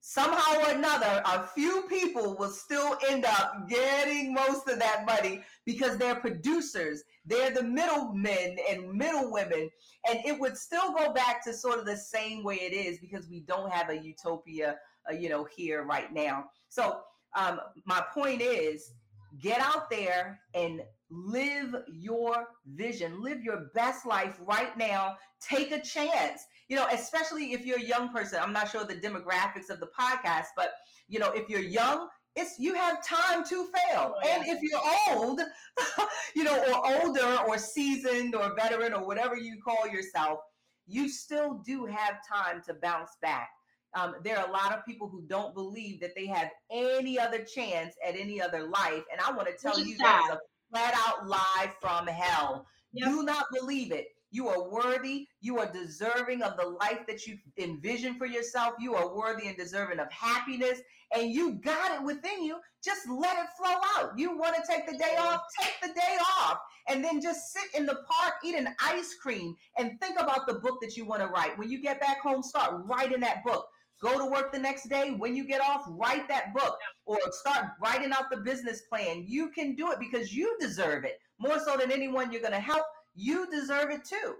somehow 0.00 0.60
or 0.60 0.70
another, 0.70 1.20
a 1.26 1.48
few 1.48 1.82
people 1.88 2.36
will 2.38 2.50
still 2.50 2.96
end 3.08 3.24
up 3.24 3.68
getting 3.68 4.32
most 4.32 4.68
of 4.68 4.78
that 4.78 5.04
money 5.04 5.42
because 5.64 5.98
they're 5.98 6.14
producers. 6.14 7.02
They're 7.24 7.50
the 7.50 7.64
middlemen 7.64 8.56
and 8.70 8.92
middle 8.92 9.32
women. 9.32 9.68
And 10.08 10.20
it 10.24 10.38
would 10.38 10.56
still 10.56 10.92
go 10.92 11.12
back 11.12 11.42
to 11.44 11.52
sort 11.52 11.80
of 11.80 11.86
the 11.86 11.96
same 11.96 12.44
way 12.44 12.54
it 12.54 12.72
is 12.72 12.98
because 13.00 13.28
we 13.28 13.40
don't 13.40 13.72
have 13.72 13.90
a 13.90 13.98
utopia, 13.98 14.76
uh, 15.10 15.14
you 15.14 15.28
know, 15.28 15.42
here 15.44 15.82
right 15.82 16.12
now. 16.12 16.50
So 16.68 17.00
um, 17.36 17.60
my 17.84 18.02
point 18.14 18.40
is, 18.40 18.92
get 19.40 19.60
out 19.60 19.90
there 19.90 20.40
and 20.54 20.82
live 21.10 21.74
your 21.86 22.48
vision 22.74 23.22
live 23.22 23.40
your 23.40 23.70
best 23.74 24.04
life 24.06 24.40
right 24.44 24.76
now. 24.76 25.16
Take 25.40 25.70
a 25.72 25.80
chance 25.80 26.42
you 26.68 26.76
know 26.76 26.86
especially 26.92 27.52
if 27.52 27.64
you're 27.64 27.78
a 27.78 27.84
young 27.84 28.12
person. 28.12 28.40
I'm 28.42 28.52
not 28.52 28.70
sure 28.70 28.84
the 28.84 28.94
demographics 28.94 29.70
of 29.70 29.80
the 29.80 29.88
podcast 29.98 30.46
but 30.56 30.70
you 31.08 31.18
know 31.18 31.30
if 31.32 31.48
you're 31.48 31.60
young 31.60 32.08
it's 32.34 32.58
you 32.58 32.74
have 32.74 33.04
time 33.06 33.44
to 33.44 33.66
fail. 33.66 34.14
Oh, 34.14 34.20
yeah. 34.22 34.36
and 34.36 34.46
if 34.46 34.60
you're 34.62 35.16
old 35.16 35.40
you 36.34 36.44
know 36.44 36.56
or 36.72 37.02
older 37.02 37.38
or 37.48 37.58
seasoned 37.58 38.34
or 38.34 38.54
veteran 38.54 38.92
or 38.92 39.06
whatever 39.06 39.36
you 39.36 39.58
call 39.62 39.86
yourself 39.88 40.40
you 40.86 41.08
still 41.08 41.62
do 41.66 41.86
have 41.86 42.16
time 42.28 42.62
to 42.66 42.74
bounce 42.74 43.10
back 43.20 43.48
um, 43.96 44.14
there 44.22 44.38
are 44.38 44.46
a 44.48 44.52
lot 44.52 44.72
of 44.72 44.84
people 44.84 45.08
who 45.08 45.22
don't 45.26 45.54
believe 45.54 46.00
that 46.00 46.14
they 46.14 46.26
have 46.26 46.50
any 46.70 47.18
other 47.18 47.42
chance 47.42 47.94
at 48.06 48.14
any 48.14 48.40
other 48.40 48.68
life. 48.68 49.02
And 49.10 49.20
I 49.26 49.32
want 49.32 49.48
to 49.48 49.54
tell 49.56 49.80
you 49.82 49.96
that 49.98 50.22
is 50.26 50.36
a 50.36 50.38
flat 50.70 50.94
out 51.06 51.26
lie 51.26 51.72
from 51.80 52.06
hell. 52.06 52.66
Yep. 52.92 53.08
Do 53.08 53.22
not 53.22 53.46
believe 53.58 53.92
it. 53.92 54.08
You 54.30 54.48
are 54.48 54.68
worthy. 54.68 55.28
You 55.40 55.58
are 55.60 55.72
deserving 55.72 56.42
of 56.42 56.58
the 56.58 56.66
life 56.66 57.06
that 57.08 57.26
you 57.26 57.38
envision 57.56 58.16
for 58.16 58.26
yourself. 58.26 58.74
You 58.78 58.94
are 58.94 59.16
worthy 59.16 59.46
and 59.48 59.56
deserving 59.56 59.98
of 59.98 60.10
happiness. 60.12 60.80
And 61.16 61.30
you 61.30 61.54
got 61.54 61.94
it 61.94 62.02
within 62.04 62.42
you. 62.42 62.58
Just 62.84 63.08
let 63.08 63.38
it 63.38 63.46
flow 63.56 63.76
out. 63.96 64.18
You 64.18 64.36
want 64.36 64.56
to 64.56 64.62
take 64.70 64.86
the 64.86 64.98
day 64.98 65.16
off? 65.18 65.40
Take 65.58 65.74
the 65.80 65.94
day 65.94 66.18
off. 66.40 66.58
And 66.88 67.02
then 67.02 67.20
just 67.22 67.52
sit 67.52 67.78
in 67.78 67.86
the 67.86 67.94
park, 67.94 68.34
eat 68.44 68.56
an 68.56 68.68
ice 68.80 69.14
cream, 69.14 69.54
and 69.78 69.98
think 70.00 70.20
about 70.20 70.46
the 70.46 70.54
book 70.54 70.80
that 70.82 70.96
you 70.96 71.06
want 71.06 71.22
to 71.22 71.28
write. 71.28 71.56
When 71.56 71.70
you 71.70 71.80
get 71.80 72.00
back 72.00 72.20
home, 72.20 72.42
start 72.42 72.82
writing 72.84 73.20
that 73.20 73.42
book. 73.44 73.66
Go 74.02 74.18
to 74.18 74.26
work 74.26 74.52
the 74.52 74.58
next 74.58 74.88
day. 74.88 75.10
When 75.10 75.34
you 75.34 75.44
get 75.44 75.62
off, 75.62 75.84
write 75.88 76.28
that 76.28 76.52
book 76.52 76.78
or 77.06 77.18
start 77.30 77.66
writing 77.82 78.12
out 78.12 78.30
the 78.30 78.36
business 78.38 78.82
plan. 78.82 79.24
You 79.26 79.50
can 79.50 79.74
do 79.74 79.90
it 79.90 79.98
because 79.98 80.34
you 80.34 80.54
deserve 80.60 81.04
it 81.04 81.18
more 81.38 81.58
so 81.58 81.76
than 81.76 81.90
anyone 81.90 82.30
you're 82.30 82.42
going 82.42 82.52
to 82.52 82.60
help. 82.60 82.84
You 83.14 83.50
deserve 83.50 83.90
it 83.90 84.04
too. 84.04 84.34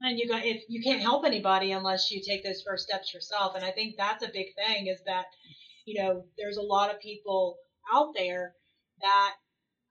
And 0.00 0.18
you 0.18 0.28
got 0.28 0.44
if 0.44 0.62
you 0.68 0.82
can't 0.82 1.02
help 1.02 1.26
anybody 1.26 1.72
unless 1.72 2.10
you 2.10 2.22
take 2.22 2.44
those 2.44 2.62
first 2.62 2.86
steps 2.86 3.12
yourself. 3.12 3.54
And 3.56 3.64
I 3.64 3.72
think 3.72 3.96
that's 3.96 4.24
a 4.24 4.28
big 4.32 4.54
thing 4.54 4.86
is 4.86 5.00
that, 5.06 5.26
you 5.84 6.00
know, 6.00 6.24
there's 6.38 6.56
a 6.56 6.62
lot 6.62 6.94
of 6.94 7.00
people 7.00 7.56
out 7.92 8.14
there 8.14 8.54
that, 9.02 9.32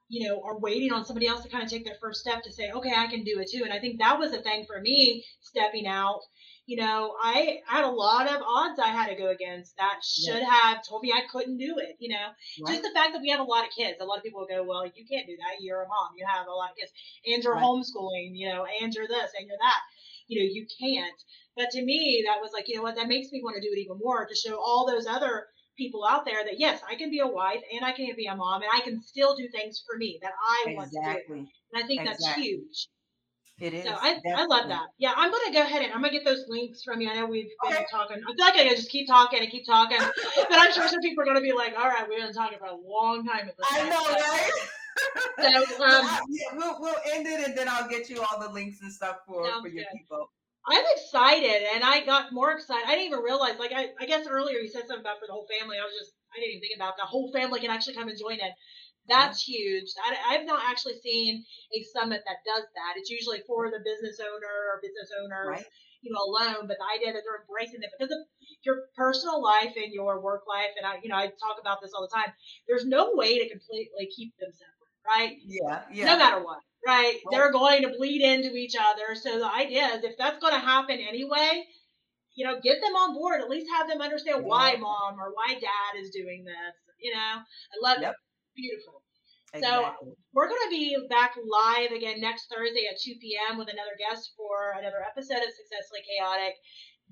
you 0.07 0.27
know, 0.27 0.41
are 0.43 0.57
waiting 0.57 0.93
on 0.93 1.05
somebody 1.05 1.27
else 1.27 1.43
to 1.43 1.49
kind 1.49 1.63
of 1.63 1.69
take 1.69 1.85
their 1.85 1.97
first 2.01 2.21
step 2.21 2.41
to 2.43 2.51
say, 2.51 2.71
okay, 2.71 2.93
I 2.95 3.07
can 3.07 3.23
do 3.23 3.39
it 3.39 3.49
too. 3.51 3.63
And 3.63 3.73
I 3.73 3.79
think 3.79 3.99
that 3.99 4.17
was 4.17 4.31
a 4.31 4.41
thing 4.41 4.65
for 4.65 4.79
me 4.79 5.25
stepping 5.41 5.85
out. 5.85 6.21
You 6.67 6.75
know, 6.75 7.15
I 7.23 7.59
had 7.65 7.85
a 7.85 7.89
lot 7.89 8.27
of 8.27 8.41
odds 8.45 8.77
I 8.77 8.89
had 8.89 9.07
to 9.07 9.15
go 9.15 9.29
against 9.29 9.77
that 9.77 10.03
should 10.03 10.43
have 10.43 10.85
told 10.85 11.01
me 11.01 11.13
I 11.13 11.21
couldn't 11.31 11.57
do 11.57 11.75
it. 11.79 11.95
You 11.99 12.09
know, 12.09 12.27
just 12.67 12.83
the 12.83 12.91
fact 12.93 13.13
that 13.13 13.21
we 13.21 13.29
have 13.29 13.39
a 13.39 13.43
lot 13.43 13.63
of 13.65 13.71
kids. 13.71 13.97
A 14.01 14.05
lot 14.05 14.17
of 14.17 14.23
people 14.23 14.45
go, 14.49 14.63
well, 14.63 14.85
you 14.85 15.05
can't 15.09 15.25
do 15.25 15.37
that. 15.37 15.61
You're 15.61 15.83
a 15.83 15.87
mom. 15.87 16.11
You 16.17 16.27
have 16.27 16.45
a 16.45 16.51
lot 16.51 16.71
of 16.71 16.75
kids, 16.75 16.91
and 17.25 17.41
you're 17.41 17.53
Right. 17.53 17.63
homeschooling. 17.63 18.31
You 18.35 18.49
know, 18.49 18.65
and 18.81 18.93
you're 18.93 19.07
this 19.07 19.31
and 19.39 19.47
you're 19.47 19.57
that. 19.61 19.81
You 20.27 20.43
know, 20.43 20.49
you 20.51 20.67
can't. 20.79 21.15
But 21.55 21.69
to 21.71 21.81
me, 21.81 22.25
that 22.27 22.41
was 22.41 22.51
like, 22.53 22.67
you 22.67 22.75
know 22.75 22.83
what? 22.83 22.95
That 22.95 23.07
makes 23.07 23.31
me 23.31 23.41
want 23.41 23.55
to 23.55 23.61
do 23.61 23.71
it 23.73 23.79
even 23.79 23.97
more 23.97 24.25
to 24.27 24.35
show 24.35 24.59
all 24.59 24.85
those 24.85 25.07
other 25.07 25.47
people 25.77 26.05
out 26.05 26.25
there 26.25 26.43
that 26.43 26.59
yes, 26.59 26.81
I 26.89 26.95
can 26.95 27.09
be 27.09 27.19
a 27.19 27.27
wife 27.27 27.61
and 27.73 27.85
I 27.85 27.93
can 27.93 28.13
be 28.17 28.25
a 28.25 28.35
mom 28.35 28.61
and 28.61 28.71
I 28.73 28.81
can 28.81 29.01
still 29.01 29.35
do 29.37 29.47
things 29.47 29.81
for 29.87 29.97
me 29.97 30.19
that 30.21 30.33
I 30.33 30.65
want 30.75 30.91
to 30.91 30.99
do. 30.99 31.33
And 31.71 31.83
I 31.83 31.87
think 31.87 32.01
that's 32.09 32.25
huge. 32.35 32.87
It 33.59 33.73
is. 33.73 33.85
So 33.85 33.91
I, 33.91 34.19
I 34.35 34.45
love 34.45 34.67
that. 34.67 34.87
Yeah, 34.99 35.13
I'm 35.15 35.31
gonna 35.31 35.51
go 35.51 35.61
ahead 35.61 35.81
and 35.81 35.91
I'm 35.91 36.01
gonna 36.01 36.11
get 36.11 36.23
those 36.23 36.45
links 36.47 36.83
from 36.83 37.01
you. 37.01 37.09
I 37.09 37.15
know 37.15 37.25
we've 37.25 37.49
been 37.63 37.73
Okay. 37.73 37.85
talking. 37.89 38.17
I 38.17 38.33
feel 38.35 38.45
like 38.45 38.55
I 38.55 38.75
just 38.75 38.91
keep 38.91 39.07
talking 39.07 39.39
and 39.39 39.49
keep 39.49 39.65
talking, 39.65 39.97
but 40.35 40.59
I'm 40.59 40.71
sure 40.71 40.87
some 40.87 40.99
people 41.01 41.23
are 41.23 41.25
gonna 41.25 41.41
be 41.41 41.53
like, 41.53 41.73
"All 41.75 41.87
right, 41.87 42.07
we've 42.07 42.21
been 42.21 42.33
talking 42.33 42.59
for 42.59 42.67
a 42.67 42.75
long 42.75 43.25
time." 43.25 43.49
At 43.49 43.57
this 43.57 43.67
I 43.71 43.79
point." 43.79 43.89
know, 43.89 44.05
right? 44.09 44.51
So, 45.39 45.47
um, 45.85 46.19
we'll, 46.55 46.81
we'll 46.81 46.95
end 47.13 47.27
it 47.27 47.47
and 47.47 47.55
then 47.55 47.69
I'll 47.69 47.87
get 47.87 48.09
you 48.09 48.21
all 48.23 48.39
the 48.39 48.49
links 48.49 48.81
and 48.81 48.91
stuff 48.91 49.17
for, 49.27 49.45
for 49.61 49.67
your 49.67 49.83
good. 49.83 49.97
people. 49.97 50.31
I'm 50.67 50.83
excited, 50.95 51.63
and 51.73 51.83
I 51.83 52.03
got 52.03 52.33
more 52.33 52.51
excited. 52.51 52.83
I 52.87 52.91
didn't 52.91 53.05
even 53.05 53.19
realize. 53.19 53.57
Like, 53.57 53.71
I, 53.71 53.89
I 54.01 54.05
guess 54.05 54.27
earlier 54.27 54.57
you 54.57 54.67
said 54.67 54.81
something 54.87 54.99
about 54.99 55.19
for 55.19 55.27
the 55.27 55.33
whole 55.33 55.47
family. 55.47 55.77
I 55.77 55.85
was 55.85 55.93
just, 55.97 56.11
I 56.35 56.39
didn't 56.39 56.57
even 56.57 56.61
think 56.61 56.75
about 56.75 56.97
the 56.97 57.05
whole 57.05 57.31
family 57.31 57.61
can 57.61 57.69
actually 57.71 57.95
come 57.95 58.09
and 58.09 58.19
join 58.19 58.41
it. 58.41 58.51
That's 59.07 59.41
huge. 59.43 59.87
I, 60.03 60.35
I've 60.35 60.45
not 60.45 60.61
actually 60.65 60.99
seen 61.01 61.45
a 61.73 61.83
summit 61.95 62.23
that 62.25 62.43
does 62.45 62.63
that. 62.75 62.93
It's 62.97 63.09
usually 63.09 63.39
for 63.47 63.69
the 63.71 63.79
business 63.83 64.19
owner 64.19 64.55
or 64.73 64.81
business 64.81 65.09
owners, 65.21 65.47
Right. 65.63 65.65
you 66.01 66.11
know, 66.11 66.19
alone. 66.23 66.67
But 66.67 66.77
the 66.77 66.87
idea 66.95 67.13
that 67.13 67.23
they're 67.23 67.41
embracing 67.41 67.81
it 67.83 67.89
because 67.97 68.11
of 68.11 68.19
your 68.63 68.87
personal 68.95 69.41
life 69.41 69.73
and 69.75 69.93
your 69.93 70.19
work 70.21 70.43
life, 70.47 70.71
and 70.77 70.85
I, 70.85 70.99
you 71.01 71.09
know, 71.09 71.15
I 71.15 71.27
talk 71.27 71.57
about 71.59 71.79
this 71.81 71.91
all 71.95 72.01
the 72.07 72.13
time. 72.13 72.33
There's 72.67 72.85
no 72.85 73.11
way 73.13 73.39
to 73.39 73.49
completely 73.49 74.07
keep 74.15 74.33
them 74.39 74.51
separate, 74.51 74.95
right? 75.07 75.37
Yeah, 75.45 75.81
yeah. 75.91 76.05
No 76.05 76.17
matter 76.17 76.43
what, 76.43 76.59
right? 76.85 77.15
Right. 77.15 77.23
They're 77.31 77.51
going 77.51 77.83
to 77.83 77.89
bleed 77.97 78.21
into 78.21 78.55
each 78.55 78.75
other. 78.79 79.15
So 79.15 79.39
the 79.39 79.51
idea 79.51 79.87
is 79.95 80.03
if 80.03 80.17
that's 80.17 80.39
going 80.39 80.53
to 80.53 80.59
happen 80.59 80.99
anyway, 80.99 81.63
you 82.35 82.45
know, 82.45 82.59
get 82.61 82.81
them 82.81 82.93
on 82.95 83.15
board. 83.15 83.41
At 83.41 83.49
least 83.49 83.67
have 83.75 83.87
them 83.87 84.01
understand 84.01 84.43
why 84.45 84.75
mom 84.75 85.19
or 85.19 85.31
why 85.33 85.53
dad 85.55 85.99
is 85.99 86.11
doing 86.11 86.43
this. 86.45 86.75
You 87.01 87.13
know, 87.13 87.19
I 87.19 87.75
love 87.81 87.97
Yep. 88.01 88.11
it. 88.11 88.15
Beautiful. 88.57 89.05
exactly. 89.53 90.17
We're 90.33 90.49
going 90.49 90.65
to 90.65 90.73
be 90.73 90.97
back 91.09 91.37
live 91.37 91.93
again 91.93 92.19
next 92.19 92.49
Thursday 92.49 92.89
at 92.89 92.97
2 92.97 93.21
p.m. 93.21 93.61
with 93.61 93.69
another 93.69 93.93
guest 94.01 94.33
for 94.35 94.73
another 94.73 95.05
episode 95.05 95.45
of 95.45 95.53
Successfully 95.53 96.01
Chaotic. 96.01 96.57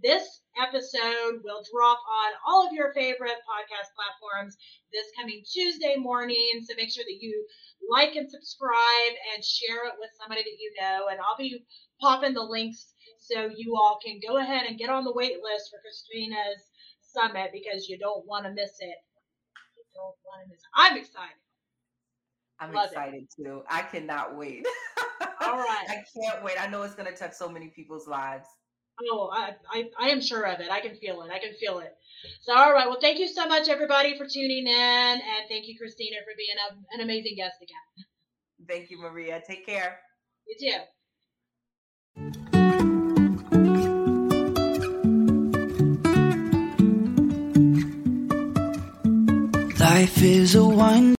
This 0.01 0.41
episode 0.57 1.45
will 1.45 1.61
drop 1.69 2.01
on 2.01 2.29
all 2.49 2.65
of 2.65 2.73
your 2.73 2.91
favorite 2.97 3.39
podcast 3.45 3.93
platforms 3.93 4.57
this 4.91 5.05
coming 5.13 5.45
Tuesday 5.45 5.95
morning. 5.95 6.65
So 6.65 6.73
make 6.75 6.91
sure 6.91 7.05
that 7.05 7.21
you 7.21 7.45
like 7.93 8.17
and 8.17 8.29
subscribe 8.29 9.13
and 9.33 9.45
share 9.45 9.85
it 9.85 10.01
with 10.01 10.09
somebody 10.19 10.41
that 10.41 10.57
you 10.59 10.73
know. 10.81 11.07
And 11.13 11.21
I'll 11.21 11.37
be 11.37 11.63
popping 12.01 12.33
the 12.33 12.43
links 12.43 12.91
so 13.19 13.49
you 13.55 13.77
all 13.77 13.99
can 14.03 14.19
go 14.19 14.37
ahead 14.37 14.65
and 14.65 14.77
get 14.77 14.89
on 14.89 15.05
the 15.05 15.13
wait 15.13 15.37
list 15.45 15.69
for 15.69 15.79
Christina's 15.79 16.61
summit 16.99 17.51
because 17.53 17.87
you 17.87 17.97
don't 17.97 18.25
want 18.25 18.45
to 18.45 18.51
miss 18.51 18.75
it. 18.79 18.97
You 19.95 20.01
don't 20.01 20.15
want 20.25 20.43
to 20.43 20.49
miss 20.49 20.59
it. 20.59 20.67
I'm 20.75 20.97
excited. 20.97 21.39
I'm 22.59 22.73
love 22.73 22.85
it. 22.85 22.91
excited 22.91 23.27
too. 23.35 23.63
I 23.69 23.81
cannot 23.81 24.37
wait. 24.37 24.65
All 25.41 25.57
right. 25.57 25.85
I 25.89 26.03
can't 26.15 26.43
wait. 26.43 26.59
I 26.59 26.67
know 26.67 26.83
it's 26.83 26.95
going 26.95 27.11
to 27.11 27.17
touch 27.17 27.33
so 27.33 27.49
many 27.49 27.67
people's 27.67 28.07
lives. 28.07 28.47
Oh, 29.11 29.29
I, 29.33 29.51
I, 29.71 29.89
I 29.99 30.09
am 30.09 30.21
sure 30.21 30.43
of 30.43 30.61
it. 30.61 30.71
I 30.71 30.79
can 30.79 30.95
feel 30.95 31.21
it. 31.23 31.31
I 31.31 31.39
can 31.39 31.53
feel 31.59 31.79
it. 31.79 31.93
So, 32.41 32.55
all 32.55 32.71
right. 32.71 32.87
Well, 32.87 32.99
thank 33.01 33.19
you 33.19 33.27
so 33.27 33.45
much, 33.45 33.67
everybody, 33.67 34.17
for 34.17 34.25
tuning 34.25 34.67
in. 34.67 34.73
And 34.73 35.49
thank 35.49 35.67
you, 35.67 35.77
Christina, 35.77 36.17
for 36.23 36.31
being 36.37 36.55
a, 36.69 36.95
an 36.95 37.01
amazing 37.01 37.35
guest 37.35 37.55
again. 37.61 38.05
Thank 38.69 38.89
you, 38.89 39.01
Maria. 39.01 39.41
Take 39.45 39.65
care. 39.65 39.99
You 40.47 40.55
too. 40.71 40.79
Life 49.95 50.21
is 50.23 50.55
a 50.55 50.65
wine. 50.65 51.05